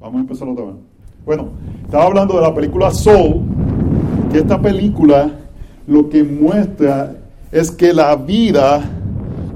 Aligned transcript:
Vamos 0.00 0.18
a 0.18 0.20
empezar 0.20 0.48
otra 0.48 0.64
vez. 0.64 0.74
Bueno, 1.26 1.48
estaba 1.84 2.04
hablando 2.04 2.36
de 2.36 2.42
la 2.42 2.54
película 2.54 2.92
Soul, 2.92 3.42
que 4.30 4.38
esta 4.38 4.62
película 4.62 5.28
lo 5.88 6.08
que 6.08 6.22
muestra 6.22 7.16
es 7.50 7.72
que 7.72 7.92
la 7.92 8.14
vida 8.14 8.80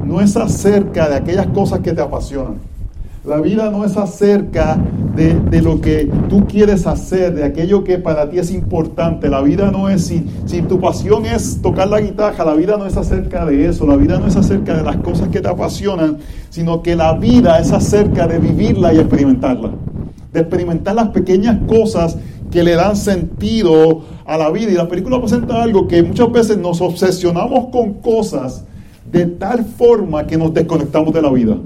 no 0.04 0.20
es 0.20 0.36
acerca 0.36 1.08
de 1.08 1.14
aquellas 1.14 1.46
cosas 1.48 1.78
que 1.80 1.92
te 1.92 2.00
apasionan. 2.00 2.56
La 3.24 3.36
vida 3.36 3.70
no 3.70 3.84
es 3.84 3.96
acerca 3.96 4.76
de, 5.14 5.62
lo 5.62 5.80
que 5.80 6.10
tú 6.28 6.44
quieres 6.48 6.88
hacer, 6.88 7.36
de 7.36 7.44
aquello 7.44 7.84
que 7.84 7.98
para 7.98 8.28
ti 8.28 8.40
es 8.40 8.50
importante. 8.50 9.28
La 9.28 9.42
vida 9.42 9.70
no 9.70 9.88
es, 9.88 10.06
si, 10.06 10.26
si 10.44 10.62
tu 10.62 10.80
pasión 10.80 11.24
es 11.24 11.62
tocar 11.62 11.86
la 11.86 12.00
guitarra, 12.00 12.44
la 12.44 12.54
vida 12.54 12.76
no 12.76 12.86
es 12.86 12.96
acerca 12.96 13.46
de 13.46 13.68
eso. 13.68 13.86
La 13.86 13.94
vida 13.94 14.18
no 14.18 14.26
es 14.26 14.34
acerca 14.34 14.74
de 14.74 14.82
las 14.82 14.96
cosas 14.96 15.28
que 15.28 15.40
te 15.40 15.46
apasionan, 15.46 16.18
sino 16.50 16.82
que 16.82 16.96
la 16.96 17.12
vida 17.12 17.60
es 17.60 17.70
acerca 17.70 18.26
de 18.26 18.40
vivirla 18.40 18.92
y 18.92 18.98
experimentarla 18.98 19.70
de 20.32 20.40
experimentar 20.40 20.94
las 20.94 21.08
pequeñas 21.08 21.58
cosas 21.66 22.16
que 22.50 22.62
le 22.62 22.74
dan 22.74 22.96
sentido 22.96 24.02
a 24.24 24.38
la 24.38 24.50
vida. 24.50 24.70
Y 24.70 24.74
la 24.74 24.88
película 24.88 25.20
presenta 25.20 25.62
algo 25.62 25.88
que 25.88 26.02
muchas 26.02 26.30
veces 26.32 26.58
nos 26.58 26.80
obsesionamos 26.80 27.68
con 27.70 27.94
cosas 27.94 28.64
de 29.10 29.26
tal 29.26 29.64
forma 29.64 30.26
que 30.26 30.36
nos 30.36 30.54
desconectamos 30.54 31.12
de 31.12 31.22
la 31.22 31.30
vida. 31.30 31.56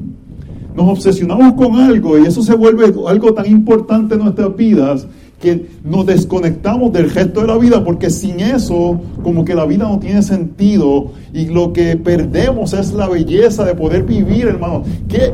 Nos 0.74 0.88
obsesionamos 0.88 1.54
con 1.54 1.76
algo 1.76 2.18
y 2.18 2.26
eso 2.26 2.42
se 2.42 2.54
vuelve 2.54 2.92
algo 3.08 3.32
tan 3.34 3.46
importante 3.46 4.14
en 4.14 4.20
nuestras 4.20 4.54
vidas 4.56 5.06
que 5.40 5.66
nos 5.84 6.06
desconectamos 6.06 6.92
del 6.92 7.10
gesto 7.10 7.42
de 7.42 7.46
la 7.46 7.58
vida 7.58 7.84
porque 7.84 8.10
sin 8.10 8.40
eso 8.40 9.00
como 9.22 9.44
que 9.44 9.54
la 9.54 9.66
vida 9.66 9.88
no 9.88 9.98
tiene 9.98 10.22
sentido 10.22 11.12
y 11.32 11.46
lo 11.46 11.72
que 11.72 11.96
perdemos 11.96 12.72
es 12.72 12.92
la 12.92 13.08
belleza 13.08 13.64
de 13.64 13.74
poder 13.74 14.02
vivir, 14.02 14.46
hermano. 14.46 14.82
Que 15.08 15.32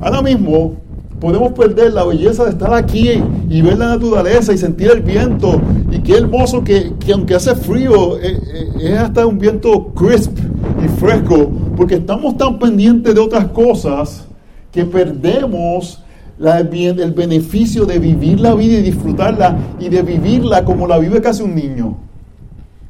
ahora 0.00 0.22
mismo 0.22 0.76
podemos 1.20 1.52
perder 1.52 1.92
la 1.92 2.04
belleza 2.04 2.44
de 2.44 2.50
estar 2.50 2.72
aquí 2.74 3.22
y 3.48 3.62
ver 3.62 3.78
la 3.78 3.88
naturaleza 3.88 4.52
y 4.52 4.58
sentir 4.58 4.90
el 4.90 5.02
viento. 5.02 5.60
Y 5.90 6.00
qué 6.00 6.18
hermoso 6.18 6.62
que, 6.62 6.92
aunque 7.12 7.34
hace 7.34 7.54
frío, 7.54 8.18
eh, 8.18 8.38
eh, 8.52 8.92
es 8.92 8.98
hasta 8.98 9.26
un 9.26 9.38
viento 9.38 9.92
crisp 9.94 10.36
y 10.84 10.88
fresco, 11.00 11.50
porque 11.76 11.96
estamos 11.96 12.36
tan 12.36 12.58
pendientes 12.58 13.14
de 13.14 13.20
otras 13.20 13.46
cosas 13.48 14.26
que 14.70 14.84
perdemos 14.84 16.02
el 16.40 17.12
beneficio 17.12 17.84
de 17.84 17.98
vivir 17.98 18.38
la 18.38 18.54
vida 18.54 18.78
y 18.78 18.82
disfrutarla 18.82 19.56
y 19.80 19.88
de 19.88 20.02
vivirla 20.02 20.64
como 20.64 20.86
la 20.86 20.98
vive 20.98 21.20
casi 21.20 21.42
un 21.42 21.54
niño, 21.54 21.96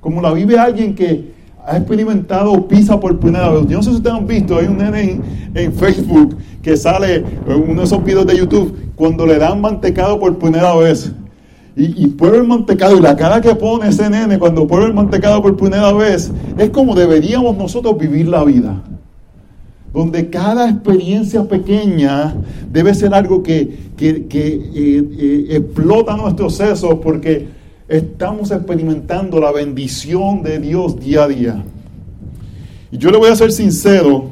como 0.00 0.20
la 0.20 0.32
vive 0.32 0.58
alguien 0.58 0.94
que, 0.94 1.38
ha 1.68 1.76
experimentado 1.76 2.66
pizza 2.66 2.98
por 2.98 3.18
primera 3.18 3.50
vez. 3.50 3.66
Yo 3.68 3.76
no 3.76 3.82
sé 3.82 3.90
si 3.90 3.96
ustedes 3.96 4.16
han 4.16 4.26
visto, 4.26 4.56
hay 4.56 4.66
un 4.66 4.78
nene 4.78 5.20
en, 5.54 5.72
Facebook 5.74 6.36
que 6.62 6.76
sale, 6.76 7.24
uno 7.46 7.80
de 7.80 7.84
esos 7.84 8.04
videos 8.04 8.26
de 8.26 8.36
YouTube, 8.36 8.76
cuando 8.96 9.26
le 9.26 9.38
dan 9.38 9.60
mantecado 9.60 10.18
por 10.18 10.36
primera 10.38 10.74
vez. 10.74 11.12
Y, 11.76 12.06
y 12.06 12.16
el 12.20 12.44
mantecado 12.44 12.96
y 12.96 13.00
la 13.00 13.16
cara 13.16 13.40
que 13.40 13.54
pone 13.54 13.88
ese 13.88 14.10
nene 14.10 14.36
cuando 14.36 14.66
prueba 14.66 14.86
el 14.86 14.94
mantecado 14.94 15.40
por 15.40 15.56
primera 15.56 15.92
vez, 15.92 16.32
es 16.58 16.70
como 16.70 16.96
deberíamos 16.96 17.56
nosotros 17.56 17.96
vivir 17.96 18.26
la 18.26 18.42
vida. 18.42 18.82
Donde 19.94 20.28
cada 20.28 20.68
experiencia 20.68 21.44
pequeña 21.44 22.34
debe 22.70 22.92
ser 22.94 23.14
algo 23.14 23.44
que, 23.44 23.92
que, 23.96 24.26
eh, 24.28 24.68
eh, 24.74 25.46
explota 25.50 26.16
nuestros 26.16 26.56
sesos 26.56 26.96
porque 27.02 27.46
estamos 27.86 28.50
experimentando 28.50 29.40
la 29.40 29.52
bendición 29.52 30.42
de 30.42 30.58
Dios 30.58 30.98
día 30.98 31.24
a 31.24 31.28
día. 31.28 31.64
Y 32.90 32.98
yo 32.98 33.10
le 33.10 33.18
voy 33.18 33.30
a 33.30 33.36
ser 33.36 33.52
sincero, 33.52 34.30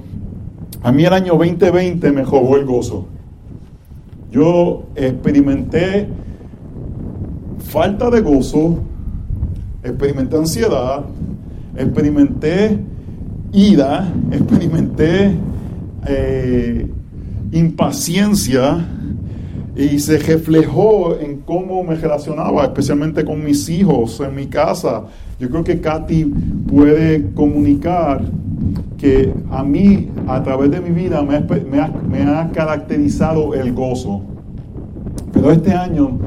a 0.86 0.92
mí 0.92 1.04
el 1.04 1.12
año 1.12 1.32
2020 1.32 2.12
me 2.12 2.24
jugó 2.24 2.56
el 2.56 2.64
gozo. 2.64 3.08
Yo 4.30 4.84
experimenté 4.94 6.06
falta 7.58 8.08
de 8.08 8.20
gozo, 8.20 8.78
experimenté 9.82 10.36
ansiedad, 10.36 11.04
experimenté 11.76 12.78
ira, 13.52 14.12
experimenté 14.30 15.36
eh, 16.06 16.88
impaciencia, 17.50 18.86
y 19.74 19.98
se 19.98 20.18
reflejó 20.18 21.18
en 21.18 21.40
cómo 21.40 21.82
me 21.82 21.96
relacionaba, 21.96 22.62
especialmente 22.62 23.24
con 23.24 23.44
mis 23.44 23.68
hijos 23.68 24.20
en 24.20 24.36
mi 24.36 24.46
casa. 24.46 25.02
Yo 25.40 25.50
creo 25.50 25.64
que 25.64 25.80
Katy 25.80 26.24
puede 26.68 27.32
comunicar 27.34 28.22
que 28.98 29.32
a 29.50 29.62
mí, 29.62 30.08
a 30.26 30.42
través 30.42 30.70
de 30.70 30.80
mi 30.80 30.90
vida, 30.90 31.22
me 31.22 31.36
ha, 32.22 32.50
caracterizado 32.52 33.54
el 33.54 33.72
gozo. 33.72 34.22
Pero 35.32 35.50
este 35.50 35.72
año 35.72 36.18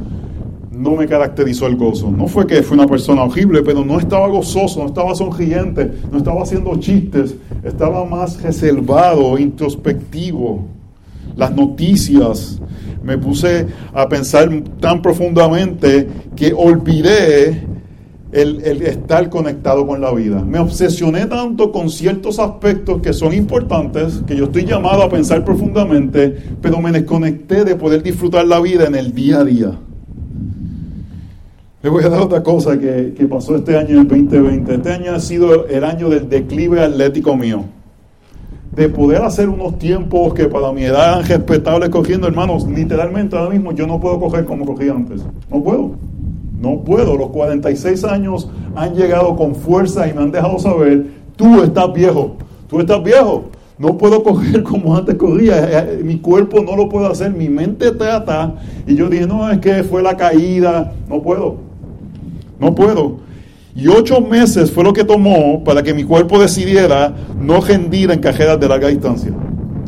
no 0.72 0.91
me 0.91 1.07
caracterizó 1.07 1.67
el 1.67 1.75
gozo. 1.75 2.11
No 2.11 2.27
fue 2.27 2.47
que 2.47 2.61
fue 2.63 2.77
una 2.77 2.88
persona 2.88 3.23
horrible, 3.23 3.61
pero 3.63 3.83
no 3.83 4.00
estaba 4.00 4.27
gozoso, 4.27 4.81
no 4.81 4.88
estaba 4.88 5.16
sonriente, 5.16 5.91
no 6.11 6.17
estaba 6.17 6.44
haciendo 6.44 6.75
chistes, 6.77 7.35
estaba 7.63 8.05
más 8.05 8.41
reservado, 8.41 9.38
introspectivo. 9.38 10.66
Las 11.35 11.56
noticias, 11.56 12.61
me 13.03 13.17
puse 13.17 13.67
a 13.94 14.07
pensar 14.07 14.50
tan 14.79 15.01
profundamente 15.01 16.07
que 16.35 16.53
olvidé 16.53 17.69
el, 18.31 18.62
estar 18.84 19.29
conectado 19.29 19.85
con 19.88 20.01
la 20.01 20.12
vida. 20.13 20.44
Me 20.44 20.59
obsesioné 20.59 21.25
tanto 21.25 21.72
con 21.72 21.90
ciertos 21.90 22.40
aspectos 22.40 23.01
que 23.01 23.13
son 23.13 23.34
importantes, 23.34 24.22
que 24.28 24.35
yo 24.35 24.45
estoy 24.45 24.66
llamado 24.66 25.03
a 25.03 25.09
pensar 25.09 25.44
profundamente, 25.44 26.35
pero 26.62 26.79
me 26.79 26.91
desconecté 26.91 27.63
de 27.63 27.75
poder 27.75 28.03
disfrutar 28.03 28.45
la 28.45 28.59
vida 28.59 28.85
en 28.85 28.95
el 28.95 29.13
día 29.13 29.39
a 29.39 29.44
día. 29.44 29.72
Le 31.81 31.89
voy 31.89 32.03
a 32.03 32.09
dar 32.09 32.22
otra 32.22 32.44
cosa 32.44 32.78
que, 32.78 33.13
que 33.18 33.25
pasó 33.25 33.56
este 33.56 33.78
año 33.78 34.01
el 34.01 34.07
2020. 34.07 34.75
Este 34.75 34.91
año 34.91 35.13
ha 35.13 35.19
sido 35.19 35.66
el 35.68 35.84
año 35.84 36.09
del 36.09 36.29
declive 36.29 36.81
atlético 36.81 37.38
mío 37.38 37.63
de 38.75 38.88
poder 38.88 39.22
hacer 39.23 39.50
unos 39.50 39.78
tiempos 39.78 40.34
que 40.34 40.45
para 40.45 40.72
mi 40.72 40.84
edad 40.84 41.13
eran 41.13 41.28
respetables 41.28 41.89
cogiendo, 41.89 42.28
hermanos, 42.28 42.68
literalmente 42.68 43.35
ahora 43.35 43.50
mismo 43.50 43.72
yo 43.73 43.88
no 43.88 44.00
puedo 44.00 44.19
coger 44.19 44.45
como 44.45 44.66
cogí 44.66 44.89
antes. 44.89 45.22
No 45.50 45.63
puedo. 45.63 46.08
No 46.59 46.81
puedo. 46.83 47.17
Los 47.17 47.29
46 47.29 48.03
años 48.03 48.49
han 48.75 48.93
llegado 48.93 49.35
con 49.35 49.55
fuerza 49.55 50.07
y 50.07 50.13
me 50.13 50.21
han 50.21 50.31
dejado 50.31 50.59
saber, 50.59 51.05
tú 51.35 51.61
estás 51.63 51.91
viejo, 51.93 52.35
tú 52.67 52.79
estás 52.79 53.03
viejo. 53.03 53.45
No 53.77 53.97
puedo 53.97 54.21
coger 54.23 54.63
como 54.63 54.95
antes 54.95 55.15
corría, 55.15 55.57
eh, 55.57 55.99
eh, 55.99 56.03
mi 56.03 56.17
cuerpo 56.17 56.61
no 56.61 56.75
lo 56.75 56.89
puedo 56.89 57.07
hacer, 57.07 57.31
mi 57.31 57.47
mente 57.47 57.91
trata. 57.91 58.55
Y 58.85 58.95
yo 58.95 59.09
dije, 59.09 59.25
no, 59.25 59.49
es 59.49 59.59
que 59.59 59.83
fue 59.83 60.03
la 60.03 60.17
caída, 60.17 60.93
no 61.07 61.21
puedo, 61.21 61.55
no 62.59 62.75
puedo. 62.75 63.29
Y 63.73 63.87
ocho 63.87 64.19
meses 64.19 64.71
fue 64.71 64.83
lo 64.83 64.91
que 64.91 65.05
tomó 65.05 65.63
para 65.63 65.81
que 65.81 65.93
mi 65.93 66.03
cuerpo 66.03 66.39
decidiera 66.39 67.13
no 67.39 67.61
rendir 67.61 68.11
en 68.11 68.19
cajeras 68.19 68.59
de 68.59 68.67
larga 68.67 68.89
distancia. 68.89 69.31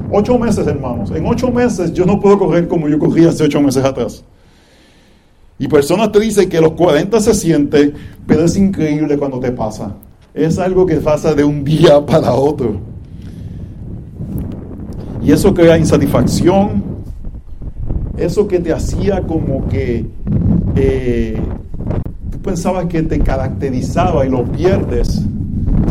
Ocho 0.09 0.37
meses, 0.37 0.65
hermanos. 0.67 1.11
En 1.11 1.25
ocho 1.25 1.51
meses 1.51 1.91
yo 1.91 2.05
no 2.05 2.19
puedo 2.19 2.39
correr 2.39 2.69
como 2.69 2.87
yo 2.87 2.97
corría 2.97 3.29
hace 3.29 3.43
ocho 3.43 3.59
meses 3.59 3.83
atrás. 3.83 4.23
Y 5.61 5.67
personas 5.67 6.11
te 6.11 6.19
dicen 6.19 6.49
que 6.49 6.59
los 6.59 6.71
40 6.71 7.19
se 7.19 7.35
siente, 7.35 7.93
pero 8.25 8.45
es 8.45 8.57
increíble 8.57 9.15
cuando 9.15 9.39
te 9.39 9.51
pasa. 9.51 9.95
Es 10.33 10.57
algo 10.57 10.87
que 10.87 10.95
pasa 10.95 11.35
de 11.35 11.43
un 11.43 11.63
día 11.63 12.03
para 12.05 12.33
otro. 12.33 12.79
Y 15.21 15.31
eso 15.31 15.53
crea 15.53 15.77
insatisfacción. 15.77 16.83
Eso 18.17 18.47
que 18.47 18.59
te 18.59 18.73
hacía 18.73 19.21
como 19.21 19.67
que 19.67 20.07
eh, 20.75 21.39
pensabas 22.43 22.87
que 22.87 23.03
te 23.03 23.19
caracterizaba 23.19 24.25
y 24.25 24.29
lo 24.29 24.45
pierdes, 24.45 25.23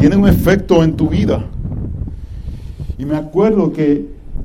tiene 0.00 0.16
un 0.16 0.26
efecto 0.26 0.82
en 0.82 0.97
tu 0.97 1.09
vida. 1.09 1.44
Y 2.98 3.04
me 3.04 3.16
acuerdo 3.16 3.72
que 3.72 4.04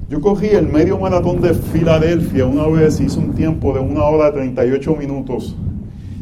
yo 0.09 0.21
cogí 0.21 0.47
el 0.47 0.67
medio 0.67 0.99
maratón 0.99 1.41
de 1.41 1.53
Filadelfia 1.53 2.45
una 2.45 2.67
vez, 2.67 2.99
hice 2.99 3.17
un 3.19 3.33
tiempo 3.33 3.73
de 3.73 3.79
una 3.79 4.03
hora 4.03 4.31
38 4.31 4.95
minutos. 4.95 5.55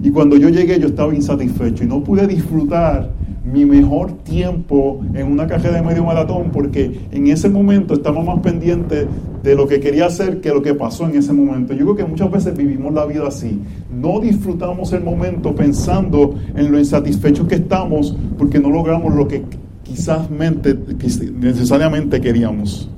Y 0.02 0.10
cuando 0.10 0.38
yo 0.38 0.50
llegué 0.50 0.80
yo 0.80 0.88
estaba 0.88 1.14
insatisfecho 1.14 1.84
y 1.84 1.88
no 1.88 2.04
pude 2.04 2.26
disfrutar 2.26 3.12
mi 3.44 3.66
mejor 3.66 4.14
tiempo 4.24 5.02
en 5.14 5.28
una 5.30 5.48
carrera 5.48 5.78
de 5.78 5.82
medio 5.82 6.06
maratón 6.06 6.50
porque 6.54 7.08
en 7.12 7.28
ese 7.28 7.50
momento 7.50 7.94
estaba 7.94 8.24
más 8.24 8.40
pendiente 8.40 9.06
de 9.44 9.56
lo 9.56 9.68
que 9.68 9.82
quería 9.82 10.06
hacer 10.06 10.40
que 10.40 10.50
lo 10.50 10.62
que 10.62 10.74
pasó 10.74 11.06
en 11.06 11.18
ese 11.18 11.34
momento. 11.34 11.74
Yo 11.74 11.84
creo 11.84 11.96
que 11.98 12.06
muchas 12.06 12.32
veces 12.32 12.56
vivimos 12.56 12.94
la 12.94 13.06
vida 13.06 13.28
así. 13.28 13.60
No 13.94 14.22
disfrutamos 14.22 14.94
el 14.94 15.04
momento 15.04 15.54
pensando 15.54 16.36
en 16.56 16.72
lo 16.72 16.80
insatisfechos 16.80 17.48
que 17.48 17.56
estamos 17.56 18.16
porque 18.38 18.60
no 18.60 18.70
logramos 18.70 19.14
lo 19.14 19.28
que 19.28 19.44
quizás 19.84 20.30
necesariamente 20.32 22.22
queríamos. 22.22 22.90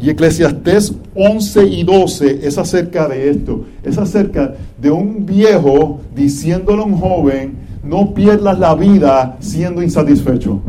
Y 0.00 0.10
Eclesiastés 0.10 0.92
11 1.14 1.64
y 1.66 1.84
12 1.84 2.46
es 2.46 2.58
acerca 2.58 3.08
de 3.08 3.30
esto. 3.30 3.64
Es 3.82 3.96
acerca 3.98 4.54
de 4.80 4.90
un 4.90 5.24
viejo 5.24 6.00
diciéndole 6.14 6.82
a 6.82 6.84
un 6.84 6.98
joven, 6.98 7.56
no 7.82 8.12
pierdas 8.12 8.58
la 8.58 8.74
vida 8.74 9.36
siendo 9.40 9.82
insatisfecho. 9.82 10.60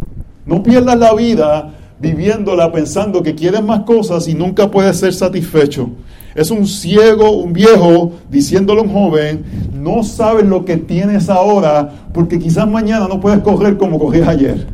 No 0.46 0.64
pierdas 0.64 0.98
la 0.98 1.14
vida 1.14 1.74
viviéndola 2.00 2.72
pensando 2.72 3.24
que 3.24 3.36
quieres 3.36 3.64
más 3.64 3.82
cosas 3.82 4.28
y 4.28 4.34
nunca 4.34 4.70
puedes 4.70 4.98
ser 4.98 5.14
satisfecho. 5.14 5.90
Es 6.36 6.52
un 6.52 6.68
ciego, 6.68 7.32
un 7.32 7.52
viejo, 7.52 8.12
diciéndole 8.30 8.82
a 8.82 8.84
un 8.84 8.94
joven, 8.94 9.44
no 9.74 10.04
sabes 10.04 10.46
lo 10.46 10.64
que 10.64 10.78
tienes 10.78 11.30
ahora, 11.30 11.90
porque 12.14 12.38
quizás 12.38 12.68
mañana 12.68 13.08
no 13.08 13.20
puedes 13.20 13.40
correr 13.40 13.78
como 13.78 13.98
corrías 13.98 14.28
ayer. 14.28 14.68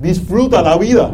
Disfruta 0.00 0.60
la 0.60 0.76
vida, 0.76 1.12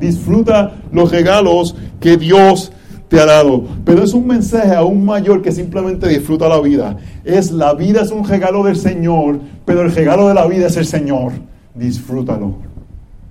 disfruta 0.00 0.74
los 0.92 1.10
regalos 1.10 1.74
que 2.00 2.16
Dios 2.16 2.72
te 3.08 3.20
ha 3.20 3.26
dado. 3.26 3.64
Pero 3.84 4.02
es 4.02 4.14
un 4.14 4.26
mensaje 4.26 4.74
aún 4.74 5.04
mayor 5.04 5.42
que 5.42 5.52
simplemente 5.52 6.08
disfruta 6.08 6.48
la 6.48 6.60
vida. 6.60 6.96
Es 7.24 7.50
la 7.50 7.74
vida 7.74 8.02
es 8.02 8.10
un 8.10 8.26
regalo 8.26 8.64
del 8.64 8.76
Señor, 8.76 9.38
pero 9.64 9.82
el 9.82 9.92
regalo 9.92 10.28
de 10.28 10.34
la 10.34 10.46
vida 10.46 10.66
es 10.66 10.76
el 10.76 10.86
Señor. 10.86 11.32
Disfrútalo. 11.74 12.54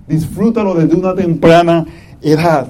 Disfrútalo 0.06 0.74
desde 0.74 0.96
una 0.96 1.14
temprana 1.14 1.86
edad. 2.20 2.68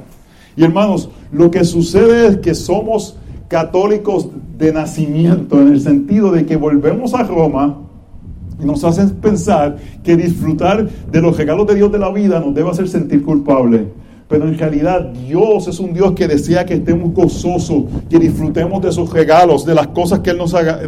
Y 0.57 0.65
hermanos, 0.65 1.11
lo 1.33 1.51
que 1.51 1.65
sucede 1.65 2.29
es 2.29 2.37
que 2.39 2.55
somos 2.55 3.17
católicos 3.49 4.29
de 4.57 4.73
nacimiento, 4.73 5.61
en 5.61 5.69
el 5.69 5.81
sentido 5.81 6.31
de 6.33 6.47
que 6.47 6.57
volvemos 6.57 7.15
a 7.15 7.25
Roma 7.25 7.84
y 8.61 8.65
nos 8.65 8.85
hacen 8.85 9.11
pensar 9.11 9.77
que 10.03 10.17
disfrutar 10.17 10.89
de 10.89 11.21
los 11.21 11.37
regalos 11.37 11.67
de 11.67 11.75
Dios 11.75 11.91
de 11.91 11.99
la 11.99 12.11
vida 12.11 12.41
nos 12.41 12.55
debe 12.55 12.71
hacer 12.71 12.89
sentir 12.89 13.23
culpables. 13.23 13.83
Pero 14.27 14.49
en 14.49 14.59
realidad 14.59 15.13
Dios 15.13 15.69
es 15.69 15.79
un 15.79 15.93
Dios 15.93 16.13
que 16.13 16.27
desea 16.27 16.65
que 16.65 16.75
estemos 16.75 17.13
gozosos, 17.13 17.85
que 18.09 18.19
disfrutemos 18.19 18.83
de 18.83 18.91
sus 18.91 19.13
regalos, 19.13 19.67
de 19.67 19.75
las 19.75 19.89
cosas 19.89 20.21
que 20.21 20.31
Él 20.31 20.39
nos 20.39 20.55
ha, 20.55 20.81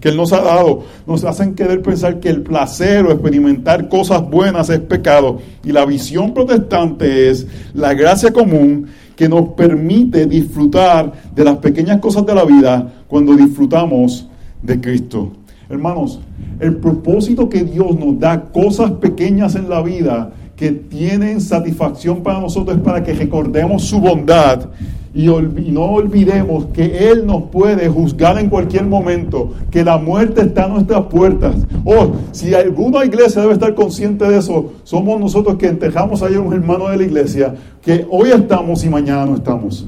que 0.00 0.08
Él 0.08 0.16
nos 0.16 0.32
ha 0.32 0.40
dado. 0.40 0.84
Nos 1.06 1.22
hacen 1.24 1.54
querer 1.54 1.82
pensar 1.82 2.18
que 2.18 2.30
el 2.30 2.42
placer 2.42 3.04
o 3.04 3.12
experimentar 3.12 3.88
cosas 3.88 4.28
buenas 4.28 4.70
es 4.70 4.80
pecado. 4.80 5.38
Y 5.64 5.72
la 5.72 5.84
visión 5.84 6.32
protestante 6.32 7.28
es 7.28 7.46
la 7.74 7.92
gracia 7.92 8.32
común 8.32 8.86
que 9.14 9.28
nos 9.28 9.50
permite 9.50 10.26
disfrutar 10.26 11.12
de 11.34 11.44
las 11.44 11.58
pequeñas 11.58 11.98
cosas 11.98 12.24
de 12.24 12.34
la 12.34 12.44
vida 12.44 13.04
cuando 13.06 13.34
disfrutamos 13.34 14.28
de 14.62 14.80
Cristo. 14.80 15.37
Hermanos, 15.70 16.20
el 16.60 16.76
propósito 16.76 17.48
que 17.48 17.62
Dios 17.62 17.98
nos 17.98 18.18
da, 18.18 18.44
cosas 18.44 18.90
pequeñas 18.92 19.54
en 19.54 19.68
la 19.68 19.82
vida 19.82 20.32
que 20.56 20.72
tienen 20.72 21.40
satisfacción 21.40 22.22
para 22.22 22.40
nosotros, 22.40 22.76
es 22.76 22.82
para 22.82 23.02
que 23.04 23.12
recordemos 23.12 23.84
su 23.84 24.00
bondad 24.00 24.68
y, 25.14 25.26
no 25.26 25.82
olvidemos 25.82 26.66
que 26.66 27.10
Él 27.10 27.26
nos 27.26 27.44
puede 27.44 27.88
juzgar 27.88 28.38
en 28.38 28.48
cualquier 28.48 28.84
momento, 28.84 29.52
que 29.70 29.82
la 29.82 29.98
muerte 29.98 30.42
está 30.42 30.64
a 30.64 30.68
nuestras 30.68 31.06
puertas. 31.06 31.56
Oh, 31.84 32.12
si 32.32 32.54
alguna 32.54 33.04
iglesia 33.04 33.42
debe 33.42 33.54
estar 33.54 33.74
consciente 33.74 34.24
de 34.26 34.38
eso, 34.38 34.72
somos 34.84 35.18
nosotros 35.18 35.56
que 35.56 35.66
enterramos 35.66 36.22
a 36.22 36.26
un 36.26 36.52
hermano 36.52 36.88
de 36.88 36.98
la 36.98 37.02
iglesia, 37.02 37.54
que 37.82 38.06
hoy 38.10 38.30
estamos 38.30 38.84
y 38.84 38.88
mañana 38.88 39.26
no 39.26 39.36
estamos. 39.36 39.86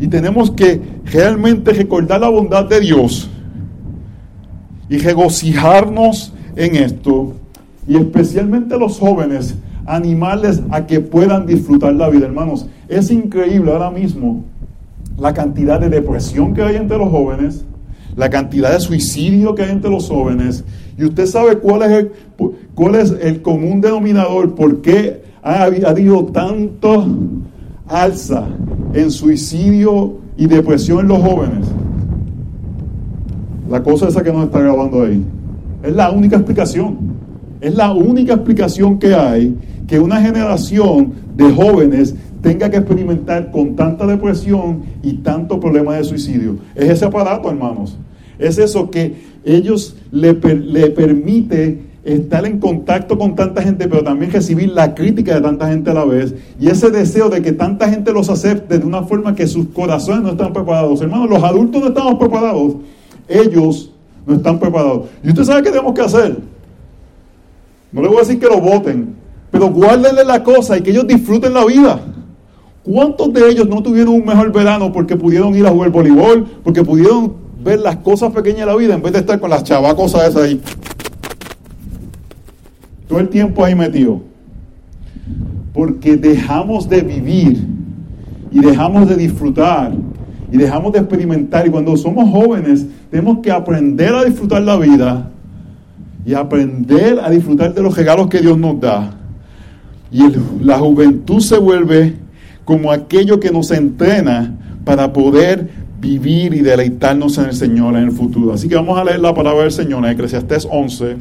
Y 0.00 0.06
tenemos 0.06 0.50
que 0.50 0.80
realmente 1.06 1.72
recordar 1.72 2.20
la 2.20 2.28
bondad 2.28 2.66
de 2.66 2.80
Dios 2.80 3.30
y 4.88 4.98
regocijarnos 4.98 6.32
en 6.56 6.76
esto. 6.76 7.34
Y 7.86 7.96
especialmente 7.96 8.78
los 8.78 8.98
jóvenes, 8.98 9.54
animarles 9.86 10.62
a 10.70 10.86
que 10.86 11.00
puedan 11.00 11.46
disfrutar 11.46 11.94
la 11.94 12.08
vida, 12.08 12.26
hermanos. 12.26 12.66
Es 12.88 13.10
increíble 13.10 13.72
ahora 13.72 13.90
mismo 13.90 14.44
la 15.18 15.34
cantidad 15.34 15.80
de 15.80 15.88
depresión 15.88 16.54
que 16.54 16.62
hay 16.62 16.76
entre 16.76 16.98
los 16.98 17.10
jóvenes, 17.10 17.64
la 18.16 18.30
cantidad 18.30 18.72
de 18.72 18.80
suicidio 18.80 19.54
que 19.54 19.62
hay 19.62 19.70
entre 19.70 19.90
los 19.90 20.08
jóvenes. 20.08 20.64
Y 20.96 21.04
usted 21.04 21.26
sabe 21.26 21.58
cuál 21.58 21.82
es 21.82 21.90
el, 21.90 22.12
cuál 22.74 22.94
es 22.96 23.14
el 23.20 23.42
común 23.42 23.80
denominador, 23.80 24.54
por 24.54 24.80
qué 24.82 25.22
ha, 25.42 25.64
habido 25.64 26.24
tanto 26.26 27.06
alza 27.86 28.46
en 28.92 29.10
suicidio 29.10 30.18
y 30.36 30.46
depresión 30.46 31.00
en 31.00 31.08
los 31.08 31.22
jóvenes. 31.22 31.66
La 33.68 33.82
cosa 33.82 34.08
esa 34.08 34.22
que 34.22 34.32
nos 34.32 34.44
está 34.44 34.60
grabando 34.60 35.02
ahí. 35.02 35.22
Es 35.82 35.94
la 35.94 36.10
única 36.10 36.36
explicación. 36.36 36.96
Es 37.60 37.74
la 37.74 37.92
única 37.92 38.34
explicación 38.34 38.98
que 38.98 39.14
hay 39.14 39.56
que 39.86 39.98
una 39.98 40.20
generación 40.20 41.12
de 41.36 41.50
jóvenes 41.50 42.14
tenga 42.42 42.70
que 42.70 42.76
experimentar 42.76 43.50
con 43.50 43.74
tanta 43.74 44.06
depresión 44.06 44.82
y 45.02 45.14
tanto 45.14 45.58
problema 45.58 45.96
de 45.96 46.04
suicidio. 46.04 46.56
Es 46.74 46.88
ese 46.90 47.04
aparato, 47.04 47.50
hermanos. 47.50 47.96
Es 48.38 48.58
eso 48.58 48.90
que 48.90 49.14
ellos 49.44 49.96
le, 50.12 50.34
le 50.34 50.90
permite 50.90 51.80
estar 52.04 52.46
en 52.46 52.58
contacto 52.58 53.18
con 53.18 53.34
tanta 53.34 53.62
gente, 53.62 53.88
pero 53.88 54.02
también 54.02 54.30
recibir 54.30 54.70
la 54.70 54.94
crítica 54.94 55.34
de 55.34 55.40
tanta 55.40 55.68
gente 55.68 55.90
a 55.90 55.94
la 55.94 56.04
vez. 56.04 56.34
Y 56.60 56.68
ese 56.68 56.90
deseo 56.90 57.28
de 57.28 57.42
que 57.42 57.52
tanta 57.52 57.88
gente 57.88 58.12
los 58.12 58.30
acepte 58.30 58.78
de 58.78 58.86
una 58.86 59.02
forma 59.02 59.34
que 59.34 59.46
sus 59.46 59.68
corazones 59.68 60.22
no 60.22 60.30
están 60.30 60.52
preparados. 60.52 61.00
Hermanos, 61.00 61.28
los 61.28 61.42
adultos 61.42 61.80
no 61.80 61.88
estamos 61.88 62.14
preparados. 62.14 62.76
Ellos 63.28 63.90
no 64.26 64.34
están 64.34 64.58
preparados. 64.58 65.06
¿Y 65.22 65.28
usted 65.28 65.44
sabe 65.44 65.62
qué 65.62 65.70
tenemos 65.70 65.94
que 65.94 66.02
hacer? 66.02 66.38
No 67.92 68.02
le 68.02 68.08
voy 68.08 68.18
a 68.18 68.20
decir 68.20 68.38
que 68.38 68.46
lo 68.46 68.60
voten, 68.60 69.14
pero 69.50 69.68
guárdenle 69.68 70.24
la 70.24 70.42
cosa 70.42 70.76
y 70.76 70.82
que 70.82 70.90
ellos 70.90 71.06
disfruten 71.06 71.54
la 71.54 71.64
vida. 71.64 72.00
¿Cuántos 72.82 73.32
de 73.32 73.48
ellos 73.48 73.68
no 73.68 73.82
tuvieron 73.82 74.14
un 74.14 74.24
mejor 74.24 74.52
verano 74.52 74.92
porque 74.92 75.16
pudieron 75.16 75.54
ir 75.54 75.66
a 75.66 75.70
jugar 75.70 75.90
voleibol, 75.90 76.46
porque 76.62 76.82
pudieron 76.82 77.34
ver 77.62 77.80
las 77.80 77.96
cosas 77.96 78.32
pequeñas 78.32 78.60
de 78.60 78.66
la 78.66 78.76
vida 78.76 78.94
en 78.94 79.02
vez 79.02 79.12
de 79.12 79.18
estar 79.20 79.38
con 79.40 79.50
las 79.50 79.64
chavacosas 79.64 80.28
esas 80.28 80.42
ahí? 80.42 80.60
Todo 83.08 83.20
el 83.20 83.28
tiempo 83.28 83.64
ahí 83.64 83.74
metido. 83.74 84.20
Porque 85.72 86.16
dejamos 86.16 86.88
de 86.88 87.00
vivir 87.02 87.66
y 88.50 88.60
dejamos 88.60 89.08
de 89.08 89.16
disfrutar 89.16 89.92
y 90.50 90.56
dejamos 90.56 90.92
de 90.92 91.00
experimentar. 91.00 91.66
Y 91.66 91.70
cuando 91.70 91.96
somos 91.96 92.30
jóvenes, 92.30 92.86
tenemos 93.10 93.38
que 93.38 93.50
aprender 93.50 94.14
a 94.14 94.24
disfrutar 94.24 94.62
la 94.62 94.76
vida 94.76 95.30
y 96.24 96.34
aprender 96.34 97.18
a 97.20 97.30
disfrutar 97.30 97.74
de 97.74 97.82
los 97.82 97.96
regalos 97.96 98.28
que 98.28 98.40
Dios 98.40 98.58
nos 98.58 98.80
da. 98.80 99.14
Y 100.10 100.22
la 100.62 100.78
juventud 100.78 101.40
se 101.40 101.58
vuelve 101.58 102.14
como 102.64 102.92
aquello 102.92 103.40
que 103.40 103.50
nos 103.50 103.70
entrena 103.70 104.54
para 104.84 105.12
poder 105.12 105.70
vivir 106.00 106.54
y 106.54 106.60
deleitarnos 106.60 107.38
en 107.38 107.46
el 107.46 107.54
Señor 107.54 107.96
en 107.96 108.04
el 108.04 108.12
futuro. 108.12 108.52
Así 108.52 108.68
que 108.68 108.74
vamos 108.74 108.98
a 108.98 109.04
leer 109.04 109.20
la 109.20 109.34
palabra 109.34 109.62
del 109.62 109.72
Señor 109.72 110.04
en 110.04 110.12
Eclesiastés 110.12 110.66
11. 110.70 111.16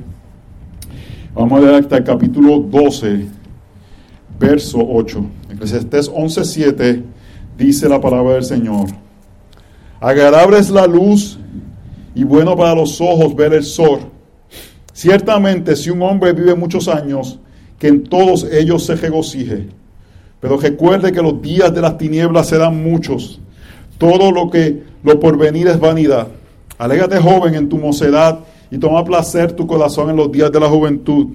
Vamos 1.34 1.60
a 1.60 1.62
leer 1.66 1.76
hasta 1.76 1.98
el 1.98 2.04
capítulo 2.04 2.60
12, 2.60 3.28
verso 4.40 4.80
8. 4.82 5.26
Eclesiastés 5.52 6.12
11, 6.14 6.44
7 6.46 7.04
dice 7.58 7.90
la 7.90 8.00
palabra 8.00 8.36
del 8.36 8.44
Señor. 8.44 9.07
Agradable 10.00 10.60
es 10.60 10.70
la 10.70 10.88
luz 10.88 11.40
y 12.14 12.24
bueno 12.24 12.56
para 12.56 12.76
los 12.76 13.00
ojos 13.02 13.36
ver 13.36 13.54
el 13.54 13.64
sol 13.64 14.12
Ciertamente, 14.98 15.76
si 15.76 15.92
un 15.92 16.02
hombre 16.02 16.34
vive 16.34 16.56
muchos 16.56 16.88
años, 16.88 17.38
que 17.78 17.88
en 17.88 18.06
todos 18.06 18.48
ellos 18.52 18.84
se 18.84 18.96
regocije. 18.96 19.68
Pero 20.40 20.58
recuerde 20.58 21.12
que 21.12 21.22
los 21.22 21.40
días 21.40 21.72
de 21.72 21.82
las 21.82 22.00
tinieblas 22.00 22.48
serán 22.48 22.82
muchos. 22.82 23.40
Todo 24.00 24.32
lo 24.32 24.50
que 24.50 24.82
lo 25.04 25.20
porvenir 25.20 25.68
es 25.68 25.80
vanidad. 25.80 26.30
Alégate 26.80 27.20
joven 27.20 27.54
en 27.54 27.70
tu 27.70 27.78
mocedad 27.78 28.40
y 28.72 28.80
toma 28.80 29.06
placer 29.06 29.52
tu 29.52 29.68
corazón 29.68 30.10
en 30.10 30.16
los 30.16 30.32
días 30.32 30.52
de 30.52 30.60
la 30.60 30.68
juventud. 30.68 31.28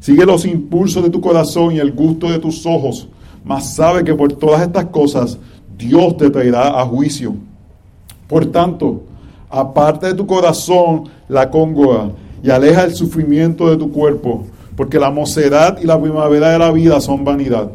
Sigue 0.00 0.26
los 0.26 0.44
impulsos 0.44 1.02
de 1.02 1.08
tu 1.08 1.22
corazón 1.22 1.76
y 1.76 1.78
el 1.78 1.92
gusto 1.92 2.30
de 2.30 2.38
tus 2.38 2.66
ojos, 2.66 3.08
mas 3.42 3.74
sabe 3.74 4.04
que 4.04 4.14
por 4.14 4.34
todas 4.34 4.60
estas 4.60 4.84
cosas 4.84 5.38
Dios 5.78 6.18
te 6.18 6.28
traerá 6.28 6.78
a 6.78 6.84
juicio. 6.84 7.36
Por 8.28 8.46
tanto, 8.46 9.02
aparte 9.48 10.06
de 10.06 10.14
tu 10.14 10.26
corazón 10.26 11.04
la 11.28 11.50
congoja 11.50 12.10
y 12.42 12.50
aleja 12.50 12.84
el 12.84 12.94
sufrimiento 12.94 13.70
de 13.70 13.76
tu 13.76 13.90
cuerpo, 13.90 14.46
porque 14.76 14.98
la 14.98 15.10
mocedad 15.10 15.78
y 15.82 15.86
la 15.86 16.00
primavera 16.00 16.50
de 16.50 16.58
la 16.58 16.70
vida 16.70 17.00
son 17.00 17.24
vanidad. 17.24 17.70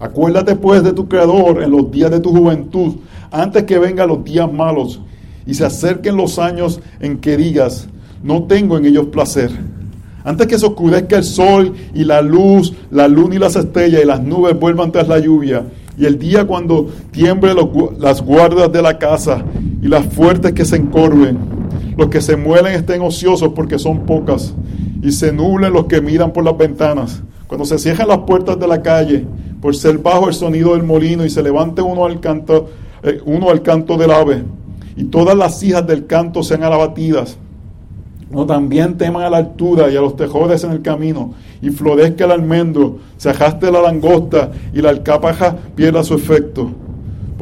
Acuérdate 0.00 0.56
pues 0.56 0.82
de 0.82 0.92
tu 0.92 1.08
Creador 1.08 1.62
en 1.62 1.70
los 1.70 1.90
días 1.90 2.10
de 2.10 2.18
tu 2.18 2.30
juventud, 2.30 2.96
antes 3.30 3.62
que 3.62 3.78
vengan 3.78 4.08
los 4.08 4.24
días 4.24 4.52
malos 4.52 5.00
y 5.46 5.54
se 5.54 5.64
acerquen 5.64 6.16
los 6.16 6.38
años 6.38 6.80
en 7.00 7.18
que 7.18 7.36
digas, 7.36 7.88
no 8.22 8.42
tengo 8.42 8.76
en 8.76 8.86
ellos 8.86 9.06
placer. 9.06 9.50
Antes 10.24 10.46
que 10.48 10.58
se 10.58 10.66
oscurezca 10.66 11.16
el 11.16 11.24
sol 11.24 11.74
y 11.94 12.04
la 12.04 12.22
luz, 12.22 12.74
la 12.90 13.06
luna 13.08 13.36
y 13.36 13.38
las 13.38 13.56
estrellas 13.56 14.02
y 14.02 14.06
las 14.06 14.20
nubes 14.20 14.58
vuelvan 14.58 14.90
tras 14.90 15.06
la 15.06 15.18
lluvia, 15.18 15.64
y 15.96 16.06
el 16.06 16.18
día 16.18 16.44
cuando 16.44 16.88
tiemble 17.10 17.54
las 17.98 18.22
guardas 18.22 18.72
de 18.72 18.82
la 18.82 18.98
casa 18.98 19.44
y 19.82 19.88
las 19.88 20.06
fuertes 20.06 20.52
que 20.52 20.64
se 20.64 20.76
encorven, 20.76 21.36
los 21.96 22.08
que 22.08 22.20
se 22.20 22.36
muelen 22.36 22.72
estén 22.72 23.02
ociosos 23.02 23.50
porque 23.52 23.80
son 23.80 24.06
pocas, 24.06 24.54
y 25.02 25.10
se 25.10 25.32
nublen 25.32 25.72
los 25.72 25.86
que 25.86 26.00
miran 26.00 26.32
por 26.32 26.44
las 26.44 26.56
ventanas. 26.56 27.20
Cuando 27.48 27.66
se 27.66 27.78
cierran 27.80 28.06
las 28.06 28.18
puertas 28.18 28.58
de 28.60 28.68
la 28.68 28.80
calle, 28.80 29.26
por 29.60 29.74
ser 29.74 29.98
bajo 29.98 30.28
el 30.28 30.34
sonido 30.34 30.74
del 30.74 30.84
molino, 30.84 31.24
y 31.26 31.30
se 31.30 31.42
levante 31.42 31.82
uno 31.82 32.04
al 32.04 32.20
canto, 32.20 32.70
eh, 33.02 33.20
uno 33.26 33.50
al 33.50 33.62
canto 33.62 33.96
del 33.96 34.12
ave, 34.12 34.44
y 34.96 35.04
todas 35.04 35.36
las 35.36 35.60
hijas 35.64 35.84
del 35.84 36.06
canto 36.06 36.44
sean 36.44 36.62
abatidas. 36.62 37.36
No 38.30 38.46
también 38.46 38.96
teman 38.96 39.24
a 39.24 39.30
la 39.30 39.38
altura 39.38 39.90
y 39.90 39.96
a 39.96 40.00
los 40.00 40.14
tejores 40.14 40.62
en 40.62 40.70
el 40.70 40.82
camino, 40.82 41.34
y 41.60 41.70
florezca 41.70 42.24
el 42.26 42.30
almendro, 42.30 42.98
se 43.16 43.30
ajaste 43.30 43.72
la 43.72 43.82
langosta 43.82 44.52
y 44.72 44.80
la 44.80 44.90
alcapaja 44.90 45.56
pierda 45.74 46.04
su 46.04 46.14
efecto 46.14 46.70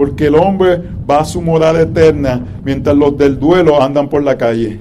porque 0.00 0.28
el 0.28 0.34
hombre 0.34 0.80
va 1.08 1.18
a 1.18 1.24
su 1.26 1.42
morada 1.42 1.82
eterna, 1.82 2.42
mientras 2.64 2.96
los 2.96 3.18
del 3.18 3.38
duelo 3.38 3.82
andan 3.82 4.08
por 4.08 4.22
la 4.22 4.38
calle. 4.38 4.80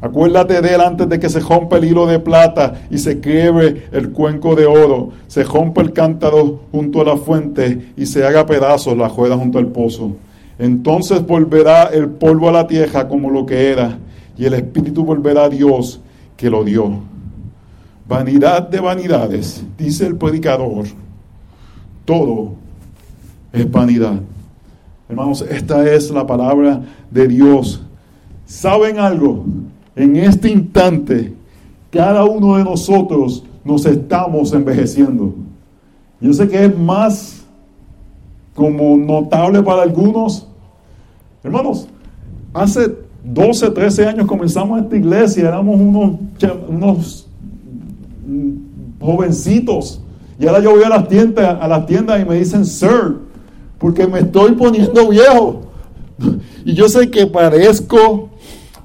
Acuérdate 0.00 0.62
de 0.62 0.76
él 0.76 0.80
antes 0.80 1.08
de 1.08 1.18
que 1.18 1.28
se 1.28 1.40
rompa 1.40 1.78
el 1.78 1.86
hilo 1.86 2.06
de 2.06 2.20
plata 2.20 2.82
y 2.88 2.98
se 2.98 3.18
quiebre 3.18 3.88
el 3.90 4.10
cuenco 4.12 4.54
de 4.54 4.64
oro, 4.64 5.08
se 5.26 5.42
rompa 5.42 5.82
el 5.82 5.92
cántaro 5.92 6.60
junto 6.70 7.00
a 7.00 7.04
la 7.04 7.16
fuente 7.16 7.94
y 7.96 8.06
se 8.06 8.24
haga 8.24 8.46
pedazos 8.46 8.96
la 8.96 9.08
juega 9.08 9.36
junto 9.36 9.58
al 9.58 9.66
pozo. 9.66 10.12
Entonces 10.56 11.26
volverá 11.26 11.86
el 11.92 12.10
polvo 12.10 12.48
a 12.48 12.52
la 12.52 12.68
tierra 12.68 13.08
como 13.08 13.30
lo 13.30 13.44
que 13.46 13.72
era, 13.72 13.98
y 14.38 14.44
el 14.44 14.54
espíritu 14.54 15.04
volverá 15.04 15.46
a 15.46 15.48
Dios 15.48 16.00
que 16.36 16.48
lo 16.48 16.62
dio. 16.62 17.00
Vanidad 18.06 18.68
de 18.68 18.78
vanidades, 18.78 19.64
dice 19.76 20.06
el 20.06 20.14
predicador. 20.14 20.84
Todo 22.04 22.52
es 23.52 23.68
vanidad. 23.68 24.20
Hermanos, 25.08 25.42
esta 25.42 25.90
es 25.92 26.10
la 26.10 26.26
palabra 26.26 26.82
de 27.10 27.28
Dios. 27.28 27.82
¿Saben 28.46 28.98
algo? 28.98 29.44
En 29.94 30.16
este 30.16 30.50
instante, 30.50 31.34
cada 31.90 32.24
uno 32.24 32.56
de 32.56 32.64
nosotros 32.64 33.44
nos 33.64 33.84
estamos 33.86 34.52
envejeciendo. 34.52 35.34
Yo 36.20 36.32
sé 36.32 36.48
que 36.48 36.64
es 36.64 36.78
más 36.78 37.44
como 38.54 38.96
notable 38.96 39.62
para 39.62 39.82
algunos. 39.82 40.46
Hermanos, 41.42 41.86
hace 42.54 42.94
12, 43.24 43.70
13 43.70 44.06
años 44.06 44.26
comenzamos 44.26 44.80
esta 44.80 44.96
iglesia, 44.96 45.48
éramos 45.48 45.78
unos, 45.78 46.18
unos 46.68 47.28
jovencitos. 49.00 50.00
Y 50.38 50.46
ahora 50.46 50.60
yo 50.60 50.70
voy 50.72 50.82
a 50.82 50.88
las 50.88 51.08
tiendas, 51.08 51.58
a 51.60 51.68
las 51.68 51.86
tiendas 51.86 52.20
y 52.20 52.24
me 52.24 52.36
dicen, 52.36 52.64
sir, 52.64 53.18
porque 53.84 54.06
me 54.06 54.20
estoy 54.20 54.52
poniendo 54.52 55.10
viejo. 55.10 55.60
Y 56.64 56.72
yo 56.72 56.88
sé 56.88 57.10
que 57.10 57.26
parezco 57.26 58.30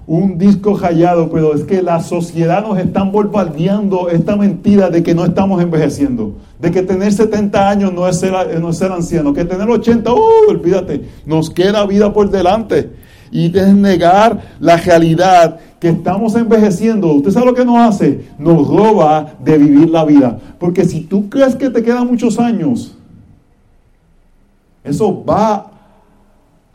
un 0.05 0.37
disco 0.37 0.77
rayado, 0.77 1.29
pero 1.29 1.55
es 1.55 1.63
que 1.63 1.81
la 1.81 2.01
sociedad 2.01 2.61
nos 2.67 2.77
está 2.77 3.03
bombardeando 3.03 4.09
esta 4.09 4.35
mentira 4.35 4.89
de 4.89 5.01
que 5.01 5.15
no 5.15 5.23
estamos 5.23 5.61
envejeciendo, 5.63 6.33
de 6.59 6.71
que 6.71 6.81
tener 6.81 7.13
70 7.13 7.69
años 7.69 7.93
no 7.93 8.05
es 8.09 8.19
ser, 8.19 8.33
no 8.59 8.73
ser 8.73 8.91
anciano, 8.91 9.33
que 9.33 9.45
tener 9.45 9.69
80, 9.69 10.13
uh, 10.13 10.19
olvídate, 10.49 11.05
nos 11.25 11.49
queda 11.49 11.85
vida 11.85 12.11
por 12.11 12.29
delante. 12.29 12.89
Y 13.31 13.57
es 13.57 13.73
negar 13.73 14.41
la 14.59 14.75
realidad 14.75 15.59
que 15.79 15.87
estamos 15.87 16.35
envejeciendo. 16.35 17.13
¿Usted 17.13 17.31
sabe 17.31 17.45
lo 17.45 17.53
que 17.53 17.63
nos 17.63 17.77
hace? 17.77 18.25
Nos 18.37 18.67
roba 18.67 19.35
de 19.41 19.57
vivir 19.57 19.89
la 19.91 20.03
vida. 20.03 20.37
Porque 20.59 20.83
si 20.83 21.05
tú 21.05 21.29
crees 21.29 21.55
que 21.55 21.69
te 21.69 21.83
quedan 21.83 22.07
muchos 22.07 22.37
años, 22.37 22.98
eso 24.89 25.23
va 25.23 25.71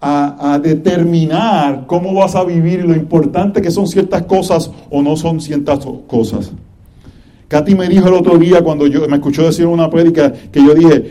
a, 0.00 0.59
determinar 0.62 1.87
cómo 1.87 2.12
vas 2.12 2.35
a 2.35 2.44
vivir 2.44 2.80
y 2.80 2.83
lo 2.83 2.94
importante 2.94 3.62
que 3.62 3.71
son 3.71 3.87
ciertas 3.87 4.23
cosas 4.25 4.71
o 4.90 5.02
no 5.02 5.16
son 5.16 5.40
ciertas 5.40 5.80
cosas. 6.06 6.52
Katy 7.49 7.75
me 7.75 7.88
dijo 7.88 8.09
el 8.09 8.14
otro 8.14 8.37
día 8.37 8.62
cuando 8.62 8.87
yo 8.87 9.09
me 9.09 9.16
escuchó 9.16 9.44
decir 9.44 9.66
una 9.66 9.88
prédica 9.88 10.33
que 10.33 10.62
yo 10.62 10.75
dije, 10.75 11.11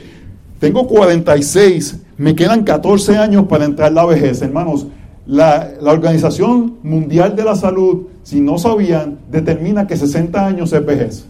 tengo 0.60 0.88
46, 0.88 2.01
me 2.17 2.36
quedan 2.36 2.63
14 2.63 3.17
años 3.17 3.48
para 3.48 3.65
entrar 3.65 3.89
en 3.89 3.95
la 3.95 4.05
vejez, 4.05 4.41
hermanos. 4.41 4.88
La, 5.25 5.72
la, 5.81 5.91
Organización 5.91 6.75
Mundial 6.83 7.36
de 7.36 7.45
la 7.45 7.55
Salud, 7.55 8.03
si 8.24 8.41
no 8.41 8.57
sabían, 8.57 9.19
determina 9.31 9.88
que 9.88 9.95
60 9.95 10.45
años 10.45 10.74
es 10.74 10.86
vejez. 10.86 11.25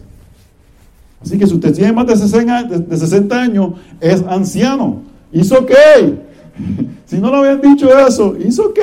Así 1.22 1.38
que 1.38 1.46
si 1.46 1.54
usted 1.54 1.72
tiene 1.74 1.92
más 1.92 2.06
de 2.06 2.16
60, 2.16 2.64
de 2.64 2.96
60 2.96 3.40
años, 3.40 3.70
es 4.00 4.22
anciano. 4.28 5.13
¿Hizo 5.32 5.60
ok? 5.60 5.72
Si 7.06 7.18
no 7.18 7.30
lo 7.30 7.36
habían 7.36 7.60
dicho 7.60 7.96
eso, 7.96 8.34
¿hizo 8.36 8.68
ok? 8.68 8.80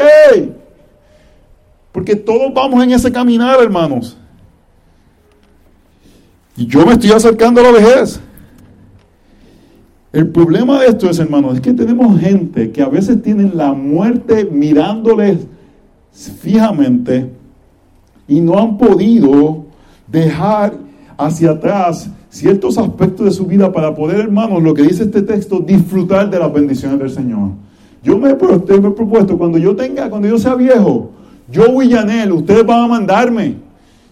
Porque 1.91 2.15
todos 2.15 2.53
vamos 2.53 2.83
en 2.83 2.91
ese 2.91 3.11
caminar, 3.11 3.59
hermanos. 3.61 4.15
Y 6.55 6.67
yo 6.67 6.85
me 6.85 6.93
estoy 6.93 7.11
acercando 7.11 7.61
a 7.61 7.63
la 7.63 7.71
vejez. 7.71 8.21
El 10.13 10.29
problema 10.29 10.79
de 10.79 10.87
esto 10.87 11.09
es, 11.09 11.19
hermanos, 11.19 11.55
es 11.55 11.61
que 11.61 11.73
tenemos 11.73 12.19
gente 12.19 12.71
que 12.71 12.81
a 12.81 12.89
veces 12.89 13.21
tienen 13.21 13.57
la 13.57 13.73
muerte 13.73 14.45
mirándoles 14.45 15.39
fijamente 16.41 17.29
y 18.27 18.41
no 18.41 18.59
han 18.59 18.77
podido 18.77 19.65
dejar 20.07 20.73
hacia 21.17 21.51
atrás 21.51 22.09
ciertos 22.31 22.77
aspectos 22.77 23.25
de 23.25 23.31
su 23.31 23.45
vida 23.45 23.71
para 23.71 23.93
poder, 23.93 24.21
hermanos, 24.21 24.63
lo 24.63 24.73
que 24.73 24.83
dice 24.83 25.03
este 25.03 25.21
texto, 25.21 25.59
disfrutar 25.59 26.29
de 26.29 26.39
las 26.39 26.51
bendiciones 26.51 26.97
del 26.97 27.11
Señor. 27.11 27.49
Yo 28.01 28.17
me, 28.17 28.31
he 28.31 28.35
propuesto, 28.35 29.37
cuando 29.37 29.57
yo 29.57 29.75
tenga, 29.75 30.09
cuando 30.09 30.27
yo 30.27 30.39
sea 30.39 30.55
viejo, 30.55 31.11
yo, 31.51 31.69
Willanel, 31.69 32.31
ustedes 32.31 32.65
van 32.65 32.85
a 32.85 32.87
mandarme. 32.87 33.57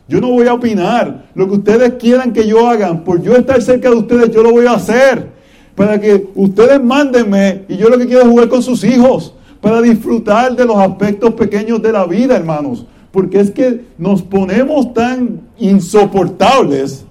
Yo 0.09 0.19
no 0.19 0.29
voy 0.31 0.47
a 0.47 0.53
opinar. 0.53 1.29
Lo 1.33 1.47
que 1.47 1.53
ustedes 1.53 1.93
quieran 1.93 2.33
que 2.33 2.45
yo 2.45 2.67
hagan, 2.67 3.03
por 3.03 3.21
yo 3.21 3.35
estar 3.35 3.61
cerca 3.61 3.89
de 3.89 3.95
ustedes, 3.95 4.31
yo 4.31 4.43
lo 4.43 4.51
voy 4.51 4.65
a 4.65 4.73
hacer. 4.73 5.29
Para 5.73 5.99
que 6.01 6.27
ustedes 6.35 6.83
mándenme 6.83 7.63
y 7.69 7.77
yo 7.77 7.89
lo 7.89 7.97
que 7.97 8.05
quiero 8.05 8.23
es 8.23 8.27
jugar 8.27 8.49
con 8.49 8.61
sus 8.61 8.83
hijos. 8.83 9.33
Para 9.61 9.81
disfrutar 9.81 10.55
de 10.55 10.65
los 10.65 10.77
aspectos 10.77 11.33
pequeños 11.35 11.81
de 11.81 11.93
la 11.93 12.05
vida, 12.05 12.35
hermanos. 12.35 12.85
Porque 13.11 13.39
es 13.39 13.51
que 13.51 13.85
nos 13.97 14.21
ponemos 14.21 14.93
tan 14.93 15.41
insoportables 15.57 17.05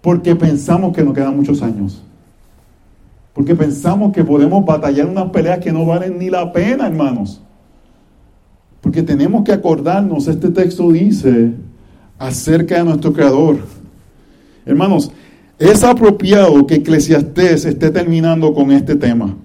porque 0.00 0.34
pensamos 0.34 0.94
que 0.94 1.02
nos 1.02 1.14
quedan 1.14 1.36
muchos 1.36 1.62
años. 1.62 2.02
Porque 3.34 3.54
pensamos 3.54 4.12
que 4.12 4.24
podemos 4.24 4.64
batallar 4.64 5.06
unas 5.06 5.30
peleas 5.30 5.60
que 5.60 5.72
no 5.72 5.86
valen 5.86 6.18
ni 6.18 6.30
la 6.30 6.52
pena, 6.52 6.86
hermanos. 6.86 7.40
Porque 8.80 9.02
tenemos 9.02 9.44
que 9.44 9.52
acordarnos, 9.52 10.26
este 10.26 10.50
texto 10.50 10.90
dice 10.90 11.52
acerca 12.18 12.76
de 12.76 12.84
nuestro 12.84 13.12
Creador. 13.12 13.58
Hermanos, 14.64 15.10
es 15.58 15.84
apropiado 15.84 16.66
que 16.66 16.76
Eclesiastés 16.76 17.66
esté 17.66 17.90
terminando 17.90 18.52
con 18.54 18.72
este 18.72 18.96
tema. 18.96 19.36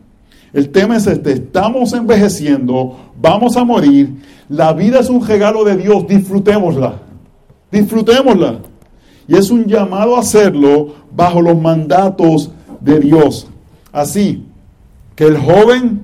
El 0.53 0.69
tema 0.69 0.95
es 0.95 1.05
este, 1.07 1.33
estamos 1.33 1.91
envejeciendo, 1.91 2.97
vamos 3.19 3.57
a 3.57 3.65
morir, 3.65 4.15
la 4.47 4.71
vida 4.71 4.99
es 4.99 5.09
un 5.09 5.25
regalo 5.25 5.65
de 5.65 5.75
Dios, 5.75 6.07
disfrutémosla, 6.07 7.01
disfrutémosla. 7.69 8.59
Y 9.27 9.35
es 9.35 9.49
un 9.49 9.65
llamado 9.65 10.15
a 10.15 10.19
hacerlo 10.19 10.95
bajo 11.15 11.41
los 11.41 11.59
mandatos 11.59 12.51
de 12.79 12.99
Dios. 12.99 13.47
Así 13.91 14.45
que 15.15 15.25
el 15.25 15.37
joven 15.37 16.01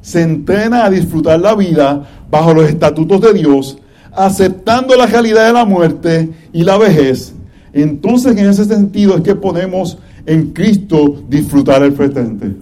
se 0.00 0.22
entrena 0.22 0.84
a 0.84 0.90
disfrutar 0.90 1.40
la 1.40 1.54
vida 1.54 2.08
bajo 2.30 2.54
los 2.54 2.68
estatutos 2.68 3.20
de 3.20 3.34
Dios, 3.34 3.78
aceptando 4.12 4.96
la 4.96 5.06
realidad 5.06 5.46
de 5.46 5.52
la 5.52 5.64
muerte 5.64 6.30
y 6.52 6.64
la 6.64 6.78
vejez. 6.78 7.34
Entonces 7.72 8.36
en 8.36 8.48
ese 8.48 8.64
sentido 8.64 9.16
es 9.16 9.22
que 9.22 9.34
podemos 9.34 9.98
en 10.26 10.52
Cristo 10.52 11.22
disfrutar 11.28 11.82
el 11.82 11.92
presente. 11.92 12.54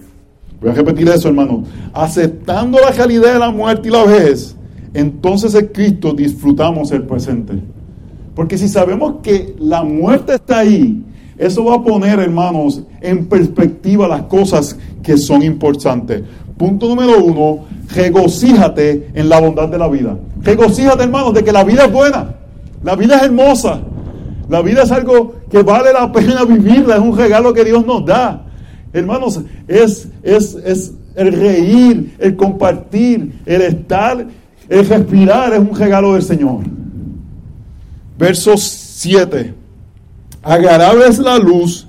Voy 0.59 0.69
a 0.69 0.73
repetir 0.73 1.09
eso, 1.09 1.27
hermano. 1.27 1.63
Aceptando 1.93 2.79
la 2.79 2.91
realidad 2.91 3.33
de 3.33 3.39
la 3.39 3.49
muerte 3.49 3.89
y 3.89 3.91
la 3.91 4.03
vejez, 4.03 4.55
entonces 4.93 5.55
en 5.55 5.67
Cristo 5.67 6.13
disfrutamos 6.13 6.91
el 6.91 7.03
presente. 7.03 7.53
Porque 8.35 8.57
si 8.57 8.67
sabemos 8.67 9.15
que 9.21 9.55
la 9.59 9.83
muerte 9.83 10.35
está 10.35 10.59
ahí, 10.59 11.03
eso 11.37 11.65
va 11.65 11.75
a 11.75 11.83
poner, 11.83 12.19
hermanos, 12.19 12.83
en 13.01 13.25
perspectiva 13.25 14.07
las 14.07 14.23
cosas 14.23 14.77
que 15.01 15.17
son 15.17 15.41
importantes. 15.41 16.21
Punto 16.57 16.87
número 16.87 17.23
uno, 17.23 17.65
regocíjate 17.95 19.09
en 19.13 19.27
la 19.27 19.39
bondad 19.39 19.67
de 19.67 19.77
la 19.77 19.87
vida. 19.87 20.17
Regocíjate, 20.43 21.03
hermanos, 21.03 21.33
de 21.33 21.43
que 21.43 21.51
la 21.51 21.63
vida 21.63 21.85
es 21.85 21.91
buena. 21.91 22.35
La 22.83 22.95
vida 22.95 23.17
es 23.17 23.23
hermosa. 23.23 23.81
La 24.49 24.61
vida 24.61 24.83
es 24.83 24.91
algo 24.91 25.33
que 25.49 25.63
vale 25.63 25.91
la 25.91 26.11
pena 26.11 26.45
vivirla. 26.45 26.95
Es 26.95 27.01
un 27.01 27.17
regalo 27.17 27.53
que 27.53 27.63
Dios 27.63 27.85
nos 27.85 28.05
da. 28.05 28.45
Hermanos, 28.93 29.41
es, 29.67 30.09
es, 30.21 30.55
es 30.63 30.93
el 31.15 31.33
reír, 31.33 32.15
el 32.19 32.35
compartir, 32.35 33.41
el 33.45 33.61
estar, 33.61 34.25
el 34.69 34.87
respirar, 34.87 35.53
es 35.53 35.59
un 35.59 35.75
regalo 35.75 36.13
del 36.13 36.21
Señor. 36.21 36.59
Verso 38.21 38.55
7. 38.55 39.51
Agradable 40.43 41.07
es 41.07 41.17
la 41.17 41.39
luz 41.39 41.87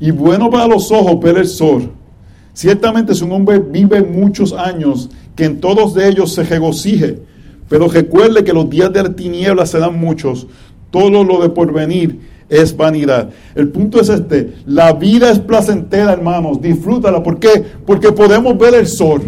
y 0.00 0.10
bueno 0.10 0.50
para 0.50 0.66
los 0.66 0.90
ojos 0.90 1.20
ver 1.20 1.38
el 1.38 1.46
sol. 1.46 1.92
Ciertamente 2.52 3.14
si 3.14 3.22
un 3.22 3.30
hombre 3.30 3.60
vive 3.60 4.02
muchos 4.02 4.52
años, 4.52 5.08
que 5.36 5.44
en 5.44 5.60
todos 5.60 5.94
de 5.94 6.08
ellos 6.08 6.34
se 6.34 6.42
regocije. 6.42 7.20
Pero 7.68 7.86
recuerde 7.86 8.42
que 8.42 8.52
los 8.52 8.68
días 8.68 8.92
de 8.92 9.04
la 9.04 9.14
tiniebla 9.14 9.66
serán 9.66 10.00
muchos. 10.00 10.48
Todo 10.90 11.22
lo 11.22 11.40
de 11.40 11.50
porvenir 11.50 12.18
es 12.48 12.76
vanidad. 12.76 13.30
El 13.54 13.68
punto 13.68 14.00
es 14.00 14.08
este. 14.08 14.54
La 14.66 14.94
vida 14.94 15.30
es 15.30 15.38
placentera, 15.38 16.12
hermanos. 16.12 16.60
Disfrútala. 16.60 17.22
¿Por 17.22 17.38
qué? 17.38 17.64
Porque 17.86 18.10
podemos 18.10 18.58
ver 18.58 18.74
el 18.74 18.88
sol. 18.88 19.22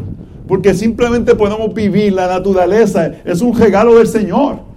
Porque 0.49 0.75
simplemente 0.75 1.37
podemos 1.37 1.73
vivir. 1.73 2.13
La 2.13 2.27
naturaleza 2.27 3.13
es 3.25 3.41
un 3.41 3.57
regalo 3.57 3.99
del 3.99 4.09
Señor. 4.09 4.70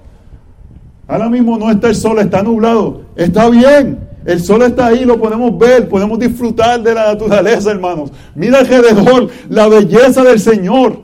Ahora 1.08 1.30
mismo 1.30 1.58
no 1.58 1.70
está 1.70 1.90
el 1.90 1.96
sol, 1.96 2.20
está 2.20 2.42
nublado. 2.42 3.02
Está 3.16 3.50
bien. 3.50 4.00
El 4.26 4.42
sol 4.42 4.62
está 4.62 4.88
ahí, 4.88 5.04
lo 5.04 5.20
podemos 5.20 5.58
ver, 5.58 5.90
podemos 5.90 6.18
disfrutar 6.18 6.82
de 6.82 6.94
la 6.94 7.08
naturaleza, 7.08 7.72
hermanos. 7.72 8.12
Mira 8.36 8.60
alrededor 8.60 9.30
la 9.50 9.68
belleza 9.68 10.24
del 10.24 10.40
Señor, 10.40 11.00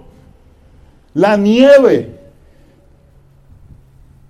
la 1.13 1.36
nieve. 1.36 2.18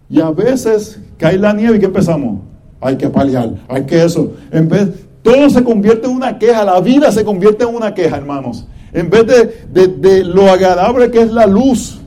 Y 0.09 0.19
a 0.19 0.31
veces 0.31 0.99
cae 1.17 1.37
la 1.37 1.53
nieve 1.53 1.77
y 1.77 1.79
¿qué 1.79 1.85
empezamos? 1.85 2.41
Hay 2.81 2.97
que 2.97 3.09
paliar, 3.09 3.51
hay 3.67 3.85
que 3.85 4.03
eso. 4.03 4.33
En 4.51 4.67
vez, 4.67 4.89
todo 5.21 5.49
se 5.51 5.63
convierte 5.63 6.07
en 6.07 6.15
una 6.15 6.39
queja, 6.39 6.65
la 6.65 6.79
vida 6.79 7.11
se 7.11 7.23
convierte 7.23 7.65
en 7.65 7.75
una 7.75 7.93
queja, 7.93 8.17
hermanos. 8.17 8.65
En 8.91 9.11
vez 9.11 9.27
de, 9.27 9.87
de 9.87 10.23
lo 10.23 10.49
agradable 10.49 11.11
que 11.11 11.21
es 11.21 11.31
la 11.31 11.45
luz, 11.45 11.99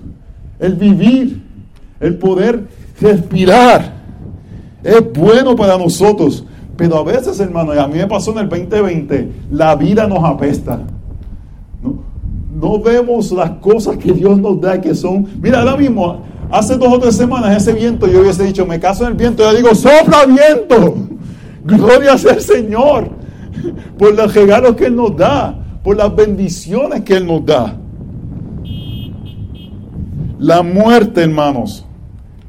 el 0.59 0.75
vivir, 0.75 1.42
el 2.00 2.19
poder 2.19 2.64
respirar, 3.02 3.92
es 4.82 5.12
bueno 5.12 5.54
para 5.56 5.76
nosotros. 5.76 6.44
Pero 6.76 6.97
a 6.97 7.04
veces, 7.04 7.38
hermano, 7.38 7.73
a 7.73 7.87
mí 7.87 7.99
me 7.99 8.06
pasó 8.06 8.32
en 8.32 8.38
el 8.38 8.49
2020, 8.49 9.32
la 9.50 9.76
vida 9.76 10.06
nos 10.06 10.25
apesta. 10.25 10.80
No, 12.54 12.78
vemos 12.80 13.30
las 13.32 13.50
cosas 13.59 13.97
que 13.97 14.12
Dios 14.12 14.38
nos 14.38 14.61
da 14.61 14.80
que 14.80 14.94
son. 14.94 15.26
Mira, 15.40 15.61
ahora 15.61 15.76
mismo, 15.76 16.23
hace 16.50 16.76
dos 16.76 16.92
o 16.92 16.99
tres 16.99 17.16
semanas, 17.16 17.56
ese 17.56 17.73
viento, 17.73 18.06
yo 18.06 18.21
hubiese 18.21 18.44
dicho, 18.44 18.64
me 18.66 18.78
caso 18.78 19.04
en 19.04 19.11
el 19.11 19.16
viento, 19.16 19.42
yo 19.42 19.56
digo, 19.56 19.75
sopla 19.75 20.25
viento. 20.26 20.94
Gloria 21.64 22.16
sea 22.18 22.35
el 22.35 22.40
Señor 22.40 23.11
por 23.99 24.14
los 24.14 24.35
regalos 24.35 24.76
que 24.76 24.87
Él 24.87 24.97
nos 24.97 25.16
da, 25.16 25.56
por 25.82 25.97
las 25.97 26.14
bendiciones 26.14 27.02
que 27.02 27.16
Él 27.16 27.26
nos 27.26 27.44
da. 27.44 27.76
La 30.38 30.62
muerte, 30.62 31.23
hermanos, 31.23 31.87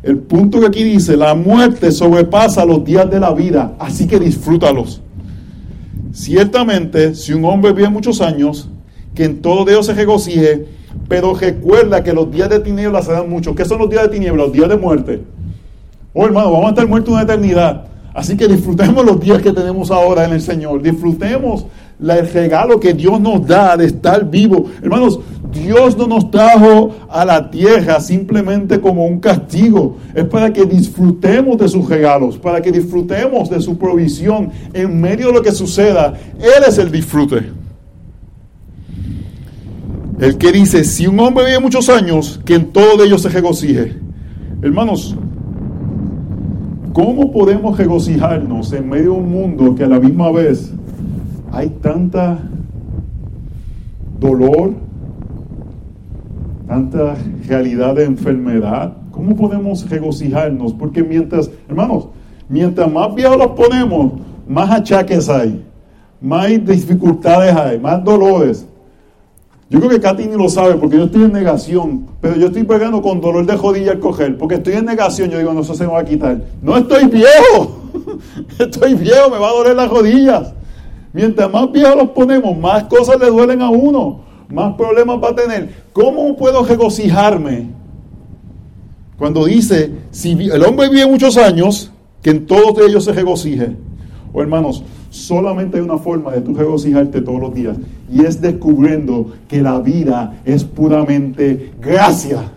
el 0.03 0.17
punto 0.17 0.60
que 0.60 0.67
aquí 0.67 0.83
dice, 0.83 1.15
la 1.15 1.33
muerte 1.33 1.91
sobrepasa 1.91 2.65
los 2.65 2.83
días 2.83 3.10
de 3.10 3.22
la 3.22 3.33
vida, 3.33 3.74
así 3.79 4.05
que 4.05 4.19
disfrútalos. 4.19 5.01
Ciertamente, 6.12 7.15
si 7.15 7.31
un 7.31 7.45
hombre 7.45 7.72
vive 7.72 7.89
muchos 7.89 8.19
años, 8.22 8.69
que 9.15 9.24
en 9.24 9.41
todo 9.41 9.63
Dios 9.63 9.86
se 9.86 9.93
regocije, 9.93 10.65
pero 11.07 11.33
recuerda 11.33 12.03
que 12.03 12.13
los 12.13 12.29
días 12.29 12.50
de 12.50 12.60
tinieblas 12.60 13.05
se 13.05 13.13
dan 13.13 13.29
mucho. 13.29 13.55
¿Qué 13.55 13.63
son 13.63 13.79
los 13.79 13.89
días 13.89 14.03
de 14.03 14.10
tinieblas? 14.10 14.48
Los 14.48 14.53
días 14.53 14.69
de 14.69 14.77
muerte. 14.77 15.24
Oh, 16.13 16.25
hermano, 16.25 16.51
vamos 16.51 16.67
a 16.67 16.69
estar 16.69 16.88
muertos 16.88 17.13
una 17.13 17.24
eternidad. 17.24 17.86
Así 18.13 18.38
que 18.38 18.48
disfrutemos 18.48 19.03
los 19.03 19.19
días 19.19 19.41
que 19.41 19.51
tenemos 19.53 19.89
ahora 19.89 20.25
en 20.25 20.33
el 20.33 20.41
Señor. 20.41 20.81
Disfrutemos 20.81 21.65
el 22.00 22.29
regalo 22.29 22.79
que 22.79 22.93
Dios 22.93 23.19
nos 23.19 23.45
da 23.48 23.75
de 23.75 23.86
estar 23.86 24.29
vivo. 24.29 24.65
Hermanos, 24.81 25.19
Dios 25.53 25.98
no 25.98 26.07
nos 26.07 26.31
trajo 26.31 26.95
a 27.10 27.24
la 27.24 27.50
tierra 27.50 28.00
simplemente 28.00 28.81
como 28.81 29.05
un 29.05 29.19
castigo. 29.19 29.98
Es 30.13 30.25
para 30.25 30.51
que 30.51 30.65
disfrutemos 30.65 31.57
de 31.57 31.69
sus 31.69 31.88
regalos, 31.88 32.38
para 32.38 32.62
que 32.62 32.72
disfrutemos 32.72 33.50
de 33.50 33.62
su 33.62 33.77
provisión 33.77 34.50
en 34.74 35.00
medio 35.00 35.27
de 35.27 35.33
lo 35.33 35.41
que 35.41 35.51
suceda. 35.51 36.13
Él 36.39 36.63
es 36.67 36.77
el 36.77 36.91
disfrute. 36.91 37.51
El 40.19 40.38
que 40.38 40.51
dice, 40.51 40.83
si 40.83 41.07
un 41.07 41.19
hombre 41.19 41.45
vive 41.45 41.60
muchos 41.60 41.89
años, 41.89 42.39
que 42.45 42.55
en 42.55 42.72
todo 42.72 43.03
ellos 43.03 43.22
se 43.22 43.29
regocije. 43.29 43.98
Hermanos, 44.62 45.15
¿cómo 46.93 47.31
podemos 47.31 47.77
regocijarnos 47.77 48.72
en 48.74 48.89
medio 48.89 49.03
de 49.03 49.19
un 49.19 49.31
mundo 49.31 49.75
que 49.75 49.83
a 49.83 49.88
la 49.88 50.00
misma 50.00 50.31
vez 50.31 50.72
hay 51.51 51.69
tanta 51.81 52.39
dolor, 54.19 54.74
tanta 56.67 57.15
realidad 57.48 57.96
de 57.96 58.05
enfermedad. 58.05 58.93
¿Cómo 59.12 59.36
podemos 59.36 59.89
regocijarnos? 59.89 60.74
Porque 60.74 61.03
mientras, 61.03 61.50
hermanos, 61.67 62.08
mientras 62.50 62.91
más 62.91 63.13
viejos 63.13 63.38
los 63.38 63.48
ponemos, 63.48 64.13
más 64.48 64.70
achaques 64.72 65.29
hay, 65.29 65.63
más 66.20 66.48
dificultades 66.65 67.55
hay, 67.55 67.79
más 67.79 68.03
dolores. 68.03 68.67
Yo 69.70 69.79
creo 69.79 69.91
que 69.91 70.00
Katy 70.00 70.27
ni 70.27 70.38
lo 70.38 70.50
sabe 70.50 70.75
porque 70.75 70.98
yo 70.98 71.05
estoy 71.05 71.24
en 71.24 71.34
negación, 71.34 72.05
pero 72.22 72.36
yo 72.36 72.48
estoy 72.48 72.63
pegando 72.63 73.01
con 73.01 73.20
dolor 73.20 73.46
de 73.46 73.58
jodilla 73.58 73.93
al 73.93 74.00
coger, 74.00 74.38
porque 74.38 74.55
estoy 74.55 74.74
en 74.74 74.86
negación. 74.86 75.32
Yo 75.32 75.39
digo, 75.39 75.54
no, 75.54 75.63
se 75.63 75.84
me 75.84 75.91
va 75.91 75.99
a 75.99 76.06
quitar. 76.06 76.41
No 76.62 76.78
estoy 76.78 77.06
viejo, 77.06 77.78
estoy 78.60 78.93
viejo, 78.93 79.32
me 79.32 79.39
va 79.39 79.49
a 79.49 79.54
doler 79.54 79.76
las 79.76 79.89
rodillas. 79.89 80.54
Mientras 81.12 81.52
más 81.52 81.71
viejos 81.71 81.95
los 81.95 82.10
ponemos, 82.10 82.58
más 82.58 82.84
cosas 82.84 83.19
le 83.19 83.28
duelen 83.28 83.62
a 83.62 83.69
uno, 83.69 84.19
más 84.53 84.75
problemas 84.75 85.17
va 85.21 85.29
a 85.29 85.35
tener. 85.35 85.69
¿Cómo 85.91 86.37
puedo 86.37 86.63
regocijarme? 86.63 87.69
Cuando 89.17 89.45
dice, 89.45 89.91
si 90.11 90.31
el 90.31 90.63
hombre 90.63 90.89
vive 90.89 91.07
muchos 91.07 91.37
años, 91.37 91.91
que 92.21 92.29
en 92.29 92.45
todos 92.45 92.77
ellos 92.87 93.03
se 93.05 93.13
regocije. 93.13 93.75
O 94.31 94.41
hermanos, 94.41 94.83
solamente 95.09 95.77
hay 95.77 95.83
una 95.83 95.97
forma 95.97 96.31
de 96.31 96.41
tú 96.41 96.55
regocijarte 96.55 97.21
todos 97.21 97.39
los 97.39 97.53
días 97.53 97.77
y 98.11 98.25
es 98.25 98.41
descubriendo 98.41 99.33
que 99.47 99.61
la 99.61 99.79
vida 99.79 100.41
es 100.45 100.63
puramente 100.63 101.71
gracia. 101.79 102.51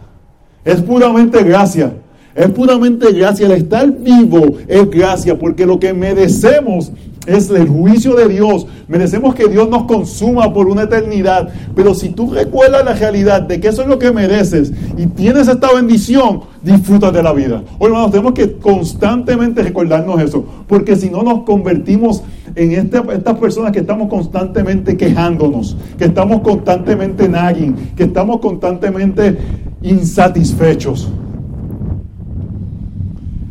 Es 0.64 0.80
puramente 0.80 1.42
gracia. 1.42 1.92
Es 2.34 2.50
puramente 2.50 3.12
gracia. 3.12 3.46
El 3.46 3.52
estar 3.52 3.90
vivo 3.90 4.56
es 4.68 4.90
gracia 4.90 5.38
porque 5.38 5.66
lo 5.66 5.78
que 5.78 5.92
merecemos 5.92 6.92
es 7.26 7.50
el 7.50 7.68
juicio 7.68 8.14
de 8.14 8.28
Dios. 8.28 8.66
Merecemos 8.88 9.34
que 9.34 9.48
Dios 9.48 9.68
nos 9.68 9.84
consuma 9.84 10.52
por 10.52 10.68
una 10.68 10.82
eternidad. 10.82 11.48
Pero 11.74 11.94
si 11.94 12.10
tú 12.10 12.32
recuerdas 12.32 12.84
la 12.84 12.94
realidad 12.94 13.42
de 13.42 13.60
que 13.60 13.68
eso 13.68 13.82
es 13.82 13.88
lo 13.88 13.98
que 13.98 14.12
mereces 14.12 14.72
y 14.96 15.06
tienes 15.06 15.48
esta 15.48 15.72
bendición, 15.72 16.42
disfruta 16.62 17.10
de 17.10 17.22
la 17.22 17.32
vida. 17.32 17.62
Hoy, 17.78 17.86
hermanos, 17.86 18.10
tenemos 18.10 18.32
que 18.32 18.52
constantemente 18.52 19.62
recordarnos 19.62 20.20
eso. 20.22 20.44
Porque 20.66 20.96
si 20.96 21.10
no 21.10 21.22
nos 21.22 21.42
convertimos 21.42 22.22
en 22.54 22.72
estas 22.72 23.36
personas 23.38 23.72
que 23.72 23.80
estamos 23.80 24.08
constantemente 24.08 24.96
quejándonos, 24.96 25.76
que 25.98 26.06
estamos 26.06 26.40
constantemente 26.40 27.28
nagging, 27.28 27.92
que 27.96 28.04
estamos 28.04 28.40
constantemente 28.40 29.36
insatisfechos. 29.82 31.10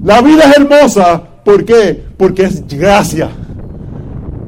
La 0.04 0.22
vida 0.22 0.44
es 0.50 0.58
hermosa. 0.58 1.24
¿Por 1.44 1.66
qué? 1.66 2.04
Porque 2.18 2.44
es 2.44 2.68
gracia. 2.68 3.30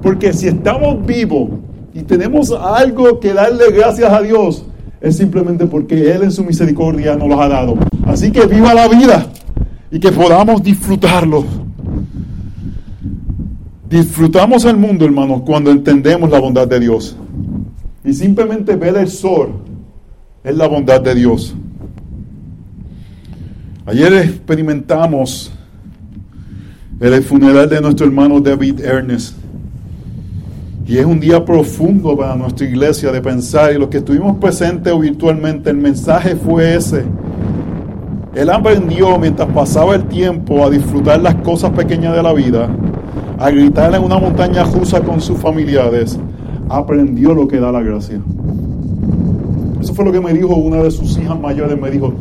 Porque 0.07 0.31
si 0.31 0.47
estamos 0.47 1.05
vivos 1.05 1.49
y 1.93 2.01
tenemos 2.01 2.49
algo 2.53 3.19
que 3.19 3.33
darle 3.33 3.71
gracias 3.73 4.09
a 4.09 4.21
Dios, 4.21 4.63
es 5.01 5.17
simplemente 5.17 5.65
porque 5.65 6.13
Él 6.13 6.23
en 6.23 6.31
su 6.31 6.45
misericordia 6.45 7.17
nos 7.17 7.27
lo 7.27 7.41
ha 7.41 7.49
dado. 7.49 7.77
Así 8.05 8.31
que 8.31 8.45
viva 8.45 8.73
la 8.73 8.87
vida 8.87 9.27
y 9.91 9.99
que 9.99 10.09
podamos 10.13 10.63
disfrutarlo. 10.63 11.43
Disfrutamos 13.89 14.63
el 14.63 14.77
mundo, 14.77 15.03
hermanos, 15.03 15.41
cuando 15.45 15.71
entendemos 15.71 16.29
la 16.29 16.39
bondad 16.39 16.69
de 16.69 16.79
Dios. 16.79 17.17
Y 18.05 18.13
simplemente 18.13 18.77
ver 18.77 18.95
el 18.95 19.09
sol 19.09 19.55
es 20.41 20.55
la 20.55 20.67
bondad 20.67 21.01
de 21.01 21.15
Dios. 21.15 21.53
Ayer 23.85 24.13
experimentamos 24.13 25.51
el 27.01 27.21
funeral 27.23 27.67
de 27.67 27.81
nuestro 27.81 28.05
hermano 28.05 28.39
David 28.39 28.79
Ernest. 28.79 29.46
Y 30.87 30.97
es 30.97 31.05
un 31.05 31.19
día 31.19 31.43
profundo 31.43 32.15
para 32.15 32.37
nuestra 32.37 32.65
iglesia 32.65 33.11
de 33.11 33.19
pensar, 33.19 33.73
y 33.73 33.77
los 33.77 33.89
que 33.89 33.97
estuvimos 33.97 34.37
presentes 34.37 34.93
o 34.93 34.99
virtualmente, 34.99 35.69
el 35.69 35.75
mensaje 35.75 36.33
fue 36.37 36.75
ese. 36.75 37.03
Él 38.33 38.49
aprendió 38.49 39.19
mientras 39.19 39.49
pasaba 39.49 39.95
el 39.95 40.05
tiempo 40.05 40.65
a 40.65 40.69
disfrutar 40.69 41.21
las 41.21 41.35
cosas 41.35 41.71
pequeñas 41.71 42.15
de 42.15 42.23
la 42.23 42.31
vida, 42.31 42.69
a 43.37 43.49
gritar 43.49 43.93
en 43.95 44.01
una 44.01 44.17
montaña 44.17 44.63
rusa 44.63 45.01
con 45.01 45.19
sus 45.19 45.37
familiares, 45.37 46.17
aprendió 46.69 47.33
lo 47.33 47.49
que 47.49 47.59
da 47.59 47.69
la 47.69 47.81
gracia. 47.81 48.21
Eso 49.81 49.93
fue 49.93 50.05
lo 50.05 50.13
que 50.13 50.21
me 50.21 50.31
dijo 50.31 50.55
una 50.55 50.83
de 50.83 50.91
sus 50.91 51.17
hijas 51.17 51.37
mayores, 51.37 51.77
me 51.77 51.91
dijo, 51.91 52.13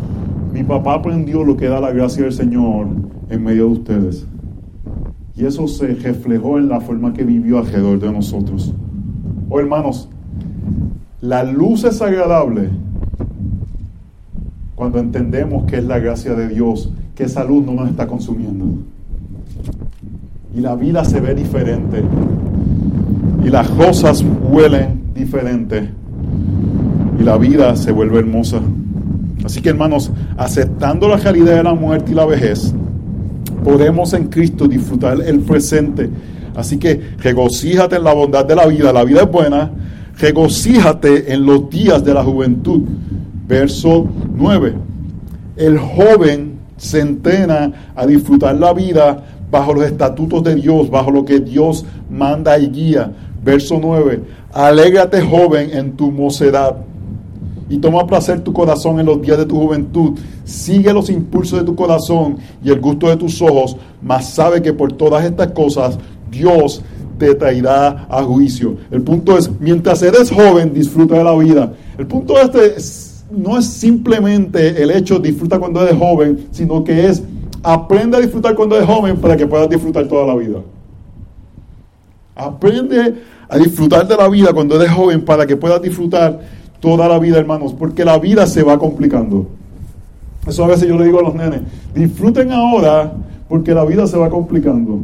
mi 0.53 0.65
papá 0.65 0.95
aprendió 0.95 1.45
lo 1.45 1.57
que 1.57 1.69
da 1.69 1.81
la 1.81 1.93
gracia 1.93 2.25
del 2.25 2.33
Señor 2.33 2.89
en 3.31 3.45
medio 3.45 3.67
de 3.67 3.73
ustedes. 3.73 4.27
Y 5.37 5.45
eso 5.45 5.69
se 5.69 5.89
reflejó 5.89 6.59
en 6.59 6.69
la 6.69 6.81
forma 6.81 7.13
que 7.13 7.25
vivió 7.25 7.59
alrededor 7.59 8.01
de 8.01 8.11
nosotros. 8.11 8.73
Oh 9.51 9.61
hermanos, 9.61 10.09
la 11.21 11.45
luz 11.45 11.85
es 11.85 12.01
agradable 12.01 12.71
cuando 14.75 14.99
entendemos 14.99 15.65
que 15.65 15.77
es 15.77 15.85
la 15.85 15.99
gracia 15.99 16.35
de 16.35 16.49
Dios, 16.49 16.91
que 17.15 17.25
esa 17.25 17.45
luz 17.45 17.65
no 17.65 17.73
nos 17.73 17.91
está 17.91 18.07
consumiendo. 18.07 18.67
Y 20.55 20.61
la 20.61 20.75
vida 20.75 21.05
se 21.05 21.21
ve 21.21 21.35
diferente. 21.35 22.03
Y 23.45 23.49
las 23.49 23.69
cosas 23.71 24.25
huelen 24.51 25.01
diferente. 25.15 25.91
Y 27.19 27.23
la 27.23 27.37
vida 27.39 27.75
se 27.77 27.93
vuelve 27.93 28.19
hermosa. 28.19 28.61
Así 29.45 29.61
que 29.63 29.71
hermanos, 29.71 30.11
aceptando 30.37 31.09
la 31.09 31.17
realidad 31.17 31.57
de 31.57 31.63
la 31.63 31.75
muerte 31.75 32.13
y 32.13 32.15
la 32.15 32.27
vejez, 32.27 32.75
podemos 33.65 34.13
en 34.13 34.29
Cristo 34.29 34.67
disfrutar 34.67 35.21
el 35.21 35.41
presente. 35.41 36.09
Así 36.55 36.79
que 36.79 37.01
regocíjate 37.19 37.97
en 37.97 38.05
la 38.05 38.15
bondad 38.15 38.45
de 38.45 38.57
la 38.57 38.67
vida. 38.67 38.93
La 38.93 39.05
vida 39.05 39.23
es 39.23 39.31
buena. 39.31 39.71
Regocíjate 40.19 41.33
en 41.33 41.45
los 41.45 41.69
días 41.69 42.05
de 42.05 42.15
la 42.15 42.25
juventud. 42.25 42.83
Verso 43.47 44.07
9. 44.35 44.75
El 45.57 45.79
joven 45.79 46.57
se 46.77 47.01
entrena 47.01 47.91
a 47.95 48.07
disfrutar 48.07 48.57
la 48.57 48.73
vida 48.73 49.25
bajo 49.51 49.75
los 49.75 49.85
estatutos 49.85 50.43
de 50.43 50.55
Dios, 50.57 50.91
bajo 50.91 51.11
lo 51.11 51.25
que 51.25 51.41
Dios 51.41 51.85
manda 52.11 52.59
y 52.59 52.69
guía. 52.69 53.13
Verso 53.45 53.79
9, 53.81 54.23
alégrate 54.53 55.21
joven 55.21 55.71
en 55.73 55.93
tu 55.93 56.11
mocedad 56.11 56.77
y 57.69 57.79
toma 57.79 58.07
placer 58.07 58.41
tu 58.41 58.53
corazón 58.53 59.01
en 59.01 59.07
los 59.07 59.21
días 59.21 59.39
de 59.39 59.47
tu 59.47 59.57
juventud. 59.57 60.19
Sigue 60.45 60.93
los 60.93 61.11
impulsos 61.11 61.59
de 61.59 61.65
tu 61.65 61.75
corazón 61.75 62.39
y 62.63 62.71
el 62.71 62.81
gusto 62.81 63.09
de 63.09 63.17
tus 63.17 63.41
ojos, 63.43 63.77
mas 64.03 64.31
sabe 64.31 64.63
que 64.63 64.73
por 64.73 64.93
todas 64.93 65.25
estas 65.25 65.53
cosas 65.53 65.99
Dios 66.31 66.83
te 67.19 67.35
traerá 67.35 68.07
a 68.11 68.23
juicio. 68.23 68.77
El 68.91 69.03
punto 69.03 69.37
es, 69.37 69.51
mientras 69.61 70.03
eres 70.03 70.31
joven, 70.31 70.73
disfruta 70.73 71.17
de 71.17 71.25
la 71.25 71.37
vida. 71.37 71.73
El 71.99 72.07
punto 72.07 72.39
este 72.39 72.77
no 73.31 73.59
es 73.59 73.67
simplemente 73.67 74.83
el 74.83 74.91
hecho 74.91 75.19
de 75.19 75.31
disfrutar 75.31 75.59
cuando 75.59 75.83
eres 75.83 75.99
joven, 75.99 76.47
sino 76.53 76.85
que 76.85 77.07
es 77.07 77.23
aprende 77.63 78.17
a 78.17 78.21
disfrutar 78.21 78.55
cuando 78.55 78.77
eres 78.77 78.89
joven 78.89 79.17
para 79.17 79.37
que 79.37 79.47
puedas 79.47 79.69
disfrutar 79.69 80.07
toda 80.07 80.27
la 80.27 80.37
vida. 80.37 80.61
Aprende 82.37 83.15
a 83.49 83.59
disfrutar 83.59 84.07
de 84.07 84.17
la 84.17 84.29
vida 84.29 84.53
cuando 84.53 84.81
eres 84.81 84.93
joven 84.93 85.25
para 85.25 85.47
que 85.47 85.57
puedas 85.57 85.81
disfrutar 85.81 86.41
toda 86.87 87.09
la 87.09 87.19
vida, 87.19 87.39
hermanos, 87.39 87.75
porque 87.77 88.05
la 88.05 88.17
vida 88.17 88.47
se 88.47 88.63
va 88.63 88.79
complicando. 88.79 89.49
Eso 90.47 90.63
a 90.63 90.69
veces 90.69 90.87
yo 90.87 90.97
le 90.97 91.07
digo 91.07 91.19
a 91.19 91.23
los 91.25 91.35
nenes, 91.35 91.63
disfruten 91.93 92.53
ahora 92.53 93.13
porque 93.49 93.75
la 93.75 93.85
vida 93.85 94.07
se 94.07 94.17
va 94.17 94.31
complicando. 94.31 95.01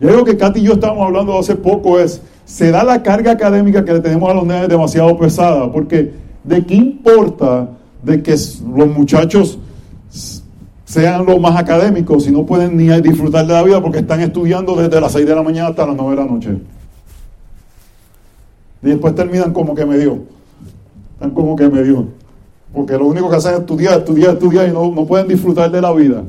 Y 0.00 0.08
algo 0.08 0.24
que 0.24 0.36
Katy 0.36 0.58
y 0.58 0.64
yo 0.64 0.72
estábamos 0.72 1.06
hablando 1.06 1.38
hace 1.38 1.54
poco 1.54 2.00
es, 2.00 2.20
¿será 2.44 2.82
la 2.82 3.00
carga 3.00 3.30
académica 3.30 3.84
que 3.84 3.92
le 3.92 4.00
tenemos 4.00 4.28
a 4.28 4.34
los 4.34 4.44
nenes 4.44 4.68
demasiado 4.68 5.16
pesada? 5.16 5.70
Porque 5.70 6.12
¿de 6.42 6.66
qué 6.66 6.74
importa 6.74 7.68
de 8.02 8.20
que 8.20 8.32
los 8.32 8.88
muchachos 8.88 9.60
sean 10.84 11.26
los 11.26 11.40
más 11.40 11.56
académicos 11.56 12.24
si 12.24 12.32
no 12.32 12.44
pueden 12.44 12.76
ni 12.76 12.88
disfrutar 13.00 13.46
de 13.46 13.52
la 13.52 13.62
vida 13.62 13.80
porque 13.80 13.98
están 14.00 14.20
estudiando 14.20 14.74
desde 14.74 15.00
las 15.00 15.12
6 15.12 15.24
de 15.24 15.34
la 15.36 15.44
mañana 15.44 15.68
hasta 15.68 15.86
las 15.86 15.94
9 15.94 16.10
de 16.10 16.16
la 16.16 16.28
noche? 16.28 16.58
Y 18.82 18.86
después 18.88 19.14
terminan 19.14 19.52
como 19.52 19.76
que 19.76 19.86
me 19.86 19.96
dio. 19.96 20.33
Están 21.14 21.30
como 21.30 21.56
que 21.56 21.68
me 21.68 21.82
dio. 21.82 22.06
Porque 22.72 22.94
lo 22.94 23.06
único 23.06 23.30
que 23.30 23.36
hacen 23.36 23.54
es 23.54 23.60
estudiar, 23.60 23.98
estudiar, 23.98 24.34
estudiar 24.34 24.68
y 24.68 24.72
no, 24.72 24.90
no 24.90 25.06
pueden 25.06 25.28
disfrutar 25.28 25.70
de 25.70 25.80
la 25.80 25.92
vida. 25.92 26.24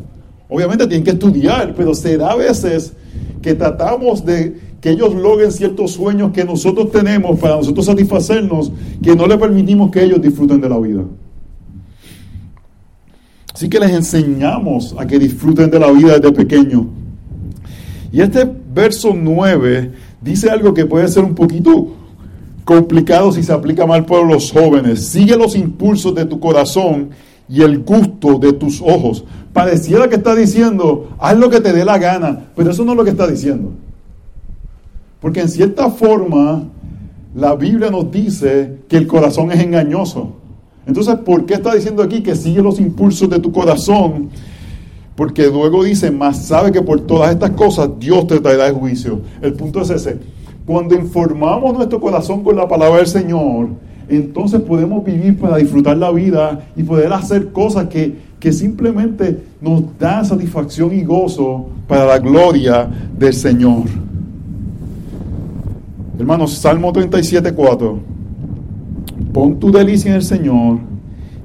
Obviamente 0.47 0.85
tienen 0.87 1.03
que 1.03 1.11
estudiar, 1.11 1.73
pero 1.75 1.93
será 1.93 2.31
a 2.31 2.35
veces 2.35 2.93
que 3.41 3.55
tratamos 3.55 4.23
de 4.23 4.55
que 4.79 4.91
ellos 4.91 5.15
logren 5.15 5.51
ciertos 5.51 5.93
sueños 5.93 6.31
que 6.31 6.45
nosotros 6.45 6.91
tenemos 6.91 7.39
para 7.39 7.55
nosotros 7.55 7.87
satisfacernos, 7.87 8.71
que 9.01 9.15
no 9.15 9.25
le 9.25 9.37
permitimos 9.37 9.89
que 9.89 10.03
ellos 10.03 10.21
disfruten 10.21 10.61
de 10.61 10.69
la 10.69 10.77
vida. 10.77 11.03
Así 13.51 13.67
que 13.67 13.79
les 13.79 13.91
enseñamos 13.91 14.93
a 14.99 15.07
que 15.07 15.17
disfruten 15.17 15.71
de 15.71 15.79
la 15.79 15.89
vida 15.91 16.19
desde 16.19 16.31
pequeño. 16.31 16.87
Y 18.11 18.21
este 18.21 18.47
verso 18.73 19.13
9 19.15 19.91
dice 20.21 20.49
algo 20.49 20.73
que 20.73 20.85
puede 20.85 21.07
ser 21.07 21.23
un 21.23 21.33
poquito 21.33 21.94
complicado 22.65 23.31
si 23.31 23.43
se 23.43 23.53
aplica 23.53 23.85
mal 23.85 24.05
por 24.05 24.27
los 24.27 24.51
jóvenes. 24.51 25.07
Sigue 25.07 25.37
los 25.37 25.55
impulsos 25.55 26.13
de 26.13 26.25
tu 26.25 26.39
corazón 26.39 27.11
y 27.47 27.61
el 27.61 27.83
gusto 27.83 28.39
de 28.39 28.51
tus 28.51 28.81
ojos. 28.81 29.23
Pareciera 29.53 30.09
que 30.09 30.15
está 30.15 30.35
diciendo, 30.35 31.11
haz 31.19 31.37
lo 31.37 31.49
que 31.49 31.61
te 31.61 31.71
dé 31.71 31.85
la 31.85 31.97
gana, 31.97 32.47
pero 32.55 32.71
eso 32.71 32.83
no 32.83 32.91
es 32.91 32.97
lo 32.97 33.03
que 33.05 33.11
está 33.11 33.27
diciendo. 33.27 33.71
Porque 35.21 35.41
en 35.41 35.49
cierta 35.49 35.89
forma, 35.89 36.63
la 37.35 37.55
Biblia 37.55 37.89
nos 37.89 38.11
dice 38.11 38.79
que 38.89 38.97
el 38.97 39.07
corazón 39.07 39.51
es 39.51 39.61
engañoso. 39.61 40.33
Entonces, 40.87 41.15
¿por 41.17 41.45
qué 41.45 41.55
está 41.55 41.73
diciendo 41.73 42.03
aquí 42.03 42.21
que 42.21 42.35
sigue 42.35 42.61
los 42.61 42.79
impulsos 42.79 43.29
de 43.29 43.39
tu 43.39 43.51
corazón? 43.51 44.29
Porque 45.15 45.47
luego 45.47 45.83
dice, 45.83 46.11
más 46.11 46.45
sabe 46.45 46.71
que 46.71 46.81
por 46.81 47.01
todas 47.01 47.31
estas 47.31 47.51
cosas 47.51 47.89
Dios 47.99 48.27
te 48.27 48.39
traerá 48.39 48.67
el 48.67 48.73
juicio. 48.73 49.21
El 49.41 49.53
punto 49.53 49.81
es 49.81 49.89
ese. 49.89 50.19
Cuando 50.65 50.95
informamos 50.95 51.73
nuestro 51.75 51.99
corazón 51.99 52.43
con 52.43 52.55
la 52.55 52.67
palabra 52.67 52.97
del 52.97 53.07
Señor, 53.07 53.69
entonces 54.09 54.61
podemos 54.61 55.03
vivir 55.03 55.37
para 55.37 55.57
disfrutar 55.57 55.97
la 55.97 56.11
vida 56.11 56.65
y 56.75 56.83
poder 56.83 57.13
hacer 57.13 57.51
cosas 57.51 57.87
que, 57.87 58.15
que 58.39 58.51
simplemente 58.51 59.43
nos 59.61 59.83
dan 59.99 60.25
satisfacción 60.25 60.93
y 60.93 61.03
gozo 61.03 61.67
para 61.87 62.05
la 62.05 62.19
gloria 62.19 62.89
del 63.17 63.33
Señor. 63.33 63.83
Hermanos, 66.17 66.53
Salmo 66.53 66.91
37, 66.91 67.53
4. 67.53 67.99
Pon 69.33 69.59
tu 69.59 69.71
delicia 69.71 70.09
en 70.11 70.15
el 70.15 70.23
Señor 70.23 70.79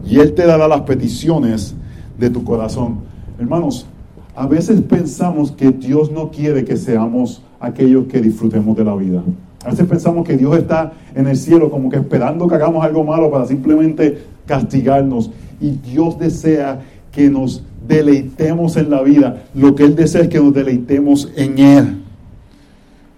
y 0.07 0.19
Él 0.19 0.33
te 0.33 0.47
dará 0.47 0.67
las 0.67 0.83
peticiones 0.83 1.75
de 2.19 2.31
tu 2.31 2.43
corazón. 2.43 3.01
Hermanos, 3.39 3.87
a 4.35 4.47
veces 4.47 4.81
pensamos 4.81 5.51
que 5.51 5.71
Dios 5.73 6.11
no 6.11 6.31
quiere 6.31 6.65
que 6.65 6.77
seamos 6.77 7.43
aquellos 7.61 8.07
que 8.07 8.21
disfrutemos 8.21 8.77
de 8.77 8.85
la 8.85 8.97
vida. 8.97 9.23
A 9.65 9.71
veces 9.71 9.87
pensamos 9.87 10.27
que 10.27 10.37
Dios 10.37 10.57
está 10.57 10.93
en 11.15 11.27
el 11.29 11.37
cielo 11.37 11.71
como 11.71 11.91
que 11.91 11.99
esperando 11.99 12.49
que 12.49 12.55
hagamos 12.55 12.83
algo 12.85 13.05
malo 13.05 13.31
para 13.31 13.45
simplemente 13.45 14.23
castigarnos. 14.47 15.31
Y 15.61 15.73
Dios 15.73 16.19
desea 16.19 16.81
que 17.13 17.29
nos 17.29 17.63
deleitemos 17.87 18.77
en 18.77 18.89
la 18.89 19.03
vida. 19.03 19.43
Lo 19.55 19.75
que 19.75 19.85
Él 19.85 19.95
desea 19.95 20.23
es 20.23 20.29
que 20.29 20.39
nos 20.39 20.55
deleitemos 20.55 21.31
en 21.37 21.59
Él. 21.59 22.03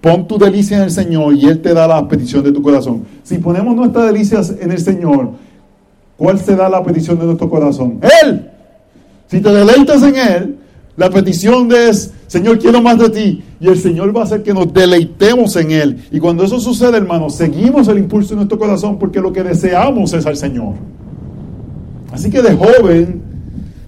Pon 0.01 0.27
tu 0.27 0.37
delicia 0.37 0.79
en 0.79 0.83
el 0.83 0.91
Señor 0.91 1.35
y 1.35 1.47
Él 1.47 1.63
te 1.63 1.73
da 1.73 1.87
la 1.87 2.09
petición 2.09 2.43
de 2.43 2.51
tu 2.51 2.61
corazón. 2.61 3.05
Si 3.23 3.39
ponemos 3.39 3.77
nuestras 3.77 4.07
delicias 4.07 4.53
en 4.61 4.73
el 4.73 4.79
Señor, 4.79 5.31
¿cuál 6.17 6.41
será 6.41 6.69
la 6.69 6.83
petición 6.83 7.21
de 7.21 7.27
nuestro 7.27 7.49
corazón? 7.49 8.01
Él. 8.25 8.51
Si 9.29 9.41
te 9.41 9.49
deleitas 9.49 10.03
en 10.03 10.17
Él, 10.17 10.59
la 10.97 11.09
petición 11.09 11.71
es, 11.73 12.13
Señor, 12.27 12.59
quiero 12.59 12.83
más 12.83 12.99
de 12.99 13.09
ti. 13.09 13.43
Y 13.61 13.69
el 13.69 13.79
Señor 13.79 14.15
va 14.15 14.21
a 14.23 14.25
hacer 14.25 14.43
que 14.43 14.53
nos 14.53 14.73
deleitemos 14.73 15.57
en 15.57 15.71
Él. 15.71 16.05
Y 16.11 16.19
cuando 16.19 16.45
eso 16.45 16.61
sucede, 16.61 16.99
hermanos, 16.99 17.35
seguimos 17.35 17.89
el 17.89 17.99
impulso 17.99 18.31
de 18.31 18.37
nuestro 18.37 18.59
corazón 18.59 18.99
porque 18.99 19.21
lo 19.21 19.33
que 19.33 19.43
deseamos 19.43 20.13
es 20.13 20.27
al 20.27 20.37
Señor. 20.37 20.75
Así 22.13 22.31
que 22.31 22.43
de 22.43 22.55
joven 22.55 23.23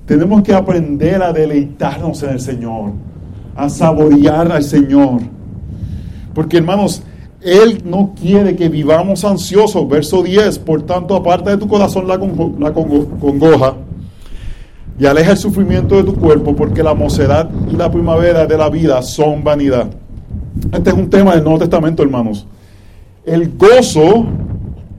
tenemos 0.06 0.42
que 0.42 0.54
aprender 0.54 1.22
a 1.22 1.32
deleitarnos 1.32 2.22
en 2.22 2.30
el 2.30 2.40
Señor, 2.40 2.92
a 3.54 3.68
saborear 3.68 4.50
al 4.50 4.62
Señor. 4.62 5.20
Porque 6.32 6.56
hermanos, 6.56 7.02
Él 7.42 7.82
no 7.84 8.14
quiere 8.18 8.56
que 8.56 8.70
vivamos 8.70 9.26
ansiosos. 9.26 9.86
Verso 9.86 10.22
10, 10.22 10.58
por 10.60 10.82
tanto, 10.82 11.14
aparte 11.14 11.50
de 11.50 11.58
tu 11.58 11.68
corazón 11.68 12.08
la, 12.08 12.16
la 12.16 12.72
congoja 12.72 13.76
y 14.98 15.06
aleja 15.06 15.32
el 15.32 15.38
sufrimiento 15.38 15.96
de 15.96 16.04
tu 16.04 16.14
cuerpo, 16.14 16.54
porque 16.54 16.82
la 16.82 16.94
mocedad 16.94 17.50
y 17.70 17.76
la 17.76 17.90
primavera 17.90 18.46
de 18.46 18.56
la 18.56 18.68
vida 18.68 19.02
son 19.02 19.42
vanidad. 19.42 19.88
Este 20.72 20.90
es 20.90 20.96
un 20.96 21.10
tema 21.10 21.34
del 21.34 21.42
Nuevo 21.42 21.58
Testamento, 21.58 22.02
hermanos. 22.02 22.46
El 23.24 23.56
gozo 23.56 24.26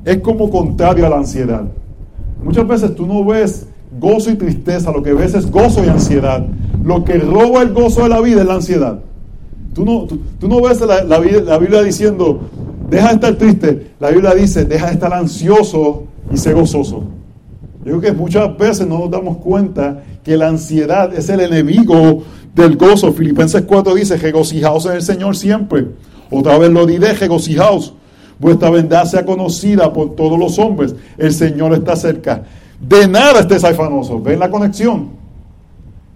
es 0.04 0.18
como 0.18 0.50
contrario 0.50 1.06
a 1.06 1.10
la 1.10 1.18
ansiedad. 1.18 1.64
Muchas 2.44 2.68
veces 2.68 2.96
tú 2.96 3.06
no 3.06 3.24
ves 3.24 3.68
gozo 4.00 4.32
y 4.32 4.36
tristeza, 4.36 4.92
lo 4.92 5.02
que 5.02 5.14
ves 5.14 5.34
es 5.34 5.50
gozo 5.50 5.84
y 5.86 5.88
ansiedad. 5.88 6.46
Lo 6.84 7.04
que 7.04 7.18
roba 7.18 7.62
el 7.62 7.74
gozo 7.74 8.04
de 8.04 8.10
la 8.10 8.20
vida 8.20 8.42
es 8.42 8.48
la 8.48 8.56
ansiedad. 8.56 9.00
Tú 9.74 9.86
no, 9.86 10.08
tú, 10.40 10.48
no 10.48 10.62
ves 10.62 10.80
la, 10.82 11.04
la, 11.04 11.20
la 11.20 11.58
Biblia 11.58 11.82
diciendo, 11.82 12.42
deja 12.90 13.10
de 13.10 13.14
estar 13.16 13.36
triste. 13.36 13.92
La 14.00 14.10
Biblia 14.10 14.34
dice, 14.34 14.66
deja 14.66 14.88
de 14.88 14.94
estar 14.94 15.14
ansioso 15.14 16.04
y 16.32 16.38
sé 16.38 16.54
gozoso. 16.54 17.04
Yo 17.86 18.00
creo 18.00 18.02
que 18.02 18.12
muchas 18.14 18.58
veces 18.58 18.88
no 18.88 18.98
nos 18.98 19.12
damos 19.12 19.38
cuenta 19.38 20.02
que 20.24 20.36
la 20.36 20.48
ansiedad 20.48 21.14
es 21.14 21.30
el 21.30 21.40
enemigo 21.40 22.24
del 22.56 22.78
gozo. 22.78 23.14
Filipenses 23.14 23.62
4 23.62 23.94
dice, 23.94 24.18
regocijaos 24.18 24.88
en 24.88 24.94
el 24.94 25.04
Señor 25.04 25.36
siempre. 25.36 25.90
Otra 26.32 26.58
vez 26.58 26.72
lo 26.72 26.88
diré, 26.88 27.14
regocijaos. 27.14 27.94
Vuestra 28.40 28.72
verdad 28.72 29.06
sea 29.06 29.24
conocida 29.24 29.94
por 29.94 30.16
todos 30.16 30.40
los 30.40 30.58
hombres. 30.58 30.96
El 31.16 31.32
Señor 31.32 31.74
está 31.74 31.96
cerca. 31.96 32.44
De 32.82 33.08
nada 33.08 33.42
estés 33.42 33.64
afanosos. 33.64 34.24
¿Ven 34.24 34.40
la 34.40 34.50
conexión? 34.50 35.12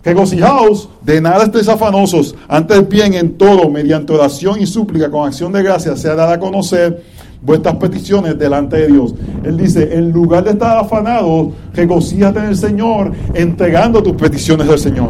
Regocijaos, 0.03 0.89
de 1.03 1.21
nada 1.21 1.43
estés 1.43 1.67
afanosos. 1.67 2.33
Antes 2.47 2.89
bien 2.89 3.13
en 3.13 3.37
todo, 3.37 3.69
mediante 3.69 4.11
oración 4.11 4.59
y 4.59 4.65
súplica, 4.65 5.11
con 5.11 5.27
acción 5.27 5.53
de 5.53 5.61
gracia, 5.61 5.95
sea 5.95 6.15
dada 6.15 6.33
a 6.33 6.39
conocer 6.39 7.03
vuestras 7.41 7.75
peticiones 7.75 8.37
delante 8.37 8.77
de 8.77 8.87
Dios. 8.87 9.15
Él 9.43 9.57
dice, 9.57 9.95
en 9.95 10.11
lugar 10.11 10.43
de 10.43 10.51
estar 10.51 10.77
afanado, 10.77 11.51
regocíjate 11.73 12.39
en 12.39 12.45
el 12.45 12.57
Señor, 12.57 13.11
entregando 13.33 14.03
tus 14.03 14.13
peticiones 14.13 14.67
al 14.69 14.79
Señor. 14.79 15.09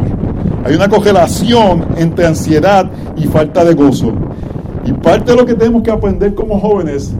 Hay 0.64 0.74
una 0.74 0.88
congelación 0.88 1.86
entre 1.96 2.26
ansiedad 2.26 2.90
y 3.16 3.24
falta 3.24 3.64
de 3.64 3.74
gozo. 3.74 4.12
Y 4.84 4.92
parte 4.92 5.32
de 5.32 5.36
lo 5.36 5.46
que 5.46 5.54
tenemos 5.54 5.82
que 5.82 5.90
aprender 5.90 6.34
como 6.34 6.58
jóvenes, 6.58 7.12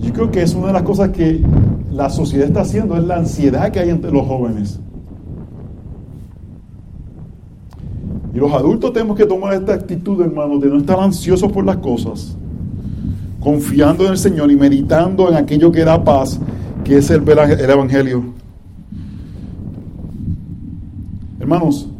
yo 0.00 0.12
creo 0.12 0.30
que 0.30 0.42
es 0.42 0.54
una 0.54 0.68
de 0.68 0.72
las 0.74 0.82
cosas 0.82 1.10
que 1.10 1.40
la 1.90 2.10
sociedad 2.10 2.46
está 2.46 2.62
haciendo, 2.62 2.96
es 2.96 3.04
la 3.04 3.16
ansiedad 3.16 3.70
que 3.70 3.80
hay 3.80 3.90
entre 3.90 4.10
los 4.10 4.26
jóvenes. 4.26 4.80
Y 8.34 8.38
los 8.38 8.52
adultos 8.52 8.92
tenemos 8.92 9.16
que 9.16 9.26
tomar 9.26 9.54
esta 9.54 9.74
actitud, 9.74 10.20
hermanos, 10.20 10.60
de 10.60 10.68
no 10.68 10.78
estar 10.78 10.98
ansiosos 10.98 11.52
por 11.52 11.64
las 11.64 11.76
cosas 11.76 12.36
confiando 13.44 14.06
en 14.06 14.12
el 14.12 14.18
Señor 14.18 14.50
y 14.50 14.56
meditando 14.56 15.28
en 15.28 15.34
aquello 15.34 15.70
que 15.70 15.84
da 15.84 16.02
paz, 16.02 16.40
que 16.82 16.96
es 16.96 17.10
el, 17.10 17.22
el 17.28 17.70
Evangelio. 17.70 18.24
Hermanos, 21.38 21.90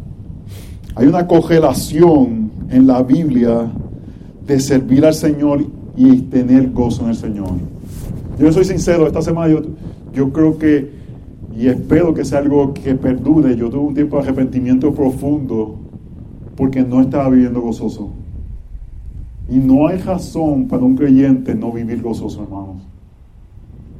hay 0.95 1.07
una 1.07 1.27
congelación 1.27 2.51
en 2.71 2.87
la 2.87 3.03
Biblia 3.03 3.71
de 4.47 4.59
servir 4.59 5.05
al 5.05 5.13
Señor 5.13 5.67
y 5.97 6.23
tener 6.23 6.71
gozo 6.71 7.03
en 7.03 7.11
el 7.11 7.17
Señor. 7.17 7.51
Yo 8.39 8.51
soy 8.51 8.65
sincero, 8.65 9.07
esta 9.07 9.21
semana 9.21 9.53
yo, 9.53 9.63
yo 10.15 10.33
creo 10.33 10.57
que, 10.57 10.93
y 11.55 11.69
espero 11.69 12.15
que 12.15 12.25
sea 12.25 12.39
algo 12.39 12.73
que 12.73 12.95
perdure, 12.95 13.55
yo 13.55 13.69
tuve 13.69 13.81
un 13.81 13.95
tiempo 13.95 14.17
de 14.17 14.23
arrepentimiento 14.23 14.95
profundo 14.95 15.77
porque 16.57 16.83
no 16.83 17.03
estaba 17.03 17.29
viviendo 17.29 17.61
gozoso. 17.61 18.24
Y 19.49 19.59
no 19.59 19.89
hay 19.89 19.99
razón 19.99 20.69
para 20.69 20.83
un 20.83 20.97
creyente 20.97 21.55
no 21.55 21.71
vivir 21.71 22.01
gozoso, 22.03 22.43
hermanos. 22.43 22.83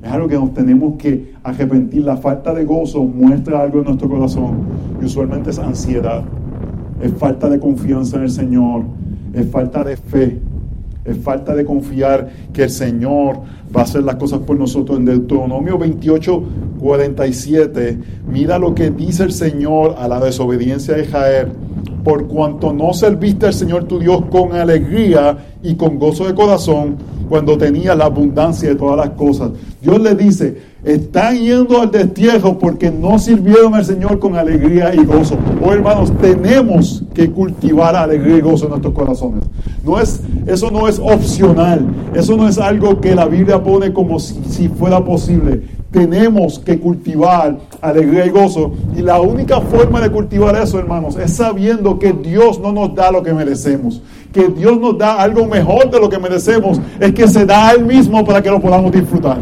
Es 0.03 0.11
algo 0.11 0.29
que 0.29 0.35
nos 0.35 0.53
tenemos 0.53 0.97
que 0.97 1.33
arrepentir. 1.43 2.03
La 2.05 2.17
falta 2.17 2.53
de 2.53 2.65
gozo 2.65 3.03
muestra 3.05 3.63
algo 3.63 3.79
en 3.79 3.85
nuestro 3.85 4.09
corazón. 4.09 4.59
Y 5.01 5.05
usualmente 5.07 5.51
es 5.51 5.59
ansiedad. 5.59 6.23
Es 7.01 7.13
falta 7.15 7.49
de 7.49 7.59
confianza 7.59 8.17
en 8.17 8.25
el 8.25 8.31
Señor. 8.31 8.85
Es 9.33 9.51
falta 9.51 9.83
de 9.83 9.97
fe. 9.97 10.41
Es 11.05 11.19
falta 11.19 11.55
de 11.55 11.65
confiar 11.65 12.31
que 12.53 12.65
el 12.65 12.71
Señor 12.71 13.41
va 13.75 13.81
a 13.81 13.85
hacer 13.85 14.03
las 14.05 14.17
cosas 14.17 14.41
por 14.41 14.59
nosotros. 14.59 14.99
En 14.99 15.05
Deuteronomio 15.05 15.79
28, 15.79 16.43
47, 16.79 17.99
mira 18.31 18.59
lo 18.59 18.75
que 18.75 18.91
dice 18.91 19.25
el 19.25 19.33
Señor 19.33 19.97
a 19.99 20.09
la 20.09 20.21
desobediencia 20.21 20.95
de 20.95 21.05
Jael. 21.05 21.49
Por 22.05 22.29
cuanto 22.29 22.73
no 22.73 22.93
serviste 22.93 23.47
al 23.47 23.55
Señor 23.55 23.85
tu 23.85 23.99
Dios 23.99 24.25
con 24.31 24.53
alegría 24.53 25.39
y 25.63 25.75
con 25.75 25.99
gozo 25.99 26.27
de 26.27 26.35
corazón, 26.35 26.97
cuando 27.29 27.57
tenía 27.57 27.95
la 27.95 28.05
abundancia 28.05 28.69
de 28.69 28.75
todas 28.75 28.97
las 28.97 29.17
cosas. 29.17 29.51
Dios 29.81 30.01
le 30.01 30.15
dice, 30.15 30.59
están 30.85 31.39
yendo 31.39 31.81
al 31.81 31.91
destierro 31.91 32.59
porque 32.59 32.91
no 32.91 33.19
sirvieron 33.19 33.75
al 33.75 33.85
Señor 33.85 34.19
con 34.19 34.37
alegría 34.37 34.95
y 34.95 35.05
gozo. 35.05 35.39
Oh 35.63 35.73
hermanos, 35.73 36.13
tenemos 36.21 37.03
que 37.15 37.31
cultivar 37.31 37.97
alegría 37.97 38.37
y 38.37 38.41
gozo 38.43 38.67
en 38.67 38.71
nuestros 38.73 38.95
corazones. 38.95 39.45
No 39.83 39.99
es, 39.99 40.21
eso 40.47 40.71
no 40.71 40.89
es 40.89 40.99
opcional, 40.99 41.87
eso 42.15 42.37
no 42.37 42.49
es 42.49 42.59
algo 42.59 43.01
que 43.01 43.15
la 43.15 43.27
Biblia 43.27 43.63
pone 43.63 43.93
como 43.93 44.19
si, 44.19 44.69
fuera 44.69 45.05
posible. 45.05 45.63
Tenemos 45.91 46.59
que 46.59 46.81
cultivar 46.81 47.57
alegría 47.81 48.27
y 48.27 48.31
gozo. 48.31 48.73
Y 48.97 49.03
la 49.03 49.21
única 49.21 49.61
forma 49.61 50.01
de 50.01 50.11
cultivar 50.11 50.57
eso, 50.57 50.79
hermanos, 50.79 51.17
es 51.17 51.35
sabiendo 51.35 52.01
que 52.01 52.13
Dios 52.13 52.59
no 52.59 52.73
nos 52.73 52.95
da 52.95 53.13
lo 53.13 53.23
que 53.23 53.33
merecemos 53.33 54.03
que 54.35 54.49
Dios 54.49 54.79
nos 54.81 54.99
da 54.99 55.15
algo 55.15 55.47
mejor 55.47 55.89
de 55.89 56.01
lo 56.01 56.11
que 56.11 56.19
merecemos, 56.19 56.81
es 56.99 57.13
que 57.13 57.29
se 57.29 57.47
da 57.47 57.69
a 57.69 57.73
Él 57.73 57.85
mismo 57.85 58.25
para 58.25 58.43
que 58.43 58.51
lo 58.51 58.61
podamos 58.61 58.91
disfrutar, 58.91 59.39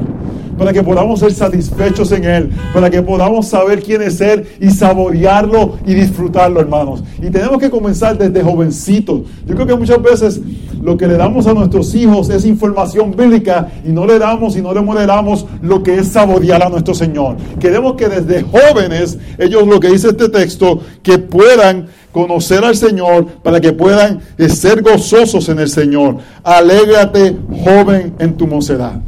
para 0.59 0.73
que 0.73 0.83
podamos 0.83 1.21
ser 1.21 1.33
satisfechos 1.33 2.13
en 2.13 2.25
Él, 2.25 2.51
para 2.73 2.91
que 2.91 3.03
podamos 3.03 3.49
saber 3.49 3.83
quién 3.83 4.03
es 4.03 4.21
Él 4.21 4.47
y 4.61 4.71
saborearlo 4.71 5.79
y 5.87 5.95
disfrutarlo, 5.95 6.61
hermanos. 6.61 7.03
Y 7.21 7.31
tenemos 7.31 7.59
que 7.59 7.71
comenzar 7.71 8.19
desde 8.19 8.43
jovencitos. 8.43 9.23
Yo 9.47 9.55
creo 9.55 9.67
que 9.67 9.77
muchas 9.77 10.03
veces 10.03 10.41
lo 10.83 10.97
que 10.97 11.07
le 11.07 11.17
damos 11.17 11.47
a 11.47 11.55
nuestros 11.55 11.95
hijos 11.95 12.29
es 12.31 12.45
información 12.45 13.15
bíblica 13.17 13.69
y 13.85 13.91
no 13.91 14.07
le 14.07 14.19
damos 14.19 14.57
y 14.57 14.63
no 14.63 14.75
le 14.75 14.81
moderamos 14.81 15.47
lo 15.63 15.83
que 15.83 15.97
es 15.97 16.09
saborear 16.09 16.63
a 16.63 16.69
nuestro 16.69 16.95
Señor. 16.95 17.37
Queremos 17.61 17.95
que 17.95 18.09
desde 18.09 18.43
jóvenes, 18.43 19.19
ellos 19.39 19.67
lo 19.67 19.79
que 19.79 19.89
dice 19.89 20.09
este 20.09 20.29
texto, 20.29 20.81
que 21.03 21.19
puedan 21.19 21.87
conocer 22.11 22.65
al 22.65 22.77
Señor 22.77 23.27
para 23.43 23.61
que 23.61 23.73
puedan 23.73 24.21
eh, 24.39 24.49
ser 24.49 24.83
gozosos 24.83 25.49
en 25.49 25.59
el 25.59 25.69
Señor. 25.69 26.19
Alégrate, 26.43 27.37
joven, 27.65 28.15
en 28.19 28.37
tu 28.37 28.47
mocedad. 28.47 29.01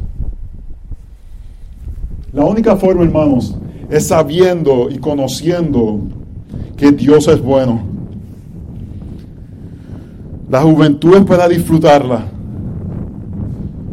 La 2.35 2.45
única 2.45 2.77
forma, 2.77 3.05
hermanos, 3.05 3.57
es 3.89 4.09
sabiendo 4.09 4.91
y 4.91 4.99
conociendo 4.99 6.01
que 6.77 6.91
Dios 6.91 7.29
es 7.29 7.41
bueno. 7.41 7.83
La 10.51 10.63
juventud 10.63 11.17
es 11.17 11.25
para 11.25 11.49
disfrutarla, 11.49 12.25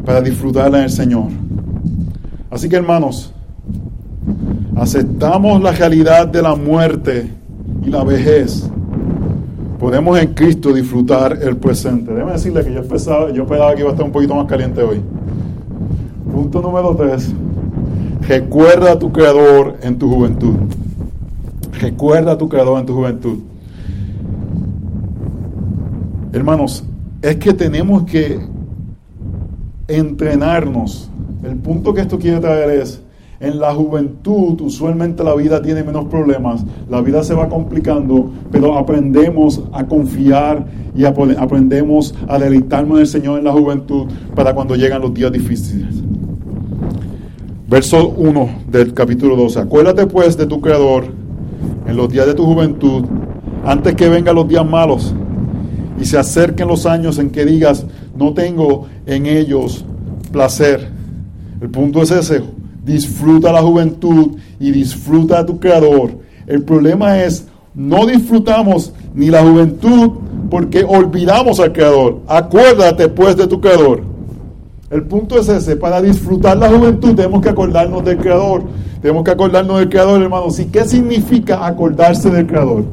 para 0.03 0.21
disfrutarla 0.21 0.79
en 0.79 0.83
el 0.85 0.89
Señor. 0.89 1.25
Así 2.49 2.67
que, 2.67 2.77
hermanos, 2.77 3.31
aceptamos 4.75 5.61
la 5.61 5.71
realidad 5.71 6.27
de 6.27 6.41
la 6.41 6.55
muerte 6.55 7.29
y 7.85 7.89
la 7.89 8.03
vejez 8.03 8.67
podemos 9.79 10.19
en 10.19 10.33
Cristo 10.33 10.73
disfrutar 10.73 11.37
el 11.41 11.57
presente. 11.57 12.11
Déjame 12.11 12.33
decirle 12.33 12.63
que 12.63 12.73
yo 12.73 12.83
pensaba, 12.87 13.31
yo 13.31 13.45
pensaba 13.45 13.73
que 13.75 13.81
iba 13.81 13.89
a 13.89 13.93
estar 13.93 14.05
un 14.05 14.11
poquito 14.11 14.35
más 14.35 14.47
caliente 14.47 14.81
hoy. 14.81 14.99
Punto 16.31 16.61
número 16.61 16.95
tres. 16.95 17.31
Recuerda 18.27 18.93
a 18.93 18.99
tu 18.99 19.11
Creador 19.11 19.77
en 19.81 19.97
tu 19.97 20.09
juventud. 20.09 20.55
Recuerda 21.79 22.33
a 22.33 22.37
tu 22.37 22.47
Creador 22.47 22.79
en 22.79 22.85
tu 22.85 22.93
juventud. 22.93 23.39
Hermanos, 26.33 26.83
es 27.21 27.35
que 27.37 27.53
tenemos 27.53 28.03
que 28.03 28.39
entrenarnos. 29.87 31.09
El 31.43 31.57
punto 31.57 31.93
que 31.93 32.01
esto 32.01 32.19
quiere 32.19 32.39
traer 32.39 32.69
es 32.69 33.01
en 33.41 33.59
la 33.59 33.73
juventud 33.73 34.61
usualmente 34.61 35.23
la 35.23 35.33
vida 35.33 35.63
tiene 35.63 35.83
menos 35.83 36.05
problemas, 36.05 36.63
la 36.87 37.01
vida 37.01 37.23
se 37.23 37.33
va 37.33 37.49
complicando, 37.49 38.31
pero 38.51 38.77
aprendemos 38.77 39.63
a 39.73 39.83
confiar 39.83 40.63
y 40.95 41.05
aprendemos 41.05 42.13
a 42.27 42.37
deleitarnos 42.37 42.97
en 42.97 43.01
el 43.01 43.07
Señor 43.07 43.39
en 43.39 43.45
la 43.45 43.51
juventud 43.51 44.05
para 44.35 44.53
cuando 44.53 44.75
llegan 44.75 45.01
los 45.01 45.11
días 45.11 45.31
difíciles. 45.31 46.03
Verso 47.71 48.09
1 48.09 48.63
del 48.67 48.93
capítulo 48.93 49.37
12. 49.37 49.61
Acuérdate 49.61 50.05
pues 50.05 50.35
de 50.35 50.45
tu 50.45 50.59
Creador 50.59 51.05
en 51.87 51.95
los 51.95 52.09
días 52.09 52.27
de 52.27 52.33
tu 52.33 52.43
juventud, 52.43 53.05
antes 53.65 53.95
que 53.95 54.09
vengan 54.09 54.35
los 54.35 54.45
días 54.45 54.65
malos 54.69 55.13
y 55.97 56.03
se 56.03 56.17
acerquen 56.17 56.67
los 56.67 56.85
años 56.85 57.17
en 57.17 57.29
que 57.29 57.45
digas, 57.45 57.85
no 58.13 58.33
tengo 58.33 58.87
en 59.05 59.25
ellos 59.25 59.85
placer. 60.33 60.89
El 61.61 61.69
punto 61.69 62.01
es 62.01 62.11
ese, 62.11 62.41
disfruta 62.83 63.53
la 63.53 63.61
juventud 63.61 64.35
y 64.59 64.71
disfruta 64.71 65.39
a 65.39 65.45
tu 65.45 65.57
creador. 65.57 66.11
El 66.47 66.63
problema 66.63 67.23
es, 67.23 67.47
no 67.73 68.05
disfrutamos 68.05 68.91
ni 69.15 69.27
la 69.27 69.43
juventud 69.43 70.11
porque 70.49 70.83
olvidamos 70.83 71.61
al 71.61 71.71
creador. 71.71 72.19
Acuérdate 72.27 73.07
pues 73.07 73.37
de 73.37 73.47
tu 73.47 73.61
creador. 73.61 74.10
El 74.91 75.03
punto 75.03 75.39
es 75.39 75.47
ese, 75.47 75.77
para 75.77 76.01
disfrutar 76.01 76.57
la 76.57 76.67
juventud 76.67 77.15
tenemos 77.15 77.41
que 77.41 77.47
acordarnos 77.47 78.03
del 78.03 78.17
creador. 78.17 78.63
Tenemos 79.01 79.23
que 79.23 79.31
acordarnos 79.31 79.79
del 79.79 79.87
creador, 79.87 80.21
hermanos. 80.21 80.59
¿Y 80.59 80.65
qué 80.65 80.83
significa 80.83 81.65
acordarse 81.65 82.29
del 82.29 82.45
creador? 82.45 82.83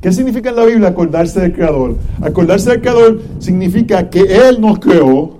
¿Qué 0.00 0.10
significa 0.10 0.48
en 0.48 0.56
la 0.56 0.64
Biblia 0.64 0.88
acordarse 0.88 1.38
del 1.38 1.52
creador? 1.52 1.96
Acordarse 2.22 2.70
del 2.70 2.80
creador 2.80 3.20
significa 3.40 4.08
que 4.08 4.22
Él 4.22 4.58
nos 4.58 4.78
creó, 4.78 5.36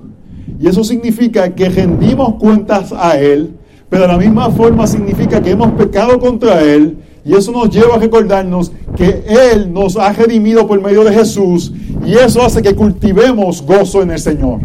y 0.61 0.69
eso 0.69 0.85
significa 0.85 1.55
que 1.55 1.71
rendimos 1.71 2.35
cuentas 2.35 2.93
a 2.93 3.19
Él, 3.19 3.57
pero 3.89 4.03
de 4.03 4.09
la 4.09 4.19
misma 4.19 4.51
forma 4.51 4.87
significa 4.87 5.41
que 5.41 5.53
hemos 5.53 5.73
pecado 5.73 6.21
contra 6.21 6.63
Él. 6.63 6.99
Y 7.25 7.35
eso 7.35 7.51
nos 7.51 7.71
lleva 7.71 7.95
a 7.95 7.99
recordarnos 7.99 8.73
que 8.95 9.25
Él 9.27 9.73
nos 9.73 9.97
ha 9.97 10.13
redimido 10.13 10.67
por 10.67 10.83
medio 10.83 11.03
de 11.03 11.15
Jesús. 11.15 11.73
Y 12.05 12.15
eso 12.15 12.43
hace 12.43 12.63
que 12.63 12.75
cultivemos 12.75 13.63
gozo 13.63 14.03
en 14.03 14.11
el 14.11 14.19
Señor. 14.19 14.61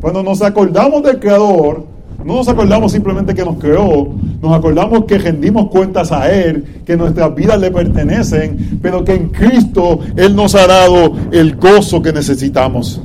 Cuando 0.00 0.22
nos 0.22 0.40
acordamos 0.42 1.02
del 1.02 1.18
Creador, 1.18 1.84
no 2.24 2.36
nos 2.36 2.48
acordamos 2.48 2.92
simplemente 2.92 3.34
que 3.34 3.44
nos 3.44 3.58
creó, 3.58 4.08
nos 4.42 4.52
acordamos 4.52 5.04
que 5.04 5.18
rendimos 5.18 5.70
cuentas 5.70 6.12
a 6.12 6.30
Él, 6.30 6.82
que 6.84 6.96
nuestras 6.96 7.34
vidas 7.34 7.60
le 7.60 7.70
pertenecen, 7.70 8.78
pero 8.82 9.04
que 9.04 9.14
en 9.14 9.28
Cristo 9.28 10.00
Él 10.16 10.34
nos 10.34 10.54
ha 10.54 10.66
dado 10.66 11.12
el 11.30 11.56
gozo 11.56 12.02
que 12.02 12.12
necesitamos. 12.12 13.00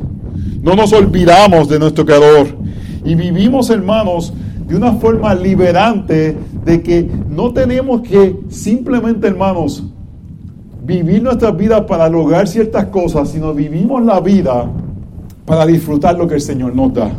No 0.62 0.76
nos 0.76 0.94
olvidamos 0.94 1.68
de 1.68 1.80
nuestro 1.80 2.06
Creador. 2.06 2.48
Y 3.04 3.16
vivimos, 3.16 3.70
hermanos, 3.70 4.34
de 4.68 4.76
una 4.76 4.94
forma 4.94 5.36
liberante 5.36 6.38
de 6.64 6.82
que 6.82 7.10
no 7.30 7.52
tenemos 7.52 8.02
que 8.02 8.40
simplemente, 8.50 9.28
hermanos, 9.28 9.84
vivir 10.84 11.24
nuestras 11.24 11.56
vidas 11.56 11.82
para 11.82 12.10
lograr 12.10 12.48
ciertas 12.48 12.86
cosas, 12.86 13.30
sino 13.30 13.54
vivimos 13.54 14.04
la 14.04 14.20
vida 14.20 14.70
para 15.46 15.66
disfrutar 15.66 16.18
lo 16.18 16.28
que 16.28 16.36
el 16.36 16.42
Señor 16.42 16.76
nos 16.76 16.94
da. 16.94 17.12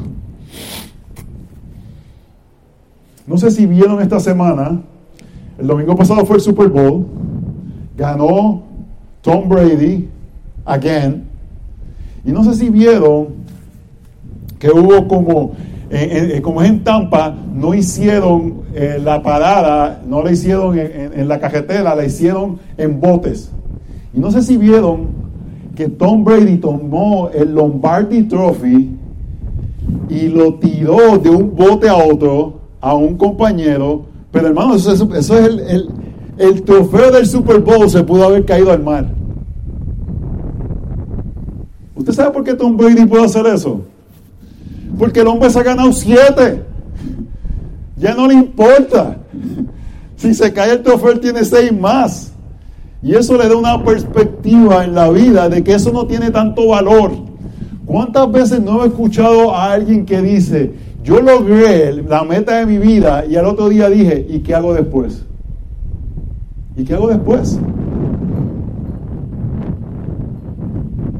No 3.27 3.39
sé 3.39 3.51
si 3.51 3.65
vieron 3.67 4.03
esta 4.03 4.21
semana, 4.21 4.83
el 5.59 5.67
domingo 5.67 5.97
pasado 5.97 6.27
fue 6.27 6.37
el 6.37 6.43
Super 6.43 6.69
Bowl, 6.69 7.07
ganó 7.97 8.63
Tom 9.23 9.49
Brady, 9.49 10.09
again, 10.67 11.25
y 12.25 12.33
no 12.33 12.45
sé 12.45 12.55
si 12.55 12.69
vieron 12.69 13.29
que 14.59 14.71
hubo 14.71 15.09
como, 15.09 15.53
como 16.43 16.63
es 16.63 16.71
en 16.71 16.83
Tampa, 16.83 17.35
no 17.55 17.75
hicieron 17.75 18.63
eh, 18.75 19.01
la 19.03 19.23
parada, 19.23 20.03
no 20.07 20.23
la 20.23 20.33
hicieron 20.33 20.77
en, 20.79 21.29
la 21.29 21.39
carretera, 21.39 21.95
la 21.95 22.05
hicieron 22.05 22.59
en 22.77 23.01
botes. 23.01 23.51
Y 24.13 24.19
no 24.19 24.31
sé 24.31 24.43
si 24.43 24.57
vieron 24.57 25.09
que 25.77 25.89
Tom 25.89 26.25
Brady 26.25 26.57
tomó 26.57 27.31
el 27.31 27.55
Lombardi 27.55 28.25
Trophy 28.25 28.91
y 30.09 30.29
lo 30.29 30.55
tiró 30.55 31.19
de 31.19 31.31
un 31.31 31.55
bote 31.55 31.89
a 31.89 31.97
otro 31.97 32.61
a 32.81 32.95
un 32.95 33.17
compañero. 33.17 34.07
Pero 34.33 34.49
hermano, 34.49 34.75
eso, 34.75 34.93
es 34.93 35.31
el, 35.31 35.61
el, 35.61 35.89
el 36.39 36.63
trofeo 36.63 37.13
del 37.13 37.27
Super 37.27 37.61
Bowl 37.61 37.89
se 37.89 38.03
pudo 38.03 38.25
haber 38.25 38.45
caído 38.45 38.73
al 38.73 38.83
mar. 38.83 39.07
¿Usted 41.95 42.13
sabe 42.13 42.33
por 42.33 42.43
qué 42.43 42.55
Tom 42.55 42.77
Brady 42.77 43.07
puede 43.07 43.25
hacer 43.25 43.47
eso? 43.47 43.83
Porque 44.99 45.21
el 45.21 45.27
hombre 45.27 45.51
se 45.51 45.59
ha 45.59 45.63
ganado 45.63 45.93
siete. 45.93 46.63
Ya 47.97 48.15
no 48.15 48.27
le 48.27 48.35
importa. 48.35 49.19
Si 50.17 50.35
se 50.35 50.53
cae 50.53 50.73
el 50.73 50.83
trofeo, 50.83 51.13
él 51.13 51.21
tiene 51.21 51.45
seis 51.45 51.73
más. 51.73 52.33
Y 53.03 53.15
eso 53.15 53.37
le 53.37 53.49
da 53.49 53.57
una 53.57 53.85
perspectiva 53.85 54.85
en 54.85 54.95
la 54.95 55.11
vida 55.11 55.49
de 55.49 55.63
que 55.63 55.75
eso 55.75 55.93
no 55.93 56.07
tiene 56.07 56.31
tanto 56.31 56.69
valor. 56.69 57.13
¿Cuántas 57.85 58.31
veces 58.33 58.63
no 58.63 58.83
he 58.83 58.89
escuchado 58.89 59.55
a 59.55 59.73
alguien 59.73 60.07
que 60.07 60.23
dice, 60.23 60.73
yo 61.03 61.21
logré 61.21 62.03
la 62.03 62.25
meta 62.25 62.59
de 62.59 62.67
mi 62.67 62.79
vida 62.79 63.27
y 63.27 63.37
al 63.37 63.45
otro 63.45 63.69
día 63.69 63.91
dije, 63.91 64.27
¿y 64.29 64.39
qué 64.39 64.55
hago 64.55 64.73
después? 64.73 65.23
¿Y 66.77 66.85
qué 66.85 66.95
hago 66.95 67.09
después? 67.09 67.59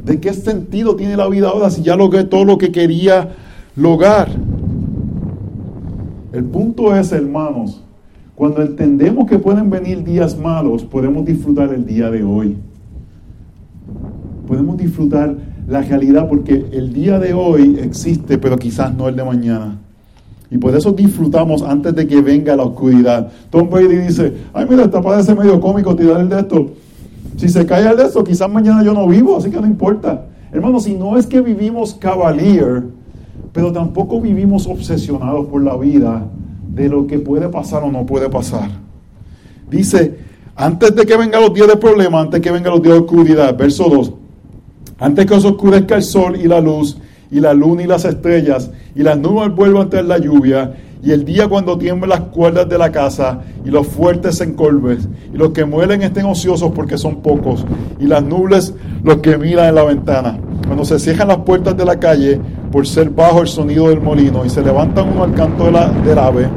¿De 0.05 0.21
qué 0.21 0.33
sentido 0.33 0.97
tiene 0.97 1.17
la 1.19 1.29
vida 1.29 1.49
ahora 1.49 1.71
si 1.71 1.83
ya 1.83 1.97
logré 1.97 2.25
todo 2.25 2.47
lo 2.47 2.57
que 2.57 2.73
quería 2.73 3.29
lograr? 3.77 4.29
El 6.33 6.45
punto 6.45 6.95
es, 6.97 7.13
hermanos, 7.13 7.83
cuando 8.35 8.63
entendemos 8.63 9.29
que 9.29 9.39
pueden 9.39 9.71
venir 9.71 10.03
días 10.03 10.37
malos, 10.37 10.85
podemos 10.85 11.25
disfrutar 11.25 11.73
el 11.73 11.87
día 11.87 12.11
de 12.11 12.25
hoy. 12.25 12.57
Podemos 14.47 14.77
disfrutar 14.77 15.37
la 15.69 15.81
realidad 15.81 16.29
porque 16.29 16.67
el 16.73 16.93
día 16.93 17.19
de 17.19 17.33
hoy 17.33 17.79
existe, 17.81 18.37
pero 18.39 18.59
quizás 18.59 18.95
no 18.95 19.09
el 19.09 19.17
de 19.17 19.25
mañana. 19.25 19.79
Y 20.51 20.59
por 20.59 20.75
eso 20.77 20.93
disfrutamos 20.93 21.63
antes 21.63 21.95
de 21.95 22.07
que 22.07 22.21
venga 22.21 22.55
la 22.57 22.65
oscuridad. 22.65 23.31
Tom 23.51 23.71
Brady 23.71 23.97
dice, 23.97 24.35
ay 24.53 24.67
mira, 24.69 24.85
esta 24.85 25.01
parece 25.01 25.35
medio 25.35 25.61
cómico 25.61 25.97
tirar 25.97 26.21
el 26.21 26.29
de 26.29 26.41
esto. 26.41 26.71
Si 27.37 27.49
se 27.49 27.65
cae 27.65 27.89
el 27.89 27.97
de 27.97 28.05
esto, 28.05 28.23
quizás 28.23 28.51
mañana 28.51 28.83
yo 28.83 28.93
no 28.93 29.09
vivo, 29.09 29.37
así 29.37 29.51
que 29.51 29.61
no 29.61 29.67
importa. 29.67 30.27
Hermano, 30.53 30.81
si 30.81 30.95
no 30.95 31.17
es 31.17 31.27
que 31.27 31.41
vivimos 31.41 31.95
cavalier, 31.95 32.85
pero 33.53 33.73
tampoco 33.73 34.21
vivimos 34.21 34.67
obsesionados 34.67 35.47
por 35.47 35.63
la 35.63 35.77
vida, 35.77 36.27
de 36.75 36.89
lo 36.89 37.07
que 37.07 37.19
puede 37.19 37.49
pasar 37.49 37.85
o 37.85 37.91
no 37.91 38.05
puede 38.05 38.29
pasar. 38.29 38.69
Dice, 39.71 40.19
antes 40.57 40.95
de 40.95 41.07
que 41.07 41.17
vengan 41.17 41.43
los 41.43 41.55
días 41.55 41.69
de 41.69 41.77
problema, 41.77 42.21
antes 42.21 42.41
que 42.41 42.51
vengan 42.51 42.73
los 42.73 42.83
días 42.83 42.95
de 42.95 43.01
oscuridad, 43.01 43.57
verso 43.57 43.89
2, 43.89 44.13
antes 44.99 45.27
que 45.27 45.35
os 45.35 45.45
oscurezca 45.45 45.97
el 45.97 46.03
sol 46.03 46.37
y 46.37 46.49
la 46.49 46.61
luz, 46.61 46.97
y 47.31 47.41
la 47.41 47.55
luna 47.55 47.83
y 47.83 47.87
las 47.87 48.05
estrellas, 48.05 48.71
y 48.95 49.03
las 49.03 49.19
nubes 49.19 49.55
vuelvan 49.55 49.91
tener 49.91 50.07
la 50.07 50.19
lluvia, 50.19 50.75
y 51.03 51.11
el 51.11 51.25
día 51.25 51.49
cuando 51.49 51.77
tiemblen 51.77 52.11
las 52.11 52.21
cuerdas 52.21 52.69
de 52.69 52.79
la 52.79 52.91
casa, 52.91 53.41
y 53.65 53.71
los 53.71 53.87
fuertes 53.87 54.39
se 54.39 54.45
encolves, 54.45 55.09
y 55.33 55.37
los 55.37 55.51
que 55.51 55.65
mueren 55.65 56.03
estén 56.03 56.27
ociosos 56.27 56.73
porque 56.73 56.97
son 56.97 57.17
pocos, 57.17 57.65
y 57.99 58.07
las 58.07 58.23
nubes 58.23 58.75
los 59.03 59.19
que 59.19 59.37
miran 59.37 59.69
en 59.69 59.75
la 59.75 59.85
ventana. 59.85 60.39
Cuando 60.65 60.85
se 60.85 60.99
cierran 60.99 61.29
las 61.29 61.39
puertas 61.39 61.77
de 61.77 61.85
la 61.85 61.99
calle, 61.99 62.41
por 62.75 62.89
ser 62.89 63.09
bajo 63.09 63.41
el 63.41 63.47
sonido 63.47 63.89
del 63.89 64.01
molino, 64.01 64.45
y 64.45 64.51
se 64.51 64.61
levantan 64.61 65.09
uno 65.11 65.23
al 65.23 65.33
canto 65.33 65.67
de 65.67 65.71
la, 65.71 65.91
del 65.91 66.19
ave, 66.19 66.49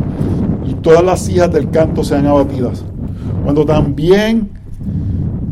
y 0.65 0.73
todas 0.73 1.03
las 1.03 1.30
hijas 1.30 1.53
del 1.53 1.69
canto 1.69 2.03
sean 2.03 2.25
abatidas. 2.25 2.84
Cuando 3.43 3.63
también 3.63 4.49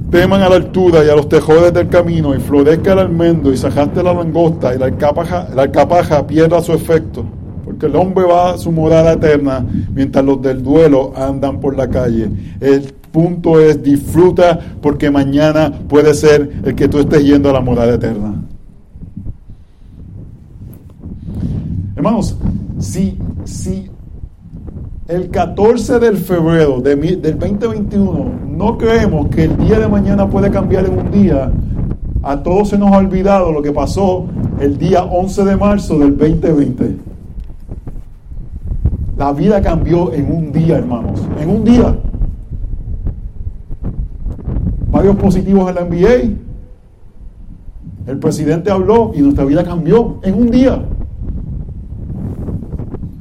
teman 0.09 0.41
a 0.41 0.49
la 0.49 0.55
altura 0.55 1.05
y 1.05 1.09
a 1.09 1.15
los 1.15 1.29
tejones 1.29 1.71
del 1.71 1.87
camino, 1.87 2.33
y 2.33 2.39
florezca 2.39 2.93
el 2.93 2.97
almendro, 2.97 3.53
y 3.53 3.57
sajaste 3.57 4.01
la 4.01 4.11
langosta, 4.11 4.73
y 4.73 4.79
la 4.79 4.85
alcapaja, 4.85 5.49
la 5.55 5.61
alcapaja 5.61 6.25
pierda 6.25 6.59
su 6.63 6.73
efecto 6.73 7.23
porque 7.63 7.87
el 7.87 7.95
hombre 7.95 8.25
va 8.25 8.51
a 8.51 8.57
su 8.57 8.71
morada 8.71 9.13
eterna 9.13 9.65
mientras 9.93 10.23
los 10.23 10.41
del 10.41 10.63
duelo 10.63 11.13
andan 11.15 11.59
por 11.59 11.75
la 11.75 11.89
calle. 11.89 12.29
El 12.59 12.93
punto 13.11 13.59
es 13.59 13.83
disfruta 13.83 14.59
porque 14.81 15.11
mañana 15.11 15.71
puede 15.87 16.13
ser 16.13 16.61
el 16.63 16.75
que 16.75 16.87
tú 16.87 16.99
estés 16.99 17.23
yendo 17.23 17.49
a 17.49 17.53
la 17.53 17.61
morada 17.61 17.95
eterna. 17.95 18.34
Hermanos, 22.05 22.37
si, 22.77 23.17
si 23.45 23.89
el 25.07 25.31
14 25.31 25.97
de 25.97 26.11
febrero 26.11 26.79
del 26.79 27.19
2021 27.19 28.25
no 28.47 28.77
creemos 28.77 29.27
que 29.29 29.45
el 29.45 29.57
día 29.57 29.79
de 29.79 29.87
mañana 29.87 30.29
puede 30.29 30.51
cambiar 30.51 30.85
en 30.85 30.99
un 30.99 31.09
día, 31.09 31.51
a 32.21 32.43
todos 32.43 32.69
se 32.69 32.77
nos 32.77 32.91
ha 32.91 32.99
olvidado 32.99 33.51
lo 33.51 33.59
que 33.63 33.71
pasó 33.71 34.27
el 34.59 34.77
día 34.77 35.03
11 35.03 35.45
de 35.45 35.57
marzo 35.57 35.97
del 35.97 36.15
2020. 36.15 36.95
La 39.17 39.33
vida 39.33 39.59
cambió 39.59 40.13
en 40.13 40.31
un 40.31 40.51
día, 40.51 40.77
hermanos. 40.77 41.27
En 41.39 41.49
un 41.49 41.63
día. 41.63 41.95
Varios 44.91 45.15
positivos 45.15 45.67
en 45.69 45.75
la 45.75 45.85
NBA. 45.85 46.35
El 48.05 48.19
presidente 48.19 48.69
habló 48.69 49.11
y 49.15 49.21
nuestra 49.23 49.43
vida 49.43 49.63
cambió 49.63 50.19
en 50.21 50.35
un 50.35 50.51
día. 50.51 50.85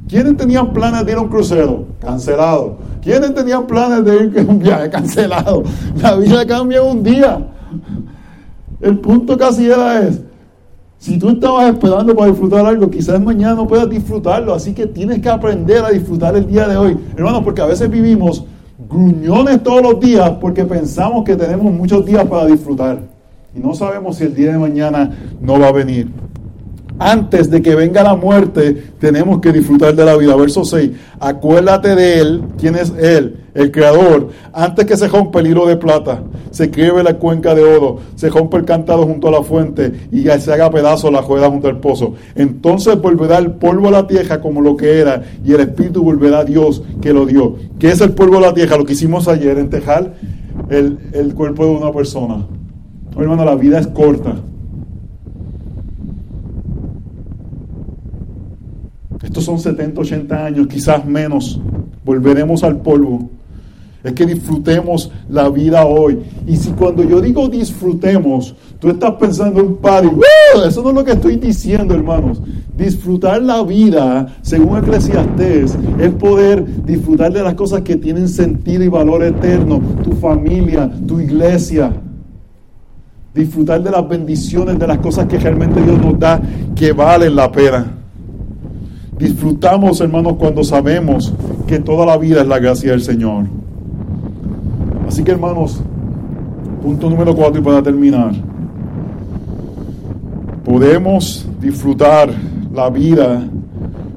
¿Quiénes 0.07 0.37
tenían 0.37 0.71
planes 0.71 1.05
de 1.05 1.11
ir 1.11 1.17
a 1.17 1.21
un 1.21 1.29
crucero? 1.29 1.85
Cancelado. 1.99 2.77
¿Quiénes 3.01 3.33
tenían 3.33 3.65
planes 3.65 4.05
de 4.05 4.25
ir 4.25 4.39
a 4.39 4.51
un 4.51 4.59
viaje? 4.59 4.89
Cancelado. 4.89 5.63
La 6.01 6.15
vida 6.15 6.45
cambia 6.45 6.83
un 6.83 7.03
día. 7.03 7.39
El 8.81 8.99
punto 8.99 9.37
casi 9.37 9.65
era 9.65 10.07
es, 10.07 10.21
si 10.99 11.17
tú 11.17 11.29
estabas 11.29 11.73
esperando 11.73 12.15
para 12.15 12.29
disfrutar 12.29 12.65
algo, 12.65 12.89
quizás 12.89 13.19
mañana 13.19 13.55
no 13.55 13.67
puedas 13.67 13.89
disfrutarlo. 13.89 14.53
Así 14.53 14.73
que 14.73 14.85
tienes 14.85 15.21
que 15.21 15.29
aprender 15.29 15.83
a 15.83 15.89
disfrutar 15.89 16.35
el 16.35 16.47
día 16.47 16.67
de 16.67 16.77
hoy. 16.77 16.97
Hermano, 17.15 17.43
porque 17.43 17.61
a 17.61 17.65
veces 17.65 17.89
vivimos 17.89 18.45
gruñones 18.89 19.63
todos 19.63 19.81
los 19.81 19.99
días 19.99 20.29
porque 20.39 20.65
pensamos 20.65 21.23
que 21.23 21.35
tenemos 21.35 21.71
muchos 21.73 22.05
días 22.05 22.25
para 22.25 22.45
disfrutar. 22.45 22.99
Y 23.55 23.59
no 23.59 23.73
sabemos 23.73 24.17
si 24.17 24.25
el 24.25 24.35
día 24.35 24.51
de 24.51 24.59
mañana 24.59 25.11
no 25.41 25.59
va 25.59 25.69
a 25.69 25.71
venir 25.71 26.09
antes 26.99 27.49
de 27.49 27.61
que 27.61 27.75
venga 27.75 28.03
la 28.03 28.15
muerte, 28.15 28.91
tenemos 28.99 29.41
que 29.41 29.51
disfrutar 29.51 29.95
de 29.95 30.05
la 30.05 30.15
vida. 30.15 30.35
Verso 30.35 30.63
6, 30.63 30.91
acuérdate 31.19 31.95
de 31.95 32.19
Él, 32.19 32.43
¿quién 32.57 32.75
es 32.75 32.93
Él? 32.97 33.37
El 33.53 33.71
Creador. 33.71 34.29
Antes 34.53 34.85
que 34.85 34.97
se 34.97 35.07
rompa 35.07 35.39
el 35.39 35.47
hilo 35.47 35.65
de 35.65 35.77
plata, 35.77 36.23
se 36.51 36.69
quiebre 36.69 37.03
la 37.03 37.15
cuenca 37.15 37.53
de 37.53 37.63
oro, 37.63 37.99
se 38.15 38.29
rompa 38.29 38.57
el 38.57 38.65
cantado 38.65 39.03
junto 39.03 39.27
a 39.27 39.31
la 39.31 39.43
fuente 39.43 39.91
y 40.11 40.23
se 40.23 40.53
haga 40.53 40.69
pedazo 40.69 41.11
la 41.11 41.21
juega 41.21 41.49
junto 41.49 41.67
al 41.67 41.79
pozo. 41.79 42.13
Entonces 42.35 42.99
volverá 43.01 43.37
el 43.37 43.51
polvo 43.51 43.89
a 43.89 43.91
la 43.91 44.07
tierra 44.07 44.39
como 44.39 44.61
lo 44.61 44.77
que 44.77 44.99
era 44.99 45.23
y 45.43 45.53
el 45.53 45.61
Espíritu 45.61 46.03
volverá 46.03 46.39
a 46.39 46.45
Dios 46.45 46.81
que 47.01 47.13
lo 47.13 47.25
dio. 47.25 47.55
¿Qué 47.79 47.89
es 47.89 48.01
el 48.01 48.11
polvo 48.11 48.37
a 48.37 48.41
la 48.41 48.53
tierra? 48.53 48.77
Lo 48.77 48.85
que 48.85 48.93
hicimos 48.93 49.27
ayer, 49.27 49.57
entejar 49.57 50.13
el, 50.69 50.97
el 51.11 51.33
cuerpo 51.33 51.65
de 51.65 51.71
una 51.71 51.91
persona. 51.91 52.45
hermano, 53.17 53.43
la 53.43 53.55
vida 53.55 53.79
es 53.79 53.87
corta. 53.87 54.35
Estos 59.35 59.47
son 59.47 59.59
70, 59.59 59.99
80 59.99 60.45
años, 60.45 60.67
quizás 60.67 61.05
menos. 61.05 61.59
Volveremos 62.05 62.63
al 62.63 62.77
polvo. 62.77 63.29
Es 64.01 64.13
que 64.13 64.25
disfrutemos 64.25 65.11
la 65.27 65.49
vida 65.49 65.85
hoy. 65.85 66.19
Y 66.47 66.55
si 66.55 66.69
cuando 66.69 67.03
yo 67.03 67.19
digo 67.19 67.49
disfrutemos, 67.49 68.55
tú 68.79 68.91
estás 68.91 69.11
pensando 69.15 69.59
en 69.59 69.75
party, 69.75 70.07
eso 70.65 70.81
no 70.81 70.89
es 70.91 70.95
lo 70.95 71.03
que 71.03 71.11
estoy 71.11 71.35
diciendo, 71.35 71.93
hermanos. 71.93 72.41
Disfrutar 72.77 73.41
la 73.41 73.61
vida, 73.61 74.37
según 74.41 74.77
Eclesiastés, 74.77 75.77
es 75.99 76.11
poder 76.13 76.85
disfrutar 76.85 77.33
de 77.33 77.43
las 77.43 77.55
cosas 77.55 77.81
que 77.81 77.97
tienen 77.97 78.29
sentido 78.29 78.85
y 78.85 78.87
valor 78.87 79.21
eterno. 79.21 79.81
Tu 80.01 80.13
familia, 80.13 80.89
tu 81.05 81.19
iglesia. 81.19 81.91
Disfrutar 83.33 83.83
de 83.83 83.91
las 83.91 84.07
bendiciones, 84.07 84.79
de 84.79 84.87
las 84.87 84.99
cosas 84.99 85.25
que 85.27 85.37
realmente 85.37 85.81
Dios 85.81 86.01
nos 86.01 86.17
da, 86.17 86.41
que 86.73 86.93
valen 86.93 87.35
la 87.35 87.51
pena. 87.51 87.94
Disfrutamos, 89.17 90.01
hermanos, 90.01 90.35
cuando 90.37 90.63
sabemos 90.63 91.33
que 91.67 91.79
toda 91.79 92.05
la 92.05 92.17
vida 92.17 92.41
es 92.41 92.47
la 92.47 92.59
gracia 92.59 92.91
del 92.91 93.01
Señor. 93.01 93.45
Así 95.07 95.23
que, 95.23 95.31
hermanos, 95.31 95.81
punto 96.83 97.09
número 97.09 97.35
cuatro 97.35 97.61
y 97.61 97.63
para 97.63 97.81
terminar. 97.81 98.33
Podemos 100.65 101.47
disfrutar 101.61 102.29
la 102.73 102.89
vida 102.89 103.47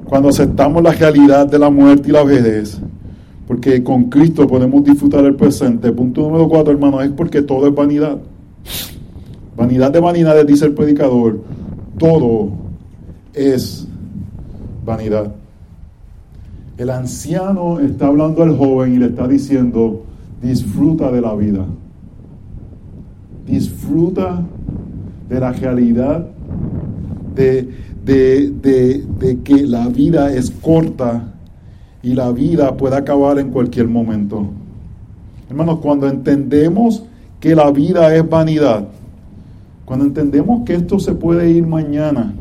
cuando 0.04 0.30
aceptamos 0.30 0.82
la 0.82 0.92
realidad 0.92 1.46
de 1.46 1.58
la 1.58 1.70
muerte 1.70 2.08
y 2.08 2.12
la 2.12 2.24
vejez. 2.24 2.80
Porque 3.46 3.82
con 3.82 4.04
Cristo 4.04 4.46
podemos 4.46 4.84
disfrutar 4.84 5.24
el 5.24 5.34
presente. 5.34 5.90
Punto 5.92 6.22
número 6.22 6.48
cuatro, 6.48 6.72
hermanos, 6.72 7.04
es 7.04 7.10
porque 7.10 7.40
todo 7.42 7.66
es 7.66 7.74
vanidad. 7.74 8.18
Vanidad 9.56 9.90
de 9.90 10.00
vanidades, 10.00 10.46
dice 10.46 10.66
el 10.66 10.74
predicador. 10.74 11.40
Todo 11.98 12.50
es 13.32 13.87
vanidad. 14.88 15.32
El 16.78 16.90
anciano 16.90 17.78
está 17.78 18.06
hablando 18.06 18.42
al 18.42 18.56
joven 18.56 18.94
y 18.94 18.98
le 18.98 19.06
está 19.06 19.28
diciendo, 19.28 20.04
disfruta 20.42 21.12
de 21.12 21.20
la 21.20 21.34
vida. 21.34 21.64
Disfruta 23.46 24.42
de 25.28 25.40
la 25.40 25.52
realidad 25.52 26.26
de, 27.34 27.68
de, 28.04 29.38
que 29.44 29.66
la 29.66 29.88
vida 29.88 30.32
es 30.32 30.50
corta 30.50 31.34
y 32.02 32.14
la 32.14 32.32
vida 32.32 32.76
puede 32.76 32.96
acabar 32.96 33.38
en 33.38 33.50
cualquier 33.50 33.88
momento. 33.88 34.46
Hermanos, 35.50 35.78
cuando 35.80 36.08
entendemos 36.08 37.04
que 37.40 37.54
la 37.54 37.70
vida 37.70 38.14
es 38.14 38.28
vanidad, 38.28 38.88
cuando 39.84 40.06
entendemos 40.06 40.64
que 40.64 40.74
esto 40.74 40.98
se 40.98 41.14
puede 41.14 41.50
ir 41.50 41.66
mañana, 41.66 42.34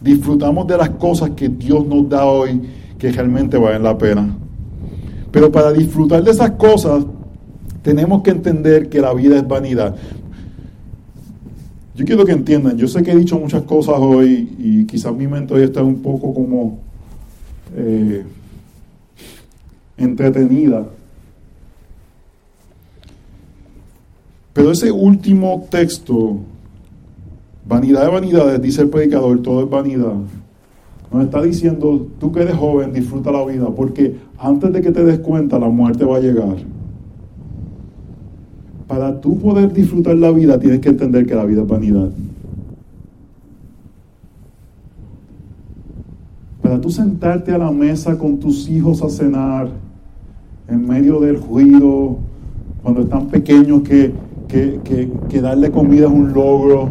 disfrutamos 0.00 0.66
de 0.66 0.76
las 0.76 0.90
cosas 0.90 1.30
que 1.30 1.48
Dios 1.48 1.86
nos 1.86 2.08
da 2.08 2.24
hoy 2.24 2.60
que 2.98 3.10
realmente 3.12 3.56
valen 3.56 3.82
la 3.82 3.96
pena. 3.96 4.36
Pero 5.30 5.50
para 5.50 5.72
disfrutar 5.72 6.22
de 6.22 6.30
esas 6.30 6.52
cosas, 6.52 7.04
tenemos 7.82 8.22
que 8.22 8.30
entender 8.30 8.88
que 8.88 9.00
la 9.00 9.14
vida 9.14 9.36
es 9.36 9.46
vanidad. 9.46 9.96
Yo 11.94 12.04
quiero 12.04 12.24
que 12.24 12.32
entiendan, 12.32 12.78
yo 12.78 12.88
sé 12.88 13.02
que 13.02 13.12
he 13.12 13.16
dicho 13.16 13.38
muchas 13.38 13.62
cosas 13.64 13.96
hoy 13.98 14.54
y 14.58 14.86
quizás 14.86 15.14
mi 15.14 15.26
mente 15.26 15.54
hoy 15.54 15.62
está 15.62 15.82
un 15.82 16.00
poco 16.00 16.32
como 16.32 16.78
eh, 17.76 18.24
entretenida. 19.96 20.86
Pero 24.52 24.72
ese 24.72 24.90
último 24.90 25.66
texto, 25.70 26.38
vanidad 27.70 28.02
de 28.02 28.10
vanidades, 28.10 28.60
dice 28.60 28.82
el 28.82 28.88
predicador, 28.88 29.40
todo 29.42 29.62
es 29.62 29.70
vanidad. 29.70 30.14
Nos 31.12 31.24
está 31.24 31.40
diciendo, 31.40 32.08
tú 32.18 32.32
que 32.32 32.42
eres 32.42 32.56
joven, 32.56 32.92
disfruta 32.92 33.30
la 33.30 33.44
vida, 33.44 33.68
porque 33.70 34.16
antes 34.38 34.72
de 34.72 34.82
que 34.82 34.90
te 34.90 35.04
des 35.04 35.20
cuenta, 35.20 35.58
la 35.58 35.68
muerte 35.68 36.04
va 36.04 36.16
a 36.16 36.20
llegar. 36.20 36.56
Para 38.88 39.20
tú 39.20 39.38
poder 39.38 39.72
disfrutar 39.72 40.16
la 40.16 40.32
vida, 40.32 40.58
tienes 40.58 40.80
que 40.80 40.88
entender 40.88 41.26
que 41.26 41.34
la 41.36 41.44
vida 41.44 41.62
es 41.62 41.68
vanidad. 41.68 42.10
Para 46.60 46.80
tú 46.80 46.90
sentarte 46.90 47.52
a 47.52 47.58
la 47.58 47.70
mesa 47.70 48.18
con 48.18 48.38
tus 48.40 48.68
hijos 48.68 49.00
a 49.02 49.08
cenar, 49.08 49.68
en 50.66 50.88
medio 50.88 51.20
del 51.20 51.40
ruido, 51.40 52.18
cuando 52.82 53.02
están 53.02 53.28
pequeños, 53.28 53.82
que, 53.82 54.12
que 54.48 55.40
darle 55.40 55.70
comida 55.70 56.06
es 56.06 56.12
un 56.12 56.32
logro, 56.32 56.88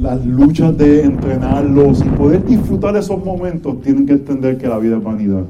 las 0.00 0.24
luchas 0.26 0.76
de 0.76 1.04
entrenarlos 1.04 2.04
y 2.04 2.08
poder 2.10 2.44
disfrutar 2.44 2.96
esos 2.96 3.24
momentos, 3.24 3.80
tienen 3.80 4.06
que 4.06 4.12
entender 4.12 4.58
que 4.58 4.68
la 4.68 4.78
vida 4.78 4.96
es 4.96 5.02
vanidad. 5.02 5.44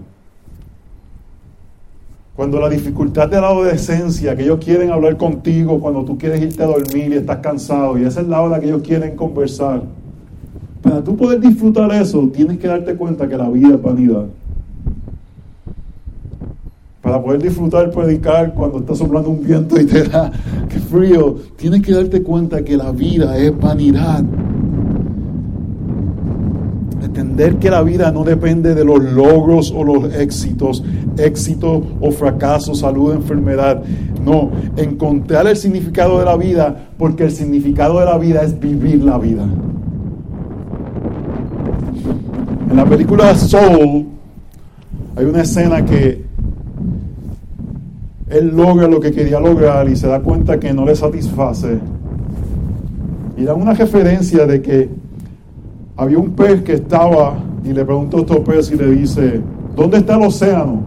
Cuando 2.36 2.60
la 2.60 2.68
dificultad 2.68 3.28
de 3.28 3.40
la 3.40 3.48
adolescencia, 3.48 4.36
que 4.36 4.44
ellos 4.44 4.62
quieren 4.62 4.90
hablar 4.90 5.16
contigo, 5.16 5.80
cuando 5.80 6.04
tú 6.04 6.16
quieres 6.18 6.40
irte 6.42 6.62
a 6.62 6.66
dormir 6.66 7.12
y 7.12 7.14
estás 7.14 7.38
cansado, 7.38 7.98
y 7.98 8.04
esa 8.04 8.20
es 8.20 8.28
la 8.28 8.40
hora 8.40 8.60
que 8.60 8.66
ellos 8.66 8.82
quieren 8.82 9.16
conversar. 9.16 9.82
Para 10.82 11.02
tú 11.02 11.16
poder 11.16 11.40
disfrutar 11.40 11.90
eso, 11.92 12.30
tienes 12.32 12.58
que 12.58 12.68
darte 12.68 12.94
cuenta 12.94 13.28
que 13.28 13.36
la 13.36 13.48
vida 13.48 13.74
es 13.74 13.82
vanidad. 13.82 14.26
Para 17.06 17.22
poder 17.22 17.40
disfrutar, 17.40 17.88
predicar 17.92 18.52
cuando 18.52 18.80
está 18.80 18.96
soplando 18.96 19.30
un 19.30 19.40
viento 19.40 19.80
y 19.80 19.86
te 19.86 20.02
da 20.02 20.32
que 20.68 20.80
frío, 20.80 21.36
tienes 21.54 21.80
que 21.80 21.92
darte 21.92 22.20
cuenta 22.20 22.64
que 22.64 22.76
la 22.76 22.90
vida 22.90 23.38
es 23.38 23.56
vanidad. 23.56 24.24
Entender 27.00 27.58
que 27.58 27.70
la 27.70 27.84
vida 27.84 28.10
no 28.10 28.24
depende 28.24 28.74
de 28.74 28.84
los 28.84 29.00
logros 29.00 29.70
o 29.70 29.84
los 29.84 30.12
éxitos, 30.16 30.82
éxito 31.16 31.80
o 32.00 32.10
fracaso, 32.10 32.74
salud, 32.74 33.12
enfermedad. 33.12 33.84
No, 34.24 34.50
encontrar 34.76 35.46
el 35.46 35.56
significado 35.56 36.18
de 36.18 36.24
la 36.24 36.36
vida, 36.36 36.88
porque 36.98 37.22
el 37.22 37.30
significado 37.30 38.00
de 38.00 38.06
la 38.06 38.18
vida 38.18 38.42
es 38.42 38.58
vivir 38.58 39.04
la 39.04 39.16
vida. 39.16 39.46
En 42.68 42.76
la 42.76 42.84
película 42.84 43.32
Soul 43.36 44.06
hay 45.14 45.24
una 45.24 45.42
escena 45.42 45.84
que 45.84 46.25
él 48.28 48.56
logra 48.56 48.88
lo 48.88 49.00
que 49.00 49.12
quería 49.12 49.38
lograr 49.38 49.88
y 49.88 49.96
se 49.96 50.08
da 50.08 50.20
cuenta 50.20 50.58
que 50.58 50.72
no 50.72 50.84
le 50.84 50.96
satisface. 50.96 51.78
Y 53.36 53.44
da 53.44 53.54
una 53.54 53.74
referencia 53.74 54.46
de 54.46 54.62
que 54.62 54.88
había 55.96 56.18
un 56.18 56.30
pez 56.30 56.62
que 56.62 56.74
estaba 56.74 57.38
y 57.64 57.72
le 57.72 57.84
preguntó 57.84 58.18
a 58.18 58.20
otro 58.22 58.42
pez 58.42 58.70
y 58.70 58.76
le 58.76 58.90
dice, 58.90 59.40
¿dónde 59.76 59.98
está 59.98 60.16
el 60.16 60.22
océano? 60.22 60.82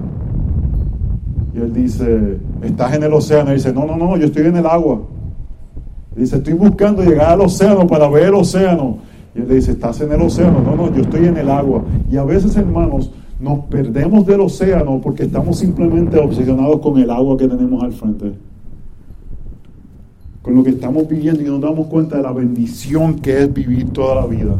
Y 1.54 1.60
él 1.60 1.74
dice, 1.74 2.38
estás 2.62 2.94
en 2.94 3.04
el 3.04 3.14
océano. 3.14 3.52
Y 3.52 3.56
dice, 3.56 3.72
no, 3.74 3.86
no, 3.86 3.96
no, 3.96 4.18
yo 4.18 4.26
estoy 4.26 4.46
en 4.46 4.58
el 4.58 4.66
agua. 4.66 5.02
dice, 6.16 6.38
estoy 6.38 6.54
buscando 6.54 7.04
llegar 7.04 7.32
al 7.32 7.42
océano 7.42 7.88
para 7.88 8.10
ver 8.10 8.28
el 8.28 8.36
océano. 8.36 8.98
Y 9.34 9.40
él 9.40 9.48
dice, 9.48 9.72
estás 9.72 10.02
en 10.02 10.12
el 10.12 10.22
océano. 10.22 10.62
No, 10.62 10.76
no, 10.76 10.94
yo 10.94 11.02
estoy 11.04 11.26
en 11.26 11.38
el 11.38 11.50
agua. 11.50 11.84
Y 12.12 12.18
a 12.18 12.24
veces, 12.24 12.56
hermanos, 12.58 13.12
nos 13.40 13.66
perdemos 13.66 14.26
del 14.26 14.42
océano 14.42 15.00
porque 15.02 15.24
estamos 15.24 15.58
simplemente 15.58 16.18
obsesionados 16.18 16.80
con 16.82 16.98
el 16.98 17.10
agua 17.10 17.38
que 17.38 17.48
tenemos 17.48 17.82
al 17.84 17.94
frente. 17.94 18.34
Con 20.42 20.56
lo 20.56 20.64
que 20.64 20.72
estamos 20.72 21.08
viviendo 21.08 21.42
y 21.42 21.46
nos 21.46 21.62
damos 21.62 21.88
cuenta 21.88 22.18
de 22.18 22.24
la 22.24 22.34
bendición 22.34 23.20
que 23.20 23.44
es 23.44 23.54
vivir 23.54 23.92
toda 23.92 24.16
la 24.16 24.28
vida. 24.28 24.56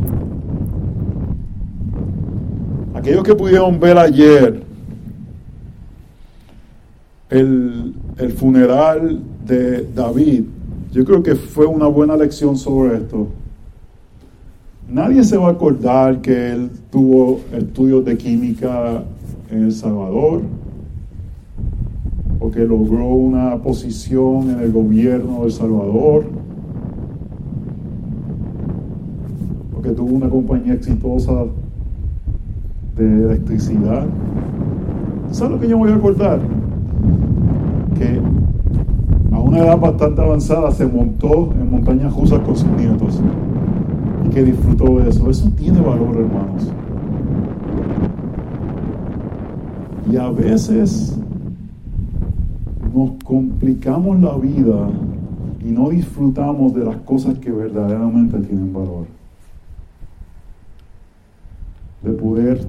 Aquellos 2.94 3.24
que 3.24 3.36
pudieron 3.36 3.80
ver 3.80 3.98
ayer 3.98 4.64
el, 7.30 7.94
el 8.18 8.32
funeral 8.32 9.20
de 9.46 9.88
David, 9.94 10.44
yo 10.92 11.04
creo 11.04 11.22
que 11.22 11.36
fue 11.36 11.66
una 11.66 11.88
buena 11.88 12.16
lección 12.16 12.58
sobre 12.58 12.98
esto. 12.98 13.28
Nadie 14.92 15.24
se 15.24 15.38
va 15.38 15.50
a 15.50 15.52
acordar 15.52 16.20
que 16.20 16.52
él 16.52 16.72
tuvo 16.90 17.42
estudios 17.54 18.04
de 18.06 18.18
química 18.18 19.04
en 19.52 19.66
El 19.66 19.72
Salvador 19.72 20.42
o 22.40 22.50
que 22.50 22.66
logró 22.66 23.06
una 23.06 23.58
posición 23.58 24.50
en 24.50 24.60
el 24.62 24.72
gobierno 24.72 25.42
de 25.42 25.46
El 25.46 25.52
Salvador 25.52 26.24
o 29.78 29.82
que 29.84 29.92
tuvo 29.92 30.16
una 30.16 30.28
compañía 30.28 30.74
exitosa 30.74 31.46
de 32.98 33.26
electricidad. 33.26 34.08
¿Sabes 35.30 35.52
lo 35.52 35.60
que 35.60 35.68
yo 35.68 35.78
voy 35.78 35.92
a 35.92 35.96
acordar? 35.96 36.40
Que 37.96 38.20
a 39.36 39.40
una 39.40 39.60
edad 39.60 39.80
bastante 39.80 40.20
avanzada 40.20 40.72
se 40.72 40.88
montó 40.88 41.54
en 41.62 41.70
montañas 41.70 42.12
rusas 42.16 42.40
con 42.40 42.56
sus 42.56 42.70
nietos 42.72 43.22
que 44.30 44.44
disfrutó 44.44 45.00
de 45.00 45.10
eso. 45.10 45.30
Eso 45.30 45.50
tiene 45.52 45.82
valor, 45.82 46.16
hermanos. 46.18 46.72
Y 50.12 50.18
a 50.18 50.30
veces 50.30 51.18
nos 52.94 53.12
complicamos 53.24 54.20
la 54.20 54.36
vida 54.38 54.90
y 55.64 55.72
no 55.72 55.90
disfrutamos 55.90 56.74
de 56.74 56.86
las 56.86 56.98
cosas 56.98 57.38
que 57.40 57.52
verdaderamente 57.52 58.40
tienen 58.40 58.74
valor. 58.74 59.06
De 62.02 62.12
poder 62.12 62.66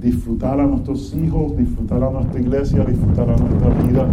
disfrutar 0.00 0.58
a 0.60 0.66
nuestros 0.66 1.14
hijos, 1.14 1.56
disfrutar 1.56 2.02
a 2.02 2.10
nuestra 2.10 2.40
iglesia, 2.40 2.84
disfrutar 2.84 3.30
a 3.30 3.36
nuestra 3.36 3.68
vida, 3.84 4.08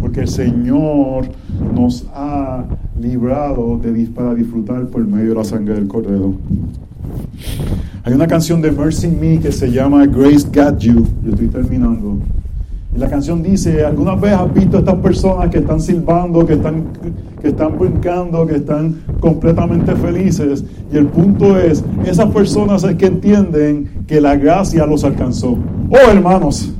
porque 0.00 0.20
el 0.20 0.28
Señor 0.28 1.26
nos 1.74 2.06
ha 2.14 2.64
librado 3.00 3.78
de, 3.78 4.06
para 4.06 4.34
disfrutar 4.34 4.86
por 4.86 5.06
medio 5.06 5.30
de 5.30 5.34
la 5.34 5.44
sangre 5.44 5.74
del 5.74 5.88
Cordero. 5.88 6.34
Hay 8.04 8.12
una 8.12 8.26
canción 8.26 8.62
de 8.62 8.70
Mercy 8.70 9.08
Me 9.08 9.38
que 9.38 9.52
se 9.52 9.70
llama 9.70 10.06
Grace 10.06 10.46
Got 10.52 10.78
You. 10.78 11.06
Yo 11.24 11.30
estoy 11.32 11.48
terminando. 11.48 12.18
Y 12.94 12.98
la 12.98 13.10
canción 13.10 13.42
dice, 13.42 13.84
¿alguna 13.84 14.14
vez 14.14 14.32
has 14.32 14.54
visto 14.54 14.78
a 14.78 14.80
estas 14.80 14.94
personas 14.96 15.50
que 15.50 15.58
están 15.58 15.80
silbando, 15.80 16.46
que 16.46 16.54
están, 16.54 16.84
que 17.42 17.48
están 17.48 17.78
brincando, 17.78 18.46
que 18.46 18.56
están 18.56 19.02
completamente 19.20 19.94
felices? 19.96 20.64
Y 20.90 20.96
el 20.96 21.06
punto 21.06 21.58
es, 21.58 21.84
esas 22.06 22.30
personas 22.30 22.84
es 22.84 22.94
que 22.96 23.06
entienden 23.06 24.04
que 24.06 24.20
la 24.20 24.36
gracia 24.36 24.86
los 24.86 25.04
alcanzó. 25.04 25.58
Oh 25.90 26.10
hermanos, 26.10 26.72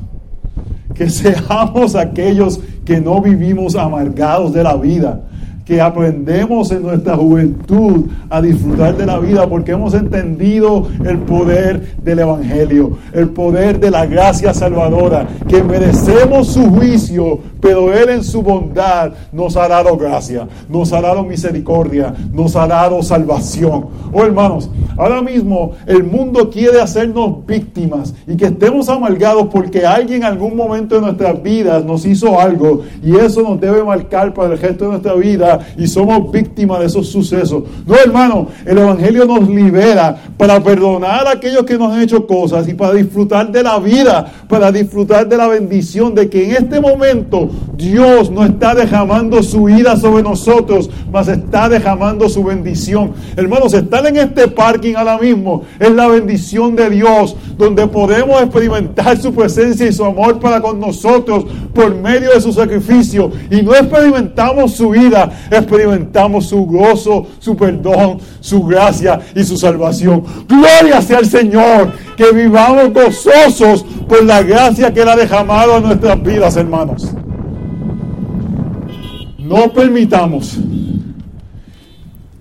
que 0.95 1.11
seamos 1.11 1.95
aquellos 1.95 2.61
que 2.85 3.01
no 3.01 3.21
vivimos 3.21 3.75
amargados 3.75 4.55
de 4.55 4.63
la 4.63 4.77
vida, 4.77 5.21
que 5.67 5.81
aprendemos 5.81 6.71
en 6.71 6.83
nuestra 6.83 7.17
juventud 7.17 8.07
a 8.31 8.41
disfrutar 8.41 8.97
de 8.97 9.05
la 9.05 9.19
vida 9.19 9.49
porque 9.49 9.73
hemos 9.73 9.95
entendido 9.95 10.87
el 11.05 11.19
poder 11.19 11.97
del 12.05 12.21
Evangelio, 12.21 12.97
el 13.13 13.31
poder 13.31 13.81
de 13.81 13.91
la 13.91 14.07
gracia 14.07 14.55
salvadora, 14.55 15.27
que 15.49 15.65
merecemos 15.65 16.53
su 16.53 16.71
juicio, 16.71 17.41
pero 17.61 17.93
Él 17.93 18.11
en 18.11 18.23
su 18.23 18.43
bondad 18.43 19.13
nos 19.33 19.57
ha 19.57 19.67
dado 19.67 19.97
gracia, 19.97 20.47
nos 20.69 20.93
ha 20.93 21.01
dado 21.01 21.25
misericordia, 21.25 22.15
nos 22.33 22.55
ha 22.55 22.69
dado 22.69 23.03
salvación. 23.03 23.87
Oh 24.13 24.23
hermanos, 24.23 24.71
ahora 24.97 25.21
mismo 25.21 25.73
el 25.87 26.05
mundo 26.05 26.49
quiere 26.49 26.81
hacernos 26.81 27.45
víctimas 27.45 28.15
y 28.29 28.37
que 28.37 28.47
estemos 28.47 28.89
amargados 28.89 29.49
porque 29.53 29.85
alguien 29.85 30.23
en 30.23 30.29
algún 30.29 30.55
momento 30.55 30.95
de 30.95 31.01
nuestras 31.01 31.43
vidas 31.43 31.85
nos 31.85 32.07
hizo 32.07 32.41
algo 32.41 32.83
y 33.03 33.17
eso 33.17 33.43
nos 33.43 33.61
debe 33.61 33.83
marcar 33.83 34.33
para 34.33 34.53
el 34.53 34.61
resto 34.61 34.85
de 34.85 34.91
nuestra 34.93 35.15
vida 35.15 35.56
vida 35.57 35.67
y 35.77 35.87
somos 35.87 36.31
víctimas 36.31 36.81
de 36.81 36.87
esos 36.87 37.09
sucesos. 37.09 37.65
No, 37.87 37.95
hermano, 37.95 38.49
el 38.65 38.79
Evangelio 38.79 39.25
nos 39.25 39.49
libera 39.49 40.17
para 40.37 40.63
perdonar 40.63 41.27
a 41.27 41.33
aquellos 41.33 41.65
que 41.65 41.79
nos 41.79 41.93
han 41.93 42.03
hecho 42.03 42.27
cosas 42.27 42.69
y 42.69 42.75
para 42.75 42.95
disfrutar 42.95 43.51
de 43.51 43.63
la 43.63 43.79
vida, 43.79 44.33
para 44.49 44.71
disfrutar 44.73 45.29
de 45.29 45.37
la 45.37 45.49
bendición 45.49 46.15
de 46.15 46.29
que 46.29 46.45
en 46.45 46.65
este 46.65 46.81
momento 46.81 47.51
Dios 47.77 48.31
no 48.31 48.45
está 48.45 48.75
derramando 48.75 49.43
su 49.43 49.69
ira 49.69 49.97
sobre 49.97 50.23
nosotros, 50.23 50.91
mas 51.13 51.29
está 51.29 51.69
derramando 51.69 52.29
su 52.29 52.43
bendición. 52.45 53.13
Hermanos, 53.37 53.75
estar 53.75 54.07
en 54.07 54.17
este 54.17 54.49
parking 54.49 54.95
ahora 54.95 55.19
mismo 55.19 55.63
es 55.79 55.91
la 55.91 56.09
bendición 56.09 56.77
de 56.77 56.91
Dios, 56.91 57.37
donde 57.57 57.87
podemos 57.87 58.43
experimentar 58.43 59.17
su 59.17 59.33
presencia 59.33 59.87
y 59.87 59.93
su 59.93 60.05
amor 60.05 60.39
para 60.39 60.61
con 60.61 60.81
nosotros 60.81 61.45
por 61.75 61.95
medio 61.95 62.33
de 62.33 62.41
su 62.41 62.53
sacrificio. 62.53 63.31
Y 63.51 63.63
no 63.63 63.75
experimentamos 63.75 64.73
su 64.73 64.95
ira, 64.95 65.31
experimentamos 65.51 66.47
su 66.47 66.65
gozo, 66.67 67.27
su 67.39 67.57
perdón, 67.57 68.19
su 68.41 68.63
gracia 68.65 69.21
y 69.35 69.45
su 69.45 69.57
salvación. 69.57 70.25
Gloria 70.49 71.01
sea 71.03 71.19
al 71.19 71.27
Señor, 71.27 71.93
que 72.17 72.33
vivamos 72.33 72.93
gozosos 72.93 73.85
por 74.09 74.25
la 74.25 74.43
gracia 74.43 74.93
que 74.93 75.03
Él 75.03 75.09
ha 75.09 75.17
derramado 75.17 75.77
en 75.77 75.83
nuestras 75.85 76.23
vidas, 76.23 76.57
hermanos. 76.57 77.13
No 79.39 79.73
permitamos 79.73 80.59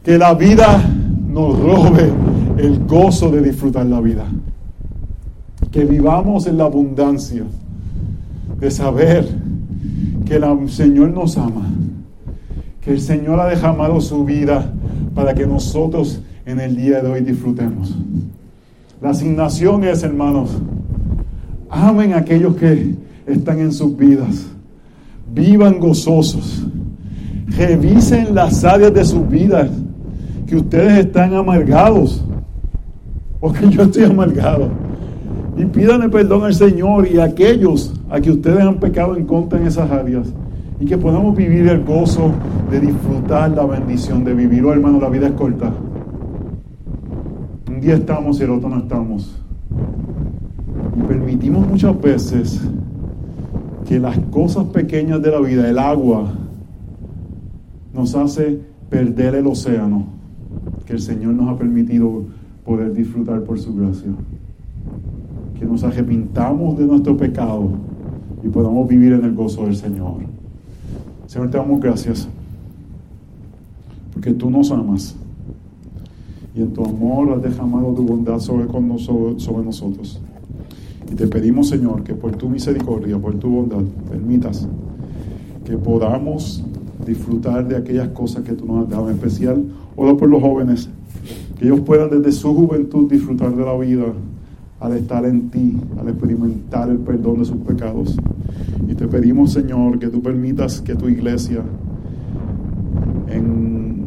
que 0.04 0.18
la 0.18 0.34
vida 0.34 0.84
nos 1.28 1.60
robe 1.60 2.12
el 2.58 2.86
gozo 2.86 3.30
de 3.30 3.42
disfrutar 3.42 3.86
la 3.86 4.00
vida. 4.00 4.26
Que 5.72 5.84
vivamos 5.84 6.48
en 6.48 6.58
la 6.58 6.66
abundancia 6.66 7.44
de 8.60 8.72
saber 8.72 9.28
que 10.26 10.36
el 10.36 10.70
Señor 10.70 11.10
nos 11.10 11.38
ama, 11.38 11.68
que 12.86 12.92
el 12.92 13.02
Señor 13.02 13.40
ha 13.40 13.48
derramado 13.48 14.00
su 14.00 14.24
vida 14.24 14.72
para 15.14 15.34
que 15.34 15.46
nosotros 15.46 16.22
en 16.46 16.60
el 16.60 16.78
día 16.78 17.02
de 17.02 17.10
hoy 17.10 17.22
disfrutemos. 17.22 17.94
La 19.02 19.10
asignación 19.10 19.84
es, 19.84 20.04
hermanos, 20.04 20.52
amen 21.70 22.14
a 22.14 22.20
aquellos 22.20 22.56
que 22.56 22.96
están 23.28 23.60
en 23.60 23.74
sus 23.74 23.98
vidas, 23.98 24.46
vivan 25.34 25.80
gozosos 25.80 26.66
Revisen 27.48 28.34
las 28.34 28.64
áreas 28.64 28.94
de 28.94 29.06
sus 29.06 29.28
vidas 29.30 29.70
que 30.48 30.56
ustedes 30.58 31.06
están 31.06 31.34
amargados. 31.34 32.24
Porque 33.40 33.70
yo 33.70 33.84
estoy 33.84 34.06
amargado. 34.06 34.70
Y 35.58 35.66
pídanle 35.66 36.10
perdón 36.10 36.44
al 36.44 36.54
Señor 36.54 37.08
y 37.08 37.20
a 37.20 37.26
aquellos 37.26 37.94
a 38.10 38.20
que 38.20 38.32
ustedes 38.32 38.60
han 38.60 38.80
pecado 38.80 39.16
en 39.16 39.26
contra 39.26 39.60
en 39.60 39.68
esas 39.68 39.90
áreas. 39.90 40.28
Y 40.80 40.86
que 40.86 40.98
podamos 40.98 41.36
vivir 41.36 41.68
el 41.68 41.84
gozo 41.84 42.32
de 42.70 42.80
disfrutar 42.80 43.52
la 43.52 43.66
bendición 43.66 44.24
de 44.24 44.34
vivir. 44.34 44.66
Oh, 44.66 44.74
hermano, 44.74 45.00
la 45.00 45.10
vida 45.10 45.28
es 45.28 45.34
corta. 45.34 45.74
Un 47.70 47.80
día 47.80 47.96
estamos 47.96 48.40
y 48.40 48.44
el 48.44 48.52
otro 48.52 48.70
no 48.70 48.80
estamos. 48.80 49.42
Y 50.98 51.02
permitimos 51.04 51.68
muchas 51.68 52.00
veces 52.02 52.62
que 53.88 54.00
las 54.00 54.18
cosas 54.32 54.66
pequeñas 54.66 55.22
de 55.22 55.32
la 55.32 55.40
vida, 55.40 55.70
el 55.70 55.80
agua, 55.80 56.32
nos 57.94 58.16
hace 58.16 58.60
perder 58.90 59.36
el 59.36 59.48
océano 59.48 60.16
que 60.86 60.94
el 60.94 61.00
Señor 61.00 61.34
nos 61.34 61.50
ha 61.50 61.58
permitido 61.58 62.26
poder 62.66 62.94
disfrutar 62.94 63.44
por 63.44 63.60
su 63.60 63.76
gracia. 63.76 64.12
Que 65.58 65.66
nos 65.66 65.84
arrepintamos 65.84 66.78
de 66.78 66.86
nuestro 66.86 67.16
pecado 67.16 67.70
y 68.44 68.50
podamos 68.50 68.88
vivir 68.88 69.14
en 69.14 69.24
el 69.24 69.34
gozo 69.34 69.66
del 69.66 69.76
Señor. 69.76 70.35
Señor, 71.36 71.52
te 71.52 71.58
damos 71.58 71.82
gracias 71.82 72.30
porque 74.14 74.32
tú 74.32 74.50
nos 74.50 74.72
amas 74.72 75.18
y 76.56 76.62
en 76.62 76.72
tu 76.72 76.86
amor 76.86 77.34
has 77.34 77.42
derramado 77.42 77.94
tu 77.94 78.04
bondad 78.04 78.40
sobre, 78.40 78.68
con 78.68 78.88
nosotros, 78.88 79.44
sobre 79.44 79.66
nosotros. 79.66 80.22
Y 81.12 81.16
te 81.16 81.28
pedimos, 81.28 81.68
Señor, 81.68 82.04
que 82.06 82.14
por 82.14 82.38
tu 82.38 82.48
misericordia, 82.48 83.18
por 83.20 83.36
tu 83.36 83.50
bondad, 83.50 83.84
permitas 84.10 84.66
que 85.66 85.76
podamos 85.76 86.64
disfrutar 87.06 87.68
de 87.68 87.76
aquellas 87.76 88.08
cosas 88.12 88.46
que 88.46 88.54
tú 88.54 88.66
nos 88.66 88.86
has 88.86 88.92
dado. 88.92 89.10
En 89.10 89.16
especial, 89.18 89.66
oro 89.98 90.16
por 90.16 90.30
los 90.30 90.42
jóvenes, 90.42 90.90
que 91.60 91.66
ellos 91.66 91.82
puedan 91.82 92.12
desde 92.12 92.32
su 92.32 92.56
juventud 92.56 93.12
disfrutar 93.12 93.54
de 93.54 93.66
la 93.66 93.78
vida 93.78 94.06
al 94.80 94.94
estar 94.94 95.26
en 95.26 95.50
ti, 95.50 95.76
al 96.00 96.08
experimentar 96.08 96.90
el 96.90 97.00
perdón 97.00 97.40
de 97.40 97.46
sus 97.46 97.58
pecados. 97.58 98.16
Y 98.88 98.96
te 98.96 99.08
pedimos, 99.08 99.54
Señor, 99.54 100.00
que 100.00 100.08
tú 100.08 100.22
permitas 100.22 100.82
que 100.82 100.96
tu 100.96 101.10
iglesia, 101.10 101.64
en, 103.30 104.06